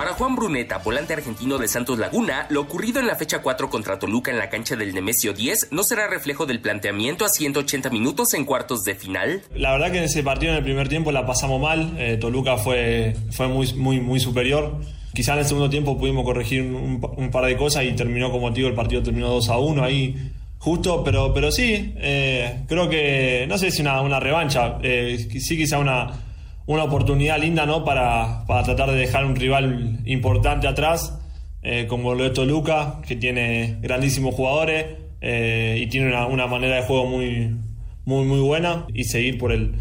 Para 0.00 0.14
Juan 0.14 0.34
Bruneta, 0.34 0.78
volante 0.78 1.12
argentino 1.12 1.58
de 1.58 1.68
Santos 1.68 1.98
Laguna, 1.98 2.46
lo 2.48 2.62
ocurrido 2.62 3.00
en 3.00 3.06
la 3.06 3.16
fecha 3.16 3.42
4 3.42 3.68
contra 3.68 3.98
Toluca 3.98 4.30
en 4.30 4.38
la 4.38 4.48
cancha 4.48 4.74
del 4.74 4.94
Nemesio 4.94 5.34
10 5.34 5.72
no 5.72 5.82
será 5.82 6.08
reflejo 6.08 6.46
del 6.46 6.58
planteamiento 6.62 7.26
a 7.26 7.28
180 7.28 7.90
minutos 7.90 8.32
en 8.32 8.46
cuartos 8.46 8.82
de 8.84 8.94
final. 8.94 9.42
La 9.54 9.72
verdad 9.72 9.92
que 9.92 9.98
en 9.98 10.04
ese 10.04 10.22
partido 10.22 10.52
en 10.52 10.56
el 10.56 10.64
primer 10.64 10.88
tiempo 10.88 11.12
la 11.12 11.26
pasamos 11.26 11.60
mal, 11.60 11.96
eh, 11.98 12.16
Toluca 12.18 12.56
fue, 12.56 13.14
fue 13.30 13.48
muy, 13.48 13.70
muy, 13.74 14.20
superior. 14.20 14.80
Quizá 15.12 15.34
en 15.34 15.40
el 15.40 15.44
segundo 15.44 15.68
tiempo 15.68 15.98
pudimos 15.98 16.24
corregir 16.24 16.62
un, 16.62 17.30
par 17.30 17.44
de 17.44 17.58
cosas 17.58 17.84
y 17.84 17.92
terminó 17.92 18.30
como 18.30 18.50
digo 18.52 18.68
el 18.68 18.74
partido 18.74 19.02
terminó 19.02 19.28
2 19.28 19.50
a 19.50 19.58
1 19.58 19.84
ahí 19.84 20.32
justo, 20.56 21.04
pero, 21.04 21.34
pero 21.34 21.52
sí, 21.52 21.92
eh, 21.98 22.62
creo 22.66 22.88
que 22.88 23.44
no 23.46 23.58
sé 23.58 23.70
si 23.70 23.82
una, 23.82 24.00
una 24.00 24.18
revancha, 24.18 24.78
eh, 24.82 25.28
sí 25.38 25.58
quizá 25.58 25.78
una 25.78 26.29
una 26.70 26.84
oportunidad 26.84 27.40
linda 27.40 27.66
¿no? 27.66 27.84
para, 27.84 28.44
para 28.46 28.62
tratar 28.62 28.92
de 28.92 28.96
dejar 28.96 29.24
un 29.24 29.34
rival 29.34 29.98
importante 30.04 30.68
atrás, 30.68 31.18
eh, 31.62 31.86
como 31.88 32.14
lo 32.14 32.24
es 32.24 32.32
Toluca, 32.32 33.00
que 33.08 33.16
tiene 33.16 33.78
grandísimos 33.80 34.36
jugadores 34.36 34.86
eh, 35.20 35.80
y 35.82 35.88
tiene 35.88 36.16
una, 36.26 36.46
manera 36.46 36.76
de 36.76 36.82
juego 36.82 37.06
muy, 37.06 37.56
muy, 38.04 38.24
muy 38.24 38.38
buena 38.38 38.86
y 38.94 39.02
seguir 39.02 39.36
por 39.36 39.50
el, 39.50 39.74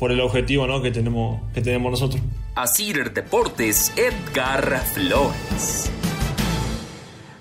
por 0.00 0.10
el 0.10 0.20
objetivo 0.20 0.66
¿no? 0.66 0.82
que, 0.82 0.90
tenemos, 0.90 1.40
que 1.54 1.62
tenemos 1.62 1.92
nosotros. 1.92 2.20
Asir 2.56 3.12
Deportes, 3.12 3.92
Edgar 3.96 4.80
Flores. 4.94 5.92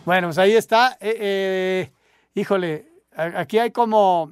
Bueno, 0.05 0.27
pues 0.27 0.37
ahí 0.37 0.51
está. 0.51 0.95
Eh, 1.01 1.89
híjole, 2.35 2.85
aquí 3.15 3.57
hay 3.57 3.71
como, 3.71 4.31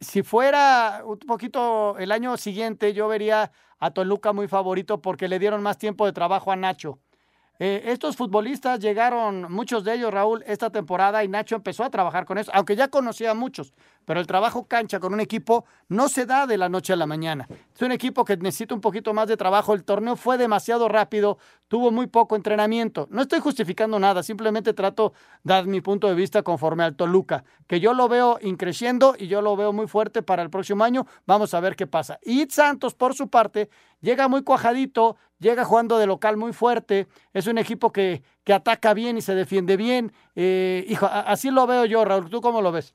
si 0.00 0.22
fuera 0.22 1.02
un 1.04 1.18
poquito 1.18 1.96
el 1.98 2.12
año 2.12 2.36
siguiente, 2.36 2.92
yo 2.92 3.08
vería 3.08 3.52
a 3.78 3.90
Toluca 3.90 4.32
muy 4.32 4.48
favorito 4.48 5.00
porque 5.00 5.28
le 5.28 5.38
dieron 5.38 5.62
más 5.62 5.78
tiempo 5.78 6.06
de 6.06 6.12
trabajo 6.12 6.52
a 6.52 6.56
Nacho. 6.56 6.98
Eh, 7.58 7.84
estos 7.86 8.16
futbolistas 8.16 8.80
llegaron, 8.80 9.50
muchos 9.50 9.82
de 9.82 9.94
ellos, 9.94 10.12
Raúl, 10.12 10.44
esta 10.46 10.68
temporada 10.68 11.24
y 11.24 11.28
Nacho 11.28 11.56
empezó 11.56 11.84
a 11.84 11.90
trabajar 11.90 12.26
con 12.26 12.36
eso, 12.36 12.50
aunque 12.54 12.76
ya 12.76 12.88
conocía 12.88 13.30
a 13.30 13.34
muchos, 13.34 13.72
pero 14.06 14.20
el 14.20 14.26
trabajo 14.26 14.66
cancha 14.66 15.00
con 15.00 15.12
un 15.12 15.20
equipo 15.20 15.66
no 15.88 16.08
se 16.08 16.24
da 16.24 16.46
de 16.46 16.56
la 16.56 16.70
noche 16.70 16.94
a 16.94 16.96
la 16.96 17.06
mañana. 17.06 17.46
Es 17.74 17.82
un 17.82 17.92
equipo 17.92 18.24
que 18.24 18.36
necesita 18.38 18.74
un 18.74 18.80
poquito 18.80 19.12
más 19.12 19.28
de 19.28 19.36
trabajo. 19.36 19.74
El 19.74 19.84
torneo 19.84 20.16
fue 20.16 20.38
demasiado 20.38 20.88
rápido, 20.88 21.36
tuvo 21.68 21.90
muy 21.90 22.06
poco 22.06 22.36
entrenamiento. 22.36 23.08
No 23.10 23.22
estoy 23.22 23.40
justificando 23.40 23.98
nada, 23.98 24.22
simplemente 24.22 24.72
trato 24.72 25.12
de 25.42 25.52
dar 25.52 25.66
mi 25.66 25.80
punto 25.80 26.06
de 26.06 26.14
vista 26.14 26.42
conforme 26.42 26.84
al 26.84 26.94
Toluca, 26.94 27.44
que 27.66 27.80
yo 27.80 27.92
lo 27.94 28.08
veo 28.08 28.38
increciendo 28.40 29.16
y 29.18 29.26
yo 29.26 29.42
lo 29.42 29.56
veo 29.56 29.72
muy 29.72 29.88
fuerte 29.88 30.22
para 30.22 30.42
el 30.42 30.50
próximo 30.50 30.84
año. 30.84 31.06
Vamos 31.26 31.52
a 31.52 31.60
ver 31.60 31.74
qué 31.74 31.86
pasa. 31.86 32.18
Y 32.22 32.46
Santos, 32.48 32.94
por 32.94 33.14
su 33.14 33.28
parte, 33.28 33.68
llega 34.00 34.28
muy 34.28 34.42
cuajadito, 34.44 35.16
llega 35.40 35.64
jugando 35.64 35.98
de 35.98 36.06
local 36.06 36.36
muy 36.36 36.52
fuerte, 36.52 37.08
es 37.32 37.48
un 37.48 37.58
equipo 37.58 37.90
que, 37.90 38.22
que 38.44 38.52
ataca 38.52 38.94
bien 38.94 39.18
y 39.18 39.22
se 39.22 39.34
defiende 39.34 39.76
bien. 39.76 40.12
Eh, 40.36 40.84
hijo, 40.88 41.06
así 41.06 41.50
lo 41.50 41.66
veo 41.66 41.84
yo, 41.86 42.04
Raúl. 42.04 42.30
¿Tú 42.30 42.40
cómo 42.40 42.62
lo 42.62 42.70
ves? 42.70 42.94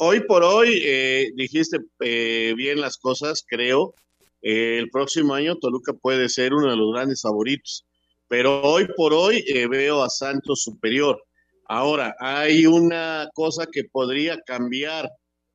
Hoy 0.00 0.20
por 0.20 0.44
hoy 0.44 0.80
eh, 0.84 1.32
dijiste 1.34 1.78
eh, 2.00 2.54
bien 2.56 2.80
las 2.80 2.98
cosas, 2.98 3.44
creo. 3.46 3.94
eh, 4.42 4.78
el 4.78 4.90
próximo 4.90 5.34
año 5.34 5.56
Toluca 5.56 5.92
puede 5.92 6.28
ser 6.28 6.54
uno 6.54 6.70
de 6.70 6.76
los 6.76 6.92
grandes 6.92 7.22
favoritos. 7.22 7.84
Pero 8.28 8.62
hoy 8.62 8.86
por 8.96 9.12
hoy 9.12 9.44
eh, 9.48 9.66
veo 9.66 10.02
a 10.02 10.08
Santos 10.10 10.62
superior. 10.62 11.20
Ahora, 11.66 12.14
hay 12.20 12.66
una 12.66 13.28
cosa 13.34 13.66
que 13.70 13.84
podría 13.84 14.38
cambiar 14.46 15.10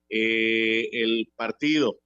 el 0.09 1.27
partido, 1.35 1.97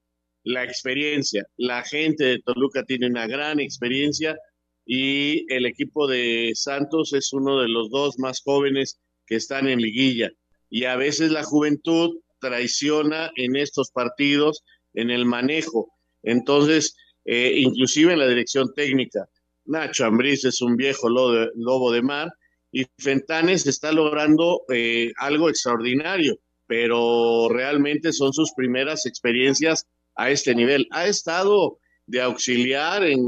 la 0.43 0.63
experiencia. 0.63 1.45
La 1.57 1.83
gente 1.83 2.23
de 2.23 2.39
Toluca 2.39 2.83
tiene 2.83 3.07
una 3.07 3.27
gran 3.27 3.59
experiencia 3.59 4.37
y 4.85 5.51
el 5.53 5.65
equipo 5.65 6.07
de 6.07 6.51
Santos 6.55 7.13
es 7.13 7.33
uno 7.33 7.59
de 7.61 7.67
los 7.67 7.89
dos 7.89 8.17
más 8.19 8.41
jóvenes 8.43 8.99
que 9.25 9.35
están 9.35 9.67
en 9.67 9.81
liguilla. 9.81 10.31
Y 10.69 10.85
a 10.85 10.95
veces 10.95 11.31
la 11.31 11.43
juventud 11.43 12.17
traiciona 12.39 13.31
en 13.35 13.55
estos 13.55 13.91
partidos, 13.91 14.63
en 14.93 15.09
el 15.09 15.25
manejo. 15.25 15.91
Entonces, 16.23 16.95
eh, 17.25 17.55
inclusive 17.57 18.13
en 18.13 18.19
la 18.19 18.27
dirección 18.27 18.73
técnica. 18.73 19.27
Nacho 19.65 20.05
Ambriz 20.05 20.45
es 20.45 20.61
un 20.61 20.77
viejo 20.77 21.09
lobo 21.09 21.91
de, 21.91 22.01
mar 22.01 22.31
y 22.71 22.85
Fentanes 22.97 23.67
está 23.67 23.91
logrando 23.91 24.61
eh, 24.73 25.11
algo 25.17 25.49
extraordinario, 25.49 26.39
pero 26.67 27.49
realmente 27.49 28.13
son 28.13 28.31
sus 28.31 28.53
primeras 28.53 29.05
experiencias 29.05 29.85
a 30.15 30.31
este 30.31 30.55
nivel. 30.55 30.87
Ha 30.91 31.07
estado 31.07 31.79
de 32.05 32.21
auxiliar 32.21 33.03
en 33.03 33.21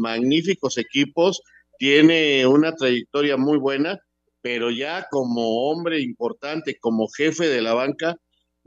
magníficos 0.00 0.76
equipos, 0.76 1.42
tiene 1.78 2.46
una 2.46 2.74
trayectoria 2.74 3.38
muy 3.38 3.56
buena, 3.56 3.98
pero 4.42 4.70
ya 4.70 5.06
como 5.10 5.70
hombre 5.70 6.00
importante, 6.00 6.78
como 6.78 7.08
jefe 7.08 7.48
de 7.48 7.62
la 7.62 7.72
banca, 7.72 8.16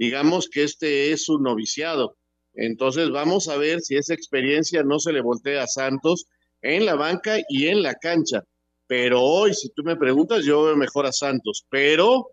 digamos 0.02 0.50
que 0.50 0.64
este 0.64 1.12
es 1.12 1.30
un 1.30 1.44
noviciado. 1.44 2.18
Entonces 2.56 3.12
vamos 3.12 3.48
a 3.48 3.58
ver 3.58 3.82
si 3.82 3.98
esa 3.98 4.16
experiencia 4.16 4.82
no 4.82 4.98
se 4.98 5.14
le 5.14 5.22
voltea 5.22 5.62
a 5.62 5.68
Santos 5.68 6.26
en 6.64 6.88
la 6.88 6.96
banca 6.96 7.38
y 7.48 7.68
en 7.68 7.84
la 7.84 7.94
cancha. 7.94 8.44
Pero 8.88 9.22
hoy, 9.22 9.54
si 9.54 9.70
tú 9.70 9.84
me 9.84 9.96
preguntas, 9.96 10.44
yo 10.44 10.64
veo 10.64 10.76
mejor 10.76 11.06
a 11.06 11.12
Santos. 11.12 11.68
Pero 11.70 12.30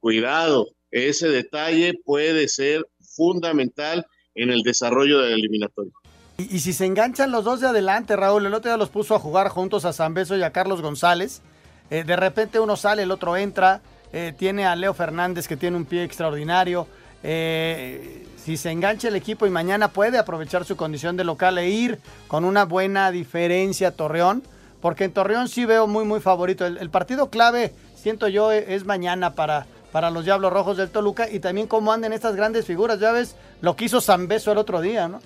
cuidado, 0.00 0.68
ese 0.90 1.28
detalle 1.28 1.92
puede 2.02 2.48
ser 2.48 2.82
fundamental 3.14 4.06
en 4.34 4.48
el 4.48 4.62
desarrollo 4.62 5.18
del 5.18 5.34
eliminatorio. 5.34 5.92
Y, 6.38 6.60
si 6.60 6.72
se 6.72 6.86
enganchan 6.86 7.30
los 7.30 7.44
dos 7.44 7.60
de 7.60 7.66
adelante, 7.66 8.16
Raúl, 8.16 8.46
el 8.46 8.54
otro 8.54 8.70
día 8.70 8.78
los 8.78 8.88
puso 8.88 9.14
a 9.14 9.18
jugar 9.18 9.50
juntos 9.50 9.84
a 9.84 9.92
San 9.92 10.14
Beso 10.14 10.34
y 10.38 10.42
a 10.42 10.50
Carlos 10.50 10.80
González. 10.80 11.42
Eh, 11.90 12.04
de 12.04 12.16
repente 12.16 12.58
uno 12.58 12.74
sale, 12.76 13.02
el 13.02 13.10
otro 13.10 13.36
entra. 13.36 13.82
Eh, 14.14 14.32
tiene 14.36 14.64
a 14.64 14.76
Leo 14.76 14.94
Fernández 14.94 15.46
que 15.46 15.58
tiene 15.58 15.76
un 15.76 15.84
pie 15.84 16.04
extraordinario. 16.04 16.86
Eh, 17.22 18.26
si 18.36 18.56
se 18.56 18.70
engancha 18.70 19.08
el 19.08 19.16
equipo 19.16 19.46
y 19.46 19.50
mañana 19.50 19.92
puede 19.92 20.18
aprovechar 20.18 20.64
su 20.64 20.76
condición 20.76 21.16
de 21.16 21.24
local 21.24 21.58
e 21.58 21.70
ir 21.70 21.98
con 22.26 22.44
una 22.44 22.64
buena 22.64 23.12
diferencia 23.12 23.88
a 23.88 23.90
Torreón, 23.92 24.42
porque 24.80 25.04
en 25.04 25.12
Torreón 25.12 25.48
sí 25.48 25.64
veo 25.64 25.86
muy, 25.86 26.04
muy 26.04 26.20
favorito. 26.20 26.66
El, 26.66 26.90
partido 26.90 27.30
clave, 27.30 27.72
siento 27.94 28.26
yo, 28.26 28.50
es 28.50 28.84
mañana 28.84 29.36
para, 29.36 29.66
para 29.92 30.10
los 30.10 30.24
Diablos 30.24 30.52
Rojos 30.52 30.76
del 30.76 30.90
Toluca 30.90 31.30
y 31.30 31.38
también 31.38 31.68
cómo 31.68 31.92
andan 31.92 32.12
estas 32.12 32.34
grandes 32.34 32.66
figuras. 32.66 32.98
Ya 32.98 33.12
ves 33.12 33.36
lo 33.60 33.76
que 33.76 33.84
hizo 33.84 34.00
San 34.00 34.26
Beso 34.26 34.50
el 34.50 34.58
otro 34.58 34.80
día, 34.80 35.06
¿no? 35.06 35.20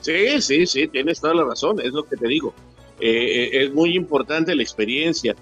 Sí, 0.00 0.40
sí, 0.40 0.66
sí, 0.66 0.88
tienes 0.88 1.20
toda 1.20 1.34
la 1.34 1.44
razón, 1.44 1.80
es 1.80 1.92
lo 1.92 2.04
que 2.04 2.16
te 2.16 2.28
digo. 2.28 2.54
Eh, 3.00 3.50
eh, 3.52 3.64
es 3.64 3.74
muy 3.74 3.94
importante 3.94 4.54
la 4.54 4.62
experiencia. 4.62 5.34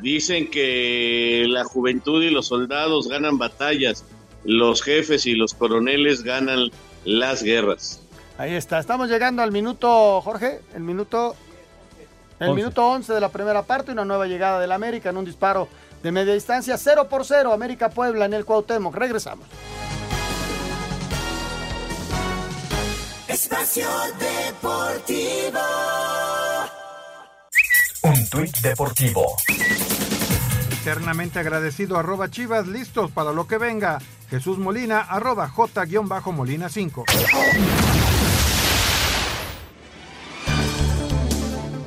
Dicen 0.00 0.48
que 0.48 1.46
la 1.48 1.64
juventud 1.64 2.22
y 2.22 2.30
los 2.30 2.46
soldados 2.46 3.08
ganan 3.08 3.38
batallas 3.38 4.04
los 4.44 4.82
jefes 4.82 5.26
y 5.26 5.34
los 5.34 5.54
coroneles 5.54 6.22
ganan 6.22 6.70
las 7.04 7.42
guerras. 7.42 8.00
Ahí 8.38 8.54
está, 8.54 8.78
estamos 8.78 9.08
llegando 9.08 9.42
al 9.42 9.52
minuto, 9.52 10.20
Jorge, 10.22 10.60
el 10.74 10.82
minuto 10.82 11.36
el 12.40 12.54
minuto 12.54 12.86
11 12.86 13.12
de 13.12 13.20
la 13.20 13.28
primera 13.28 13.62
parte, 13.62 13.92
una 13.92 14.06
nueva 14.06 14.26
llegada 14.26 14.58
del 14.60 14.72
América 14.72 15.10
en 15.10 15.18
un 15.18 15.26
disparo 15.26 15.68
de 16.02 16.10
media 16.10 16.32
distancia, 16.32 16.78
0 16.78 17.06
por 17.08 17.26
0, 17.26 17.52
América 17.52 17.90
Puebla 17.90 18.24
en 18.24 18.32
el 18.32 18.46
Cuauhtémoc. 18.46 18.94
Regresamos. 18.94 19.46
Espacio 23.28 23.86
Deportivo. 24.18 25.60
Un 28.02 28.28
tuit 28.30 28.56
deportivo. 28.60 29.36
Eternamente 30.80 31.38
agradecido 31.38 31.98
arroba 31.98 32.30
Chivas, 32.30 32.66
listos 32.66 33.10
para 33.10 33.32
lo 33.32 33.46
que 33.46 33.58
venga. 33.58 33.98
Jesús 34.30 34.58
Molina, 34.58 35.00
arroba 35.00 35.48
J-Molina 35.48 36.68
5. 36.68 37.04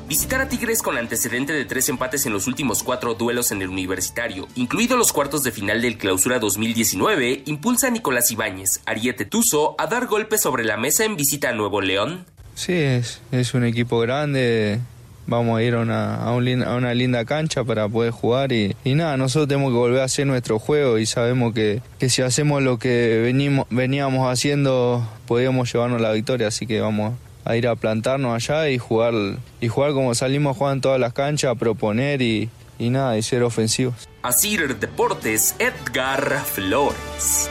Visitar 0.06 0.42
a 0.42 0.48
Tigres 0.48 0.82
con 0.82 0.98
antecedente 0.98 1.54
de 1.54 1.64
tres 1.64 1.88
empates 1.88 2.26
en 2.26 2.34
los 2.34 2.46
últimos 2.46 2.82
cuatro 2.82 3.14
duelos 3.14 3.50
en 3.50 3.62
el 3.62 3.70
universitario, 3.70 4.46
incluido 4.54 4.98
los 4.98 5.12
cuartos 5.12 5.42
de 5.42 5.52
final 5.52 5.80
del 5.80 5.96
Clausura 5.96 6.38
2019, 6.38 7.44
impulsa 7.46 7.86
a 7.86 7.90
Nicolás 7.90 8.30
Ibáñez, 8.30 8.82
Ariete 8.84 9.24
Tuzo, 9.24 9.74
a 9.78 9.86
dar 9.86 10.06
golpes 10.06 10.42
sobre 10.42 10.64
la 10.64 10.76
mesa 10.76 11.04
en 11.04 11.16
visita 11.16 11.48
a 11.48 11.52
Nuevo 11.52 11.80
León. 11.80 12.26
Sí, 12.54 12.74
es, 12.74 13.22
es 13.32 13.54
un 13.54 13.64
equipo 13.64 13.98
grande, 14.00 14.80
vamos 15.26 15.58
a 15.58 15.62
ir 15.62 15.74
a 15.74 15.80
una, 15.80 16.16
a, 16.16 16.32
una 16.34 16.94
linda 16.94 17.24
cancha 17.24 17.64
para 17.64 17.88
poder 17.88 18.10
jugar 18.10 18.52
y, 18.52 18.74
nada, 18.84 19.16
nosotros 19.16 19.48
tenemos 19.48 19.70
que 19.70 19.78
volver 19.78 20.00
a 20.00 20.04
hacer 20.04 20.26
nuestro 20.26 20.58
juego 20.58 20.98
y 20.98 21.06
sabemos 21.06 21.54
que, 21.54 21.82
que 21.98 22.08
si 22.08 22.22
hacemos 22.22 22.62
lo 22.62 22.78
que 22.78 23.20
venimos, 23.22 23.66
veníamos 23.70 24.30
haciendo 24.30 25.06
podíamos 25.26 25.72
llevarnos 25.72 26.00
la 26.00 26.12
victoria, 26.12 26.48
así 26.48 26.66
que 26.66 26.80
vamos 26.80 27.14
a 27.44 27.56
ir 27.56 27.68
a 27.68 27.76
plantarnos 27.76 28.34
allá 28.34 28.70
y 28.70 28.78
jugar, 28.78 29.14
y 29.60 29.68
jugar 29.68 29.92
como 29.92 30.14
salimos 30.14 30.56
a 30.56 30.58
jugar 30.58 30.74
en 30.74 30.80
todas 30.80 31.00
las 31.00 31.12
canchas, 31.12 31.52
a 31.52 31.54
proponer 31.54 32.22
y, 32.22 32.50
y 32.78 32.90
nada, 32.90 33.16
y 33.18 33.22
ser 33.22 33.42
ofensivos. 33.42 34.08
Así 34.22 34.56
Deportes, 34.56 35.54
Edgar 35.58 36.42
Flores. 36.44 37.50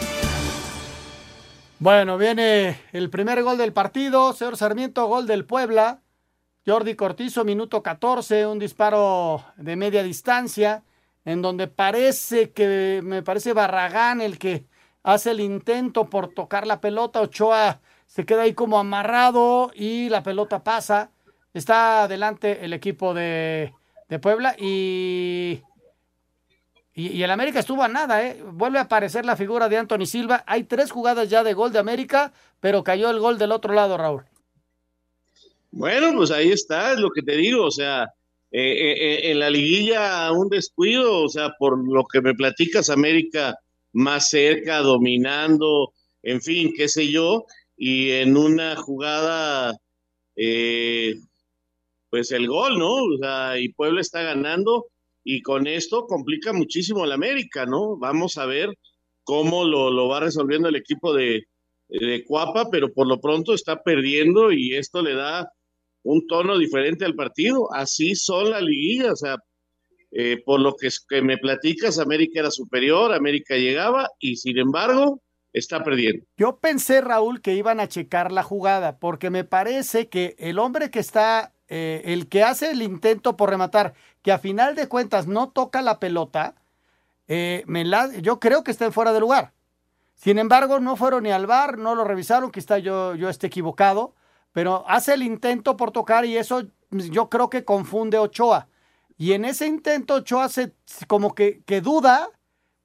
Bueno, 1.79 2.17
viene 2.17 2.79
el 2.93 3.09
primer 3.09 3.43
gol 3.43 3.57
del 3.57 3.73
partido, 3.73 4.31
señor 4.33 4.57
Sarmiento, 4.57 5.05
gol 5.07 5.27
del 5.27 5.45
Puebla. 5.45 5.99
Jordi 6.65 6.95
Cortizo, 6.95 7.43
minuto 7.43 7.83
14, 7.83 8.47
un 8.47 8.57
disparo 8.57 9.43
de 9.57 9.75
media 9.75 10.01
distancia, 10.01 10.83
en 11.25 11.41
donde 11.41 11.67
parece 11.67 12.51
que, 12.51 13.01
me 13.03 13.21
parece 13.21 13.51
Barragán 13.51 14.21
el 14.21 14.39
que 14.39 14.65
hace 15.03 15.31
el 15.31 15.41
intento 15.41 16.09
por 16.09 16.33
tocar 16.33 16.65
la 16.65 16.79
pelota, 16.79 17.19
Ochoa 17.19 17.81
se 18.05 18.25
queda 18.25 18.43
ahí 18.43 18.53
como 18.53 18.79
amarrado 18.79 19.71
y 19.75 20.07
la 20.07 20.23
pelota 20.23 20.63
pasa. 20.63 21.11
Está 21.53 22.03
adelante 22.03 22.63
el 22.63 22.71
equipo 22.71 23.13
de, 23.13 23.73
Puebla 24.21 24.55
y, 24.57 25.63
y, 26.93 27.23
el 27.23 27.31
América 27.31 27.59
estuvo 27.59 27.83
a 27.83 27.87
nada, 27.87 28.23
¿eh? 28.23 28.41
Vuelve 28.53 28.77
a 28.77 28.83
aparecer 28.83 29.25
la 29.25 29.35
figura 29.35 29.67
de 29.67 29.77
Anthony 29.77 30.05
Silva. 30.05 30.43
Hay 30.45 30.63
tres 30.63 30.91
jugadas 30.91 31.29
ya 31.29 31.43
de 31.43 31.53
gol 31.53 31.73
de 31.73 31.79
América, 31.79 32.31
pero 32.59 32.83
cayó 32.83 33.09
el 33.09 33.19
gol 33.19 33.37
del 33.37 33.51
otro 33.51 33.73
lado, 33.73 33.97
Raúl. 33.97 34.25
Bueno, 35.75 36.13
pues 36.15 36.29
ahí 36.29 36.51
está, 36.51 36.93
es 36.93 36.99
lo 36.99 37.09
que 37.09 37.23
te 37.23 37.35
digo, 37.35 37.65
o 37.65 37.71
sea, 37.71 38.03
eh, 38.51 38.61
eh, 38.61 38.91
eh, 38.91 39.31
en 39.31 39.39
la 39.39 39.49
liguilla 39.49 40.31
un 40.31 40.47
descuido, 40.47 41.23
o 41.23 41.29
sea, 41.29 41.49
por 41.57 41.75
lo 41.91 42.03
que 42.05 42.21
me 42.21 42.35
platicas, 42.35 42.91
América 42.91 43.55
más 43.91 44.29
cerca, 44.29 44.79
dominando, 44.81 45.93
en 46.21 46.41
fin, 46.41 46.73
qué 46.77 46.87
sé 46.87 47.11
yo, 47.11 47.45
y 47.75 48.11
en 48.11 48.37
una 48.37 48.75
jugada, 48.75 49.75
pues 50.35 52.31
el 52.31 52.47
gol, 52.47 52.77
¿no? 52.77 52.93
O 52.93 53.17
sea, 53.19 53.59
y 53.59 53.69
Puebla 53.69 54.01
está 54.01 54.21
ganando 54.21 54.85
y 55.23 55.41
con 55.41 55.65
esto 55.65 56.05
complica 56.05 56.53
muchísimo 56.53 57.05
la 57.07 57.15
América, 57.15 57.65
¿no? 57.65 57.97
Vamos 57.97 58.37
a 58.37 58.45
ver 58.45 58.77
cómo 59.23 59.65
lo, 59.65 60.07
va 60.07 60.19
resolviendo 60.19 60.69
el 60.69 60.75
equipo 60.75 61.13
de 61.13 61.47
Cuapa, 62.27 62.69
pero 62.71 62.93
por 62.93 63.07
lo 63.07 63.19
pronto 63.19 63.55
está 63.55 63.81
perdiendo 63.81 64.51
y 64.51 64.75
esto 64.75 65.01
le 65.01 65.15
da 65.15 65.49
un 66.03 66.27
tono 66.27 66.57
diferente 66.57 67.05
al 67.05 67.15
partido. 67.15 67.73
Así 67.73 68.15
son 68.15 68.51
la 68.51 68.61
liguilla, 68.61 69.11
o 69.11 69.15
sea, 69.15 69.37
eh, 70.11 70.41
por 70.45 70.59
lo 70.59 70.75
que, 70.75 70.89
que 71.09 71.21
me 71.21 71.37
platicas, 71.37 71.97
América 71.97 72.41
era 72.41 72.51
superior, 72.51 73.13
América 73.13 73.55
llegaba 73.55 74.09
y 74.19 74.35
sin 74.35 74.57
embargo 74.59 75.21
está 75.53 75.83
perdiendo. 75.83 76.25
Yo 76.37 76.57
pensé, 76.57 77.01
Raúl, 77.01 77.41
que 77.41 77.55
iban 77.55 77.79
a 77.79 77.87
checar 77.87 78.31
la 78.31 78.43
jugada, 78.43 78.99
porque 78.99 79.29
me 79.29 79.43
parece 79.43 80.09
que 80.09 80.35
el 80.37 80.59
hombre 80.59 80.91
que 80.91 80.99
está, 80.99 81.53
eh, 81.67 82.01
el 82.05 82.27
que 82.27 82.43
hace 82.43 82.71
el 82.71 82.81
intento 82.81 83.37
por 83.37 83.49
rematar, 83.49 83.93
que 84.21 84.31
a 84.31 84.39
final 84.39 84.75
de 84.75 84.87
cuentas 84.87 85.27
no 85.27 85.49
toca 85.49 85.81
la 85.81 85.99
pelota, 85.99 86.55
eh, 87.27 87.63
me 87.65 87.85
la, 87.85 88.11
yo 88.19 88.39
creo 88.39 88.63
que 88.63 88.71
está 88.71 88.91
fuera 88.91 89.13
de 89.13 89.19
lugar. 89.19 89.53
Sin 90.15 90.37
embargo, 90.37 90.79
no 90.79 90.95
fueron 90.95 91.23
ni 91.23 91.31
al 91.31 91.47
bar, 91.47 91.77
no 91.77 91.95
lo 91.95 92.03
revisaron, 92.03 92.51
quizá 92.51 92.77
yo, 92.77 93.15
yo 93.15 93.29
esté 93.29 93.47
equivocado 93.47 94.13
pero 94.53 94.85
hace 94.87 95.15
el 95.15 95.23
intento 95.23 95.75
por 95.75 95.91
tocar 95.91 96.25
y 96.25 96.37
eso 96.37 96.63
yo 96.91 97.29
creo 97.29 97.49
que 97.49 97.65
confunde 97.65 98.17
Ochoa. 98.17 98.69
Y 99.17 99.33
en 99.33 99.45
ese 99.45 99.67
intento 99.67 100.15
Ochoa 100.15 100.47
se 100.47 100.73
como 101.07 101.35
que, 101.35 101.61
que 101.65 101.81
duda 101.81 102.29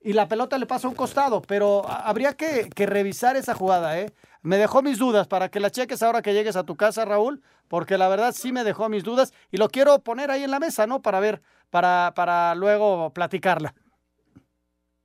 y 0.00 0.12
la 0.12 0.28
pelota 0.28 0.58
le 0.58 0.66
pasa 0.66 0.86
a 0.86 0.90
un 0.90 0.96
costado, 0.96 1.42
pero 1.42 1.88
habría 1.88 2.34
que, 2.34 2.70
que 2.74 2.86
revisar 2.86 3.36
esa 3.36 3.54
jugada, 3.54 4.00
¿eh? 4.00 4.12
Me 4.42 4.56
dejó 4.56 4.82
mis 4.82 4.98
dudas 4.98 5.26
para 5.26 5.50
que 5.50 5.60
la 5.60 5.70
cheques 5.70 6.02
ahora 6.02 6.22
que 6.22 6.32
llegues 6.32 6.56
a 6.56 6.64
tu 6.64 6.76
casa, 6.76 7.04
Raúl, 7.04 7.42
porque 7.66 7.98
la 7.98 8.08
verdad 8.08 8.32
sí 8.32 8.52
me 8.52 8.64
dejó 8.64 8.88
mis 8.88 9.02
dudas 9.02 9.34
y 9.50 9.56
lo 9.56 9.68
quiero 9.68 9.98
poner 10.00 10.30
ahí 10.30 10.44
en 10.44 10.50
la 10.50 10.60
mesa, 10.60 10.86
¿no? 10.86 11.02
Para 11.02 11.20
ver, 11.20 11.42
para, 11.70 12.12
para 12.14 12.54
luego 12.54 13.12
platicarla. 13.12 13.74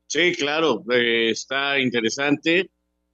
Sí, 0.07 0.35
claro, 0.35 0.83
eh, 0.91 1.31
está 1.31 1.79
interesante. 1.79 2.69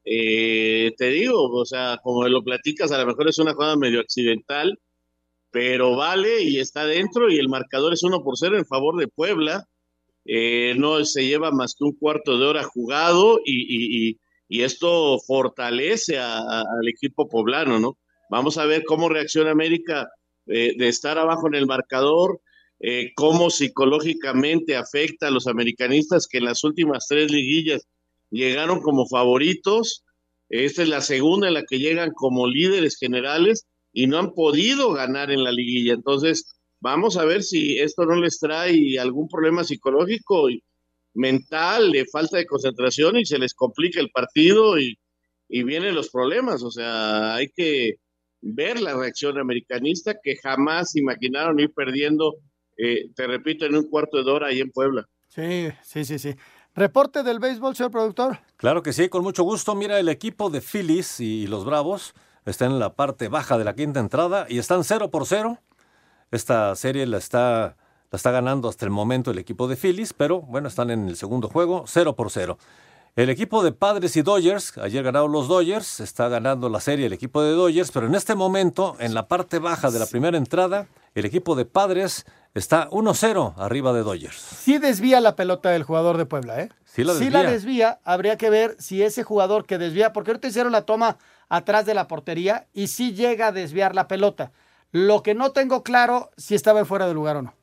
Eh, 0.06 0.94
te 0.98 1.10
digo, 1.10 1.50
o 1.52 1.66
sea, 1.66 2.00
como 2.04 2.28
lo 2.28 2.44
platicas, 2.44 2.92
a 2.92 3.00
lo 3.00 3.06
mejor 3.08 3.30
es 3.30 3.40
una 3.40 3.54
jugada 3.54 3.76
medio 3.76 4.00
accidental, 4.00 4.80
pero 5.52 5.96
vale 5.96 6.44
y 6.44 6.60
está 6.60 6.86
dentro 6.86 7.30
y 7.32 7.38
el 7.40 7.50
marcador 7.50 7.94
es 7.94 8.04
uno 8.04 8.24
por 8.24 8.38
cero 8.38 8.58
en 8.58 8.66
favor 8.66 8.98
de 9.00 9.08
Puebla. 9.08 9.66
Eh, 10.26 10.76
no 10.78 11.04
se 11.06 11.26
lleva 11.26 11.52
más 11.52 11.76
que 11.78 11.86
un 11.86 11.96
cuarto 11.98 12.38
de 12.38 12.46
hora 12.46 12.64
jugado 12.64 13.40
y, 13.46 14.10
y, 14.12 14.20
y 14.48 14.64
esto 14.64 15.20
fortalece 15.20 16.20
al 16.20 16.88
equipo 16.88 17.30
poblano, 17.30 17.80
¿no? 17.80 17.98
Vamos 18.30 18.58
a 18.58 18.66
ver 18.66 18.84
cómo 18.86 19.10
reacciona 19.10 19.52
América 19.52 20.10
eh, 20.48 20.74
de 20.78 20.88
estar 20.88 21.18
abajo 21.18 21.48
en 21.48 21.56
el 21.56 21.68
marcador, 21.68 22.42
eh, 22.80 23.12
cómo 23.16 23.50
psicológicamente 23.50 24.76
afecta 24.76 25.28
a 25.28 25.32
los 25.32 25.48
americanistas 25.48 26.28
que 26.28 26.40
en 26.40 26.46
las 26.46 26.64
últimas 26.64 27.08
tres 27.08 27.32
liguillas 27.32 27.88
llegaron 28.32 28.82
como 28.82 29.08
favoritos. 29.08 30.04
Esta 30.50 30.84
es 30.84 30.90
la 30.90 31.02
segunda 31.02 31.48
en 31.48 31.54
la 31.54 31.64
que 31.64 31.80
llegan 31.80 32.12
como 32.14 32.48
líderes 32.48 32.98
generales 32.98 33.68
y 33.94 34.08
no 34.08 34.18
han 34.18 34.34
podido 34.34 34.94
ganar 34.94 35.32
en 35.32 35.44
la 35.44 35.52
liguilla. 35.52 35.94
Entonces, 35.94 36.56
vamos 36.80 37.18
a 37.18 37.26
ver 37.26 37.44
si 37.44 37.80
esto 37.80 38.06
no 38.06 38.16
les 38.16 38.40
trae 38.40 38.98
algún 39.00 39.28
problema 39.28 39.64
psicológico 39.64 40.50
y 40.50 40.64
mental, 41.14 41.92
de 41.92 42.06
falta 42.06 42.38
de 42.38 42.46
concentración 42.46 43.18
y 43.18 43.26
se 43.26 43.40
les 43.40 43.54
complica 43.54 44.00
el 44.00 44.10
partido 44.10 44.80
y, 44.80 44.98
y 45.48 45.64
vienen 45.64 45.96
los 45.96 46.10
problemas. 46.10 46.64
O 46.64 46.72
sea, 46.72 47.36
hay 47.36 47.50
que 47.50 47.96
ver 48.42 48.80
la 48.80 48.96
reacción 48.96 49.38
americanista 49.38 50.16
que 50.24 50.38
jamás 50.38 50.96
imaginaron 50.96 51.60
ir 51.60 51.72
perdiendo, 51.74 52.36
eh, 52.78 53.10
te 53.16 53.28
repito, 53.28 53.66
en 53.66 53.76
un 53.76 53.90
cuarto 53.90 54.24
de 54.24 54.32
hora 54.32 54.48
ahí 54.48 54.62
en 54.62 54.72
Puebla. 54.72 55.06
Sí, 55.28 55.70
sí, 55.84 56.06
sí, 56.06 56.20
sí. 56.20 56.36
Reporte 56.76 57.24
del 57.24 57.40
béisbol, 57.40 57.76
señor 57.76 57.92
productor. 57.92 58.40
Claro 58.58 58.84
que 58.84 58.94
sí, 58.94 59.10
con 59.10 59.24
mucho 59.24 59.44
gusto. 59.44 59.76
Mira, 59.76 60.00
el 60.00 60.08
equipo 60.08 60.50
de 60.50 60.62
Phillies 60.62 61.20
y 61.20 61.48
los 61.48 61.66
Bravos 61.66 62.14
están 62.46 62.72
en 62.72 62.80
la 62.80 62.94
parte 62.94 63.28
baja 63.28 63.58
de 63.58 63.64
la 63.64 63.74
quinta 63.74 64.00
entrada 64.00 64.46
y 64.48 64.60
están 64.60 64.84
0 64.84 65.10
por 65.10 65.26
0. 65.26 65.60
Esta 66.32 66.76
serie 66.76 67.06
la 67.06 67.18
está, 67.18 67.76
la 68.12 68.16
está 68.16 68.32
ganando 68.32 68.70
hasta 68.70 68.86
el 68.86 68.92
momento 68.92 69.32
el 69.32 69.40
equipo 69.40 69.68
de 69.68 69.76
Phillies, 69.76 70.14
pero 70.14 70.42
bueno, 70.42 70.68
están 70.68 70.90
en 70.92 71.10
el 71.10 71.16
segundo 71.16 71.50
juego, 71.50 71.86
0 71.88 72.16
por 72.16 72.30
0. 72.30 72.58
El 73.16 73.30
equipo 73.30 73.64
de 73.64 73.72
Padres 73.72 74.16
y 74.16 74.22
Dodgers, 74.22 74.78
ayer 74.78 75.04
ganaron 75.04 75.32
los 75.32 75.48
Dodgers, 75.48 76.00
está 76.00 76.30
ganando 76.30 76.70
la 76.70 76.80
serie 76.80 77.08
el 77.08 77.14
equipo 77.14 77.42
de 77.42 77.52
Dodgers, 77.52 77.92
pero 77.92 78.06
en 78.06 78.16
este 78.16 78.36
momento, 78.36 78.96
en 79.00 79.14
la 79.14 79.28
parte 79.28 79.60
baja 79.60 79.90
de 79.90 80.00
la 80.00 80.06
primera 80.06 80.38
entrada, 80.38 80.88
el 81.16 81.26
equipo 81.26 81.56
de 81.56 81.66
Padres 81.66 82.26
está 82.54 82.90
1-0 82.90 83.54
arriba 83.58 83.94
de 83.94 84.04
Dodgers. 84.04 84.36
Sí 84.38 84.78
desvía 84.78 85.22
la 85.22 85.36
pelota 85.36 85.70
del 85.70 85.84
jugador 85.84 86.18
de 86.18 86.26
Puebla, 86.26 86.62
¿eh? 86.62 86.70
Sí 86.86 87.04
la 87.04 87.14
desvía. 87.14 87.28
Sí 87.28 87.34
la 87.34 87.44
desvía, 87.52 88.00
habría 88.04 88.38
que 88.38 88.50
ver 88.50 88.76
si 88.80 89.04
ese 89.04 89.24
jugador 89.24 89.66
que 89.66 89.78
desvía, 89.78 90.14
porque 90.14 90.32
ahorita 90.32 90.48
hicieron 90.48 90.72
la 90.72 90.84
toma 90.84 91.18
atrás 91.50 91.86
de 91.86 91.94
la 91.94 92.08
portería 92.08 92.68
y 92.74 92.88
sí 92.88 93.14
llega 93.14 93.48
a 93.48 93.52
desviar 93.52 93.96
la 93.96 94.08
pelota. 94.08 94.52
Lo 94.92 95.22
que 95.22 95.36
no 95.36 95.52
tengo 95.52 95.84
claro 95.84 96.32
si 96.38 96.56
estaba 96.56 96.84
fuera 96.86 97.08
de 97.08 97.14
lugar 97.14 97.38
o 97.38 97.42
no. 97.44 97.54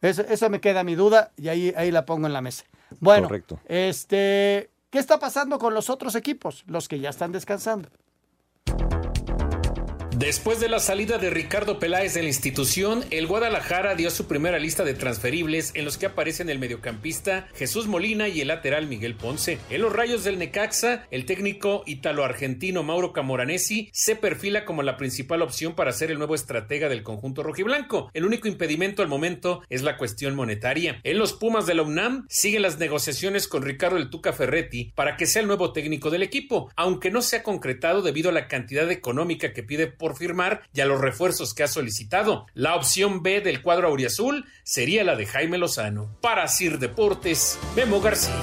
Eso, 0.00 0.22
eso 0.22 0.48
me 0.50 0.60
queda 0.60 0.84
mi 0.84 0.94
duda 0.94 1.32
y 1.36 1.48
ahí, 1.48 1.72
ahí 1.76 1.90
la 1.90 2.04
pongo 2.04 2.26
en 2.26 2.32
la 2.32 2.40
mesa. 2.40 2.64
Bueno, 3.00 3.26
Correcto. 3.28 3.58
este, 3.66 4.70
¿qué 4.90 4.98
está 4.98 5.18
pasando 5.18 5.58
con 5.58 5.74
los 5.74 5.90
otros 5.90 6.14
equipos? 6.14 6.64
Los 6.66 6.88
que 6.88 7.00
ya 7.00 7.10
están 7.10 7.32
descansando. 7.32 7.88
Después 10.18 10.58
de 10.58 10.68
la 10.68 10.80
salida 10.80 11.16
de 11.18 11.30
Ricardo 11.30 11.78
Peláez 11.78 12.14
de 12.14 12.22
la 12.22 12.28
institución, 12.28 13.04
el 13.12 13.28
Guadalajara 13.28 13.94
dio 13.94 14.10
su 14.10 14.26
primera 14.26 14.58
lista 14.58 14.82
de 14.82 14.94
transferibles 14.94 15.70
en 15.74 15.84
los 15.84 15.96
que 15.96 16.06
aparecen 16.06 16.50
el 16.50 16.58
mediocampista 16.58 17.46
Jesús 17.54 17.86
Molina 17.86 18.26
y 18.26 18.40
el 18.40 18.48
lateral 18.48 18.88
Miguel 18.88 19.14
Ponce. 19.14 19.60
En 19.70 19.80
los 19.80 19.92
rayos 19.92 20.24
del 20.24 20.40
Necaxa, 20.40 21.06
el 21.12 21.24
técnico 21.24 21.84
italo-argentino 21.86 22.82
Mauro 22.82 23.12
Camoranesi 23.12 23.90
se 23.92 24.16
perfila 24.16 24.64
como 24.64 24.82
la 24.82 24.96
principal 24.96 25.40
opción 25.40 25.76
para 25.76 25.92
ser 25.92 26.10
el 26.10 26.18
nuevo 26.18 26.34
estratega 26.34 26.88
del 26.88 27.04
conjunto 27.04 27.44
rojiblanco. 27.44 28.10
El 28.12 28.24
único 28.24 28.48
impedimento 28.48 29.02
al 29.02 29.08
momento 29.08 29.62
es 29.68 29.82
la 29.82 29.96
cuestión 29.96 30.34
monetaria. 30.34 30.98
En 31.04 31.16
los 31.16 31.32
Pumas 31.32 31.64
de 31.66 31.74
la 31.74 31.82
UNAM 31.82 32.26
siguen 32.28 32.62
las 32.62 32.80
negociaciones 32.80 33.46
con 33.46 33.62
Ricardo 33.62 33.96
El 33.96 34.10
Tuca 34.10 34.32
Ferretti 34.32 34.90
para 34.96 35.16
que 35.16 35.26
sea 35.26 35.42
el 35.42 35.46
nuevo 35.46 35.72
técnico 35.72 36.10
del 36.10 36.24
equipo, 36.24 36.72
aunque 36.74 37.12
no 37.12 37.22
se 37.22 37.36
ha 37.36 37.42
concretado 37.44 38.02
debido 38.02 38.30
a 38.30 38.32
la 38.32 38.48
cantidad 38.48 38.90
económica 38.90 39.52
que 39.52 39.62
pide 39.62 39.86
por 39.86 40.07
firmar 40.16 40.62
y 40.72 40.80
a 40.80 40.86
los 40.86 41.00
refuerzos 41.00 41.54
que 41.54 41.62
ha 41.62 41.68
solicitado. 41.68 42.46
La 42.54 42.76
opción 42.76 43.22
B 43.22 43.40
del 43.40 43.62
cuadro 43.62 43.88
auriazul 43.88 44.46
sería 44.62 45.04
la 45.04 45.16
de 45.16 45.26
Jaime 45.26 45.58
Lozano. 45.58 46.16
Para 46.20 46.48
Sir 46.48 46.78
Deportes, 46.78 47.58
Memo 47.76 48.00
García. 48.00 48.40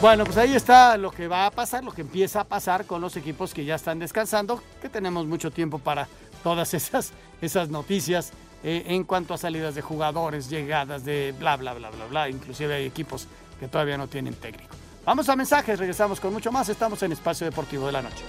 Bueno, 0.00 0.24
pues 0.24 0.36
ahí 0.36 0.54
está 0.54 0.96
lo 0.96 1.10
que 1.10 1.26
va 1.26 1.46
a 1.46 1.50
pasar, 1.50 1.82
lo 1.82 1.90
que 1.90 2.02
empieza 2.02 2.42
a 2.42 2.44
pasar 2.44 2.86
con 2.86 3.00
los 3.00 3.16
equipos 3.16 3.52
que 3.52 3.64
ya 3.64 3.74
están 3.74 3.98
descansando, 3.98 4.62
que 4.80 4.88
tenemos 4.88 5.26
mucho 5.26 5.50
tiempo 5.50 5.80
para 5.80 6.06
todas 6.44 6.72
esas, 6.72 7.12
esas 7.42 7.68
noticias 7.68 8.32
eh, 8.62 8.84
en 8.86 9.04
cuanto 9.04 9.34
a 9.34 9.38
salidas 9.38 9.74
de 9.74 9.82
jugadores, 9.82 10.48
llegadas 10.48 11.04
de 11.04 11.34
bla, 11.38 11.56
bla, 11.56 11.74
bla, 11.74 11.90
bla, 11.90 12.06
bla. 12.06 12.28
Inclusive 12.28 12.74
hay 12.74 12.86
equipos 12.86 13.26
que 13.58 13.66
todavía 13.66 13.96
no 13.98 14.06
tienen 14.06 14.34
técnico. 14.34 14.74
Vamos 15.04 15.28
a 15.28 15.36
mensajes, 15.36 15.78
regresamos 15.78 16.20
con 16.20 16.32
mucho 16.32 16.52
más. 16.52 16.68
Estamos 16.68 17.02
en 17.02 17.12
Espacio 17.12 17.46
Deportivo 17.46 17.86
de 17.86 17.92
la 17.92 18.02
Noche. 18.02 18.22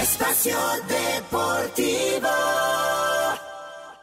Espacio 0.00 0.56
Deportivo. 0.88 2.28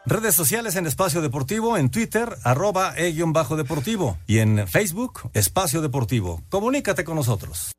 Redes 0.05 0.35
sociales 0.35 0.75
en 0.75 0.85
Espacio 0.85 1.21
Deportivo, 1.21 1.75
en 1.75 1.89
Twitter, 1.89 2.37
arroba 2.43 2.93
e-deportivo 2.95 4.19
y 4.27 4.37
en 4.37 4.67
Facebook, 4.67 5.31
Espacio 5.33 5.81
Deportivo. 5.81 6.43
Comunícate 6.49 7.03
con 7.03 7.15
nosotros. 7.15 7.71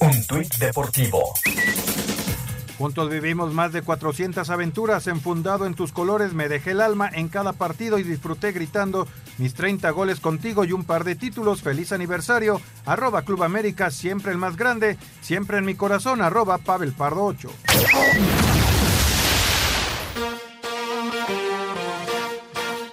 Un 0.00 0.26
tuit 0.26 0.52
deportivo. 0.56 1.22
Juntos 2.82 3.10
vivimos 3.10 3.54
más 3.54 3.72
de 3.72 3.82
400 3.82 4.50
aventuras. 4.50 5.06
Enfundado 5.06 5.66
en 5.66 5.74
tus 5.74 5.92
colores, 5.92 6.34
me 6.34 6.48
dejé 6.48 6.72
el 6.72 6.80
alma 6.80 7.08
en 7.08 7.28
cada 7.28 7.52
partido 7.52 7.96
y 8.00 8.02
disfruté 8.02 8.50
gritando 8.50 9.06
mis 9.38 9.54
30 9.54 9.88
goles 9.90 10.18
contigo 10.18 10.64
y 10.64 10.72
un 10.72 10.82
par 10.82 11.04
de 11.04 11.14
títulos. 11.14 11.62
Feliz 11.62 11.92
aniversario. 11.92 12.60
Arroba 12.84 13.22
Club 13.22 13.44
América, 13.44 13.92
siempre 13.92 14.32
el 14.32 14.38
más 14.38 14.56
grande. 14.56 14.98
Siempre 15.20 15.58
en 15.58 15.64
mi 15.64 15.76
corazón. 15.76 16.22
Arroba 16.22 16.58
Pavel 16.58 16.90
Pardo 16.90 17.22
8. 17.22 17.50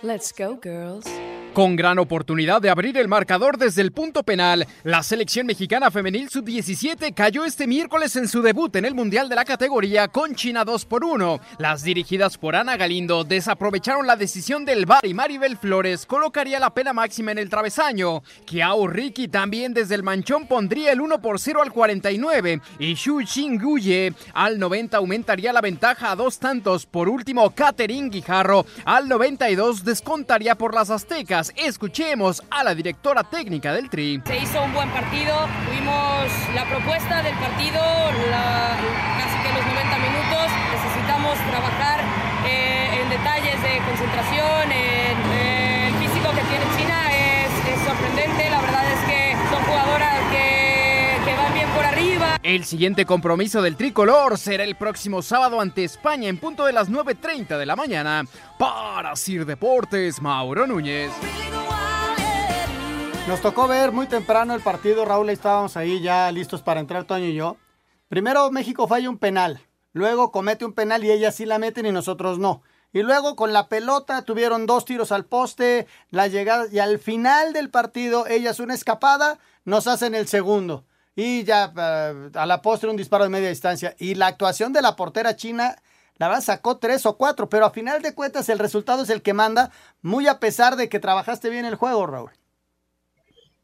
Let's 0.04 0.32
go, 0.38 0.60
girls. 0.62 1.08
Con 1.54 1.76
gran 1.76 1.98
oportunidad 1.98 2.62
de 2.62 2.70
abrir 2.70 2.96
el 2.98 3.08
marcador 3.08 3.58
desde 3.58 3.82
el 3.82 3.92
punto 3.92 4.22
penal, 4.22 4.68
la 4.84 5.02
selección 5.02 5.48
mexicana 5.48 5.90
femenil 5.90 6.30
sub-17 6.30 7.12
cayó 7.16 7.44
este 7.44 7.66
miércoles 7.66 8.16
en 8.16 8.28
su 8.28 8.44
debut 8.44 8.76
en 8.76 8.86
el 8.86 8.94
Mundial 8.94 9.30
de 9.30 9.36
la 9.36 9.46
categoría 9.46 10.10
con 10.10 10.36
China 10.36 10.64
2 10.64 10.86
por 10.86 11.04
1. 11.04 11.40
Las 11.58 11.82
dirigidas 11.82 12.38
por 12.38 12.56
Ana 12.56 12.78
Galindo 12.78 13.24
desaprovecharon 13.24 14.06
la 14.06 14.16
decisión 14.16 14.64
del 14.64 14.86
VAR 14.86 15.04
y 15.04 15.16
Maribel 15.16 15.58
Flores 15.58 16.06
colocaría 16.06 16.60
la 16.60 16.70
pena 16.70 16.94
máxima 16.94 17.32
en 17.32 17.40
el 17.40 17.50
travesaño. 17.50 18.22
Kiao 18.46 18.88
Ricky 18.88 19.28
también 19.28 19.74
desde 19.74 19.96
el 19.96 20.04
manchón 20.04 20.46
pondría 20.46 20.92
el 20.92 21.02
1 21.02 21.20
por 21.20 21.40
0 21.40 21.64
al 21.64 21.74
49 21.74 22.62
y 22.78 22.96
Xu 22.96 23.22
Xinguye 23.26 24.14
al 24.34 24.60
90 24.60 24.98
aumentaría 24.98 25.52
la 25.52 25.62
ventaja 25.62 26.12
a 26.12 26.16
dos 26.16 26.38
tantos. 26.38 26.86
Por 26.86 27.10
último, 27.10 27.50
Catherine 27.50 28.10
Guijarro 28.10 28.68
al 28.86 29.10
92 29.10 29.84
descontaría 29.84 30.54
por 30.54 30.76
las 30.76 30.92
aztecas. 30.92 31.39
Escuchemos 31.56 32.44
a 32.52 32.66
la 32.66 32.76
directora 32.76 33.24
técnica 33.24 33.72
del 33.72 33.90
Tri. 33.90 34.22
Se 34.26 34.40
hizo 34.40 34.62
un 34.62 34.74
buen 34.74 34.90
partido, 34.90 35.48
tuvimos 35.66 36.28
la 36.54 36.66
propuesta 36.68 37.24
del 37.24 37.34
partido, 37.36 37.80
casi 37.80 39.38
que 39.40 39.54
los 39.56 39.66
90 39.66 39.98
minutos. 40.00 40.52
Necesitamos 40.76 41.40
trabajar 41.50 42.02
eh, 42.46 43.02
en 43.02 43.10
detalles 43.10 43.56
de 43.64 43.80
concentración, 43.88 44.72
en, 44.72 45.18
eh, 45.32 45.88
el 45.88 45.94
físico 45.96 46.28
que 46.36 46.44
tiene 46.44 46.66
China 46.76 47.08
es, 47.16 47.52
es 47.72 47.88
sorprendente. 47.88 48.50
La 48.50 48.60
verdad 48.60 48.84
es 48.92 49.00
que 49.08 49.38
son 49.50 49.64
jugadoras 49.64 50.20
que, 50.32 51.22
que 51.24 51.36
van 51.36 51.54
bien 51.54 51.70
por 51.70 51.86
arriba. 51.86 52.29
El 52.42 52.64
siguiente 52.64 53.06
compromiso 53.06 53.62
del 53.62 53.76
tricolor 53.76 54.38
será 54.38 54.64
el 54.64 54.76
próximo 54.76 55.22
sábado 55.22 55.60
ante 55.60 55.84
España 55.84 56.30
en 56.30 56.38
punto 56.38 56.66
de 56.66 56.72
las 56.72 56.90
9.30 56.90 57.58
de 57.58 57.66
la 57.66 57.76
mañana. 57.76 58.24
Para 58.58 59.18
Sir 59.18 59.46
Deportes, 59.46 60.22
Mauro 60.22 60.66
Núñez. 60.66 61.12
Nos 63.28 63.42
tocó 63.42 63.68
ver 63.68 63.92
muy 63.92 64.08
temprano 64.08 64.56
el 64.56 64.62
partido, 64.62 65.04
Raúl, 65.04 65.30
estábamos 65.30 65.76
ahí 65.76 66.02
ya 66.02 66.32
listos 66.32 66.62
para 66.62 66.80
entrar 66.80 67.04
Toño 67.04 67.26
y 67.26 67.36
yo. 67.36 67.58
Primero 68.08 68.50
México 68.52 68.88
falla 68.88 69.10
un 69.10 69.18
penal, 69.18 69.60
luego 69.92 70.32
comete 70.32 70.64
un 70.64 70.74
penal 70.74 71.04
y 71.04 71.12
ellas 71.12 71.36
sí 71.36 71.46
la 71.46 71.60
meten 71.60 71.86
y 71.86 71.92
nosotros 71.92 72.40
no. 72.40 72.64
Y 72.94 73.04
luego 73.04 73.36
con 73.36 73.52
la 73.52 73.68
pelota 73.68 74.24
tuvieron 74.24 74.66
dos 74.66 74.86
tiros 74.86 75.12
al 75.12 75.26
poste, 75.26 75.88
la 76.10 76.28
llegada 76.28 76.68
y 76.72 76.80
al 76.80 77.00
final 77.00 77.52
del 77.52 77.70
partido 77.70 78.26
ellas 78.28 78.62
una 78.62 78.74
escapada, 78.74 79.40
nos 79.66 79.88
hacen 79.88 80.16
el 80.16 80.28
segundo. 80.28 80.86
Y 81.20 81.44
ya 81.44 81.74
eh, 81.78 82.30
a 82.34 82.46
la 82.46 82.62
postre 82.62 82.90
un 82.90 82.96
disparo 82.96 83.26
de 83.26 83.30
media 83.30 83.50
distancia. 83.50 83.94
Y 84.00 84.16
la 84.16 84.28
actuación 84.28 84.72
de 84.72 84.82
la 84.82 84.96
portera 84.96 85.36
china, 85.36 85.76
la 86.16 86.30
verdad 86.30 86.42
sacó 86.42 86.78
tres 86.78 87.06
o 87.06 87.18
cuatro, 87.18 87.50
pero 87.50 87.66
a 87.66 87.72
final 87.72 88.02
de 88.02 88.16
cuentas 88.16 88.48
el 88.48 88.58
resultado 88.58 89.04
es 89.04 89.10
el 89.10 89.22
que 89.22 89.34
manda, 89.34 89.70
muy 90.02 90.28
a 90.28 90.40
pesar 90.40 90.78
de 90.78 90.88
que 90.88 91.02
trabajaste 91.02 91.50
bien 91.50 91.66
el 91.66 91.76
juego, 91.76 92.08
Raúl. 92.08 92.32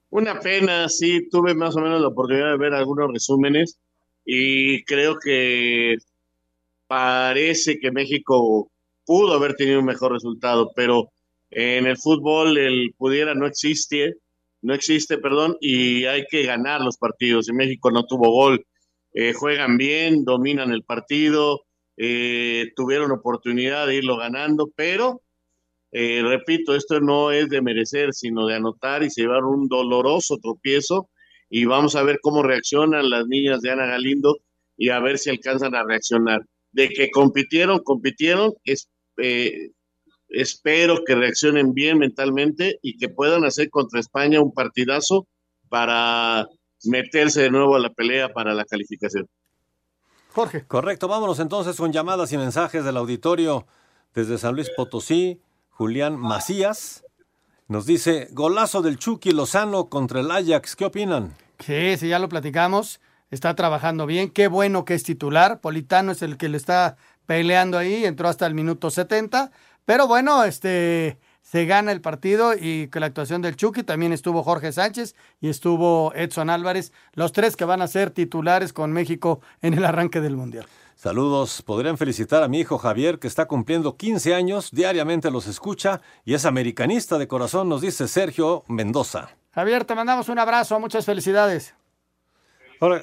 Una 0.09 0.37
pena, 0.37 0.89
sí, 0.89 1.29
tuve 1.29 1.55
más 1.55 1.77
o 1.77 1.79
menos 1.79 2.01
la 2.01 2.09
oportunidad 2.09 2.51
de 2.51 2.57
ver 2.57 2.73
algunos 2.73 3.09
resúmenes 3.13 3.79
y 4.25 4.83
creo 4.83 5.17
que 5.17 5.95
parece 6.87 7.79
que 7.79 7.89
México 7.89 8.69
pudo 9.05 9.33
haber 9.33 9.55
tenido 9.55 9.79
un 9.79 9.85
mejor 9.85 10.11
resultado, 10.11 10.73
pero 10.75 11.09
en 11.51 11.85
el 11.85 11.95
fútbol 11.95 12.57
el 12.57 12.93
pudiera 12.97 13.33
no 13.33 13.45
existe, 13.47 14.15
no 14.65 14.73
existe, 14.73 15.17
perdón, 15.17 15.57
y 15.61 16.05
hay 16.05 16.25
que 16.29 16.43
ganar 16.43 16.81
los 16.81 16.97
partidos. 16.97 17.49
Y 17.49 17.53
México 17.53 17.91
no 17.91 18.05
tuvo 18.05 18.31
gol, 18.31 18.65
eh, 19.13 19.33
juegan 19.33 19.77
bien, 19.77 20.25
dominan 20.25 20.71
el 20.71 20.83
partido, 20.83 21.61
eh, 21.97 22.71
tuvieron 22.75 23.11
oportunidad 23.11 23.87
de 23.87 23.95
irlo 23.95 24.17
ganando, 24.17 24.69
pero 24.75 25.21
eh, 25.97 26.21
repito, 26.23 26.75
esto 26.75 26.99
no 26.99 27.31
es 27.31 27.47
de 27.47 27.61
merecer, 27.61 28.13
sino 28.13 28.47
de 28.47 28.55
anotar 28.55 29.01
y 29.03 29.09
se 29.09 29.21
llevar 29.21 29.45
un 29.45 29.69
doloroso 29.69 30.37
tropiezo. 30.41 31.09
Y 31.49 31.63
vamos 31.63 31.95
a 31.95 32.03
ver 32.03 32.19
cómo 32.21 32.43
reaccionan 32.43 33.09
las 33.09 33.27
niñas 33.27 33.61
de 33.61 33.71
Ana 33.71 33.85
Galindo 33.85 34.39
y 34.75 34.89
a 34.89 34.99
ver 34.99 35.17
si 35.17 35.29
alcanzan 35.29 35.73
a 35.73 35.85
reaccionar. 35.85 36.41
De 36.73 36.89
que 36.89 37.09
compitieron, 37.11 37.79
compitieron, 37.79 38.53
es, 38.65 38.89
eh, 39.21 39.69
espero 40.29 41.03
que 41.05 41.15
reaccionen 41.15 41.73
bien 41.73 41.99
mentalmente 41.99 42.79
y 42.81 42.97
que 42.97 43.09
puedan 43.09 43.45
hacer 43.45 43.69
contra 43.69 43.99
España 43.99 44.41
un 44.41 44.53
partidazo 44.53 45.27
para 45.69 46.47
meterse 46.83 47.43
de 47.43 47.51
nuevo 47.51 47.75
a 47.75 47.79
la 47.79 47.89
pelea 47.89 48.33
para 48.33 48.53
la 48.53 48.65
calificación. 48.65 49.27
Jorge. 50.33 50.65
Correcto, 50.65 51.07
vámonos 51.07 51.39
entonces 51.39 51.77
con 51.77 51.93
llamadas 51.93 52.31
y 52.33 52.37
mensajes 52.37 52.83
del 52.83 52.97
auditorio 52.97 53.65
desde 54.13 54.37
San 54.37 54.55
Luis 54.55 54.69
Potosí. 54.75 55.39
Julián 55.69 56.17
Macías 56.17 57.05
nos 57.67 57.85
dice, 57.85 58.27
golazo 58.31 58.81
del 58.81 58.97
Chucky 58.97 59.31
Lozano 59.31 59.89
contra 59.89 60.19
el 60.19 60.29
Ajax, 60.29 60.75
¿qué 60.75 60.85
opinan? 60.85 61.35
Sí, 61.59 61.97
sí, 61.97 62.09
ya 62.09 62.19
lo 62.19 62.29
platicamos, 62.29 63.01
está 63.31 63.55
trabajando 63.55 64.05
bien, 64.05 64.29
qué 64.29 64.47
bueno 64.47 64.85
que 64.85 64.93
es 64.93 65.03
titular, 65.03 65.61
Politano 65.61 66.11
es 66.11 66.21
el 66.21 66.37
que 66.37 66.49
le 66.49 66.57
está 66.57 66.97
peleando 67.25 67.77
ahí, 67.77 68.05
entró 68.05 68.27
hasta 68.27 68.45
el 68.45 68.53
minuto 68.53 68.91
70, 68.91 69.51
pero 69.85 70.07
bueno, 70.07 70.43
este 70.43 71.19
se 71.41 71.65
gana 71.65 71.91
el 71.91 72.01
partido 72.01 72.53
y 72.53 72.87
con 72.87 73.01
la 73.01 73.05
actuación 73.05 73.41
del 73.41 73.55
Chucky 73.55 73.83
también 73.83 74.11
estuvo 74.11 74.43
Jorge 74.43 74.71
Sánchez 74.71 75.15
y 75.39 75.49
estuvo 75.49 76.11
Edson 76.15 76.49
Álvarez, 76.49 76.91
los 77.13 77.31
tres 77.31 77.55
que 77.55 77.65
van 77.65 77.83
a 77.83 77.87
ser 77.87 78.09
titulares 78.09 78.73
con 78.73 78.91
México 78.91 79.41
en 79.61 79.75
el 79.75 79.85
arranque 79.85 80.21
del 80.21 80.35
Mundial. 80.35 80.65
Saludos. 80.95 81.61
Podrían 81.61 81.99
felicitar 81.99 82.41
a 82.41 82.47
mi 82.47 82.61
hijo 82.61 82.79
Javier, 82.79 83.19
que 83.19 83.27
está 83.27 83.45
cumpliendo 83.45 83.95
15 83.95 84.33
años, 84.33 84.71
diariamente 84.71 85.29
los 85.29 85.45
escucha 85.45 86.01
y 86.23 86.33
es 86.33 86.45
americanista 86.45 87.19
de 87.19 87.27
corazón, 87.27 87.69
nos 87.69 87.81
dice 87.81 88.07
Sergio 88.07 88.63
Mendoza. 88.67 89.29
Javier, 89.51 89.85
te 89.85 89.93
mandamos 89.93 90.29
un 90.29 90.39
abrazo, 90.39 90.79
muchas 90.79 91.05
felicidades. 91.05 91.75
Hola, 92.79 92.99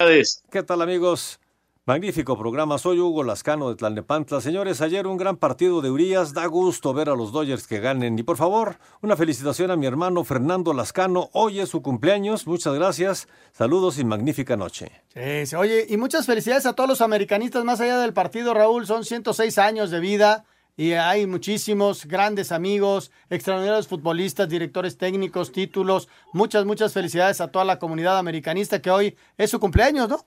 ¿qué 0.51 0.63
tal 0.63 0.81
amigos? 0.81 1.39
Magnífico 1.85 2.37
programa, 2.37 2.77
soy 2.77 2.97
Hugo 3.01 3.25
Lascano 3.25 3.67
de 3.67 3.75
Tlalnepantla. 3.75 4.39
Señores, 4.39 4.79
ayer 4.79 5.05
un 5.05 5.17
gran 5.17 5.35
partido 5.35 5.81
de 5.81 5.91
Urias, 5.91 6.33
da 6.33 6.45
gusto 6.45 6.93
ver 6.93 7.09
a 7.09 7.15
los 7.15 7.33
Dodgers 7.33 7.67
que 7.67 7.81
ganen. 7.81 8.17
Y 8.17 8.23
por 8.23 8.37
favor, 8.37 8.77
una 9.01 9.17
felicitación 9.17 9.69
a 9.69 9.75
mi 9.75 9.85
hermano 9.85 10.23
Fernando 10.23 10.71
Lascano, 10.71 11.29
hoy 11.33 11.59
es 11.59 11.67
su 11.67 11.81
cumpleaños, 11.81 12.47
muchas 12.47 12.73
gracias, 12.75 13.27
saludos 13.51 13.99
y 13.99 14.05
magnífica 14.05 14.55
noche. 14.55 14.93
Sí, 15.13 15.45
sí, 15.45 15.55
oye, 15.57 15.85
y 15.89 15.97
muchas 15.97 16.25
felicidades 16.25 16.65
a 16.65 16.71
todos 16.71 16.87
los 16.87 17.01
americanistas 17.01 17.65
más 17.65 17.81
allá 17.81 17.99
del 17.99 18.13
partido, 18.13 18.53
Raúl, 18.53 18.87
son 18.87 19.03
106 19.03 19.57
años 19.57 19.91
de 19.91 19.99
vida. 19.99 20.45
Y 20.77 20.93
hay 20.93 21.27
muchísimos 21.27 22.05
grandes 22.05 22.53
amigos, 22.53 23.11
extraordinarios 23.29 23.89
futbolistas, 23.89 24.47
directores 24.47 24.97
técnicos, 24.97 25.51
títulos. 25.51 26.07
Muchas, 26.31 26.63
muchas 26.63 26.93
felicidades 26.93 27.41
a 27.41 27.49
toda 27.49 27.65
la 27.65 27.77
comunidad 27.77 28.17
americanista 28.17 28.81
que 28.81 28.89
hoy 28.89 29.17
es 29.37 29.51
su 29.51 29.59
cumpleaños, 29.59 30.07
¿no? 30.07 30.25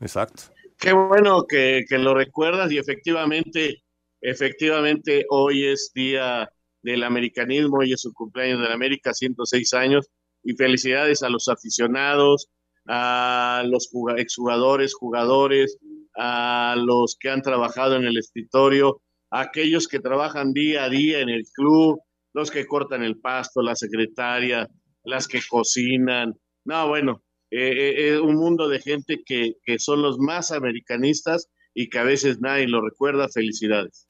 Exacto. 0.00 0.57
Qué 0.78 0.92
bueno 0.92 1.44
que, 1.48 1.84
lo 1.90 2.14
recuerdas 2.14 2.70
y 2.70 2.78
efectivamente, 2.78 3.82
efectivamente 4.20 5.26
hoy 5.28 5.66
es 5.66 5.90
día 5.92 6.48
del 6.82 7.02
americanismo, 7.02 7.78
hoy 7.78 7.92
es 7.92 8.02
su 8.02 8.12
cumpleaños 8.12 8.60
de 8.60 8.68
la 8.68 8.74
América, 8.74 9.12
106 9.12 9.74
años, 9.74 10.06
y 10.44 10.54
felicidades 10.54 11.24
a 11.24 11.30
los 11.30 11.48
aficionados, 11.48 12.48
a 12.86 13.64
los 13.66 13.90
exjugadores, 14.18 14.94
jugadores, 14.94 15.78
a 16.16 16.76
los 16.78 17.16
que 17.18 17.30
han 17.30 17.42
trabajado 17.42 17.96
en 17.96 18.04
el 18.04 18.16
escritorio, 18.16 19.02
a 19.30 19.40
aquellos 19.40 19.88
que 19.88 19.98
trabajan 19.98 20.52
día 20.52 20.84
a 20.84 20.88
día 20.88 21.18
en 21.18 21.28
el 21.28 21.44
club, 21.52 22.00
los 22.32 22.52
que 22.52 22.66
cortan 22.66 23.02
el 23.02 23.18
pasto, 23.18 23.62
la 23.62 23.74
secretaria, 23.74 24.68
las 25.02 25.26
que 25.26 25.40
cocinan. 25.50 26.34
No, 26.64 26.86
bueno, 26.86 27.24
eh, 27.50 27.94
eh, 27.96 28.20
un 28.20 28.36
mundo 28.36 28.68
de 28.68 28.80
gente 28.80 29.22
que, 29.24 29.56
que, 29.64 29.78
son 29.78 30.02
los 30.02 30.18
más 30.18 30.50
americanistas 30.50 31.48
y 31.74 31.88
que 31.88 31.98
a 31.98 32.02
veces 32.02 32.40
nadie 32.40 32.68
lo 32.68 32.82
recuerda. 32.82 33.28
Felicidades. 33.28 34.06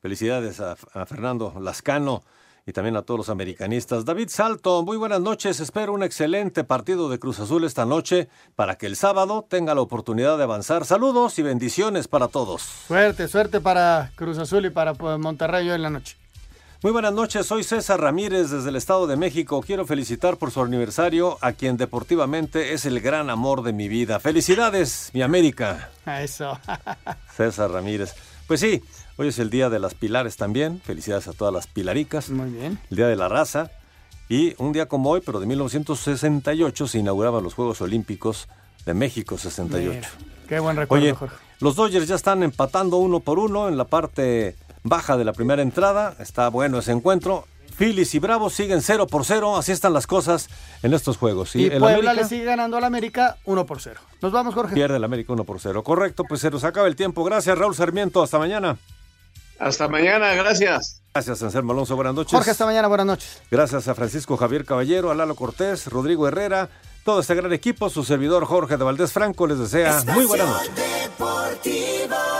Felicidades 0.00 0.60
a, 0.60 0.76
a, 0.92 1.06
Fernando 1.06 1.54
Lascano 1.60 2.24
y 2.66 2.72
también 2.72 2.96
a 2.96 3.02
todos 3.02 3.18
los 3.18 3.28
americanistas. 3.28 4.04
David 4.04 4.28
Salto, 4.28 4.82
muy 4.82 4.96
buenas 4.96 5.20
noches. 5.20 5.60
Espero 5.60 5.92
un 5.92 6.02
excelente 6.02 6.64
partido 6.64 7.08
de 7.08 7.18
Cruz 7.18 7.38
Azul 7.38 7.64
esta 7.64 7.86
noche 7.86 8.28
para 8.56 8.76
que 8.76 8.86
el 8.86 8.96
sábado 8.96 9.46
tenga 9.48 9.74
la 9.74 9.82
oportunidad 9.82 10.36
de 10.36 10.44
avanzar. 10.44 10.84
Saludos 10.84 11.38
y 11.38 11.42
bendiciones 11.42 12.08
para 12.08 12.28
todos. 12.28 12.62
Suerte, 12.62 13.28
suerte 13.28 13.60
para 13.60 14.10
Cruz 14.16 14.38
Azul 14.38 14.66
y 14.66 14.70
para 14.70 14.94
pues, 14.94 15.18
Monterrey 15.18 15.68
hoy 15.68 15.76
en 15.76 15.82
la 15.82 15.90
noche. 15.90 16.19
Muy 16.82 16.92
buenas 16.92 17.12
noches, 17.12 17.44
soy 17.44 17.62
César 17.62 18.00
Ramírez 18.00 18.48
desde 18.48 18.70
el 18.70 18.76
Estado 18.76 19.06
de 19.06 19.16
México. 19.16 19.60
Quiero 19.60 19.84
felicitar 19.86 20.38
por 20.38 20.50
su 20.50 20.62
aniversario 20.62 21.36
a 21.42 21.52
quien 21.52 21.76
deportivamente 21.76 22.72
es 22.72 22.86
el 22.86 23.00
gran 23.00 23.28
amor 23.28 23.62
de 23.62 23.74
mi 23.74 23.86
vida. 23.86 24.18
Felicidades, 24.18 25.10
mi 25.12 25.20
América. 25.20 25.90
A 26.06 26.22
eso. 26.22 26.58
César 27.36 27.70
Ramírez. 27.70 28.14
Pues 28.46 28.60
sí, 28.60 28.82
hoy 29.18 29.28
es 29.28 29.38
el 29.38 29.50
Día 29.50 29.68
de 29.68 29.78
las 29.78 29.94
Pilares 29.94 30.38
también. 30.38 30.80
Felicidades 30.80 31.28
a 31.28 31.34
todas 31.34 31.52
las 31.52 31.66
pilaricas. 31.66 32.30
Muy 32.30 32.48
bien. 32.48 32.78
El 32.90 32.96
Día 32.96 33.08
de 33.08 33.16
la 33.16 33.28
Raza. 33.28 33.70
Y 34.30 34.54
un 34.56 34.72
día 34.72 34.86
como 34.86 35.10
hoy, 35.10 35.20
pero 35.20 35.38
de 35.38 35.46
1968, 35.46 36.86
se 36.86 36.98
inauguraban 36.98 37.42
los 37.44 37.52
Juegos 37.52 37.82
Olímpicos 37.82 38.48
de 38.86 38.94
México 38.94 39.36
68. 39.36 39.90
Mira, 39.92 40.08
qué 40.48 40.60
buen 40.60 40.76
recuerdo, 40.76 41.04
Oye, 41.04 41.14
Jorge. 41.14 41.36
los 41.58 41.76
Dodgers 41.76 42.08
ya 42.08 42.14
están 42.14 42.42
empatando 42.42 42.96
uno 42.96 43.20
por 43.20 43.38
uno 43.38 43.68
en 43.68 43.76
la 43.76 43.84
parte 43.84 44.56
baja 44.82 45.16
de 45.16 45.24
la 45.24 45.32
primera 45.32 45.62
entrada. 45.62 46.14
Está 46.18 46.48
bueno 46.48 46.78
ese 46.78 46.92
encuentro. 46.92 47.46
Phillies 47.76 48.14
y 48.14 48.18
Bravos 48.18 48.52
siguen 48.52 48.82
0 48.82 49.06
por 49.06 49.24
0. 49.24 49.56
Así 49.56 49.72
están 49.72 49.94
las 49.94 50.06
cosas 50.06 50.48
en 50.82 50.92
estos 50.92 51.16
juegos. 51.16 51.56
Y, 51.56 51.64
el 51.64 51.78
Puebla 51.78 51.88
América 51.88 52.12
le 52.12 52.24
sigue 52.24 52.44
ganando 52.44 52.76
al 52.76 52.84
América 52.84 53.38
1 53.46 53.64
por 53.64 53.80
0. 53.80 54.00
Nos 54.20 54.32
vamos, 54.32 54.54
Jorge. 54.54 54.74
pierde 54.74 54.96
el 54.96 55.04
América 55.04 55.32
1 55.32 55.44
por 55.44 55.60
0. 55.60 55.82
Correcto, 55.82 56.24
pues 56.28 56.42
se 56.42 56.50
nos 56.50 56.64
acaba 56.64 56.88
el 56.88 56.96
tiempo. 56.96 57.24
Gracias, 57.24 57.56
Raúl 57.56 57.74
Sarmiento. 57.74 58.22
Hasta 58.22 58.38
mañana. 58.38 58.76
Hasta 59.58 59.88
mañana, 59.88 60.34
gracias. 60.34 61.02
Gracias, 61.14 61.42
Anselmo 61.42 61.72
Alonso. 61.72 61.96
Buenas 61.96 62.14
noches. 62.14 62.32
Jorge, 62.32 62.50
hasta 62.50 62.64
mañana. 62.64 62.88
Buenas 62.88 63.06
noches. 63.06 63.42
Gracias 63.50 63.88
a 63.88 63.94
Francisco 63.94 64.36
Javier 64.36 64.64
Caballero, 64.64 65.10
a 65.10 65.14
Lalo 65.14 65.34
Cortés, 65.34 65.86
Rodrigo 65.86 66.28
Herrera, 66.28 66.68
todo 67.04 67.20
este 67.20 67.34
gran 67.34 67.52
equipo. 67.52 67.90
Su 67.90 68.04
servidor 68.04 68.44
Jorge 68.46 68.76
de 68.76 68.84
Valdés 68.84 69.12
Franco 69.12 69.46
les 69.46 69.58
desea 69.58 70.02
muy 70.06 70.26
buenas 70.26 70.48
noches. 70.48 70.70
Deportivo. 70.74 72.39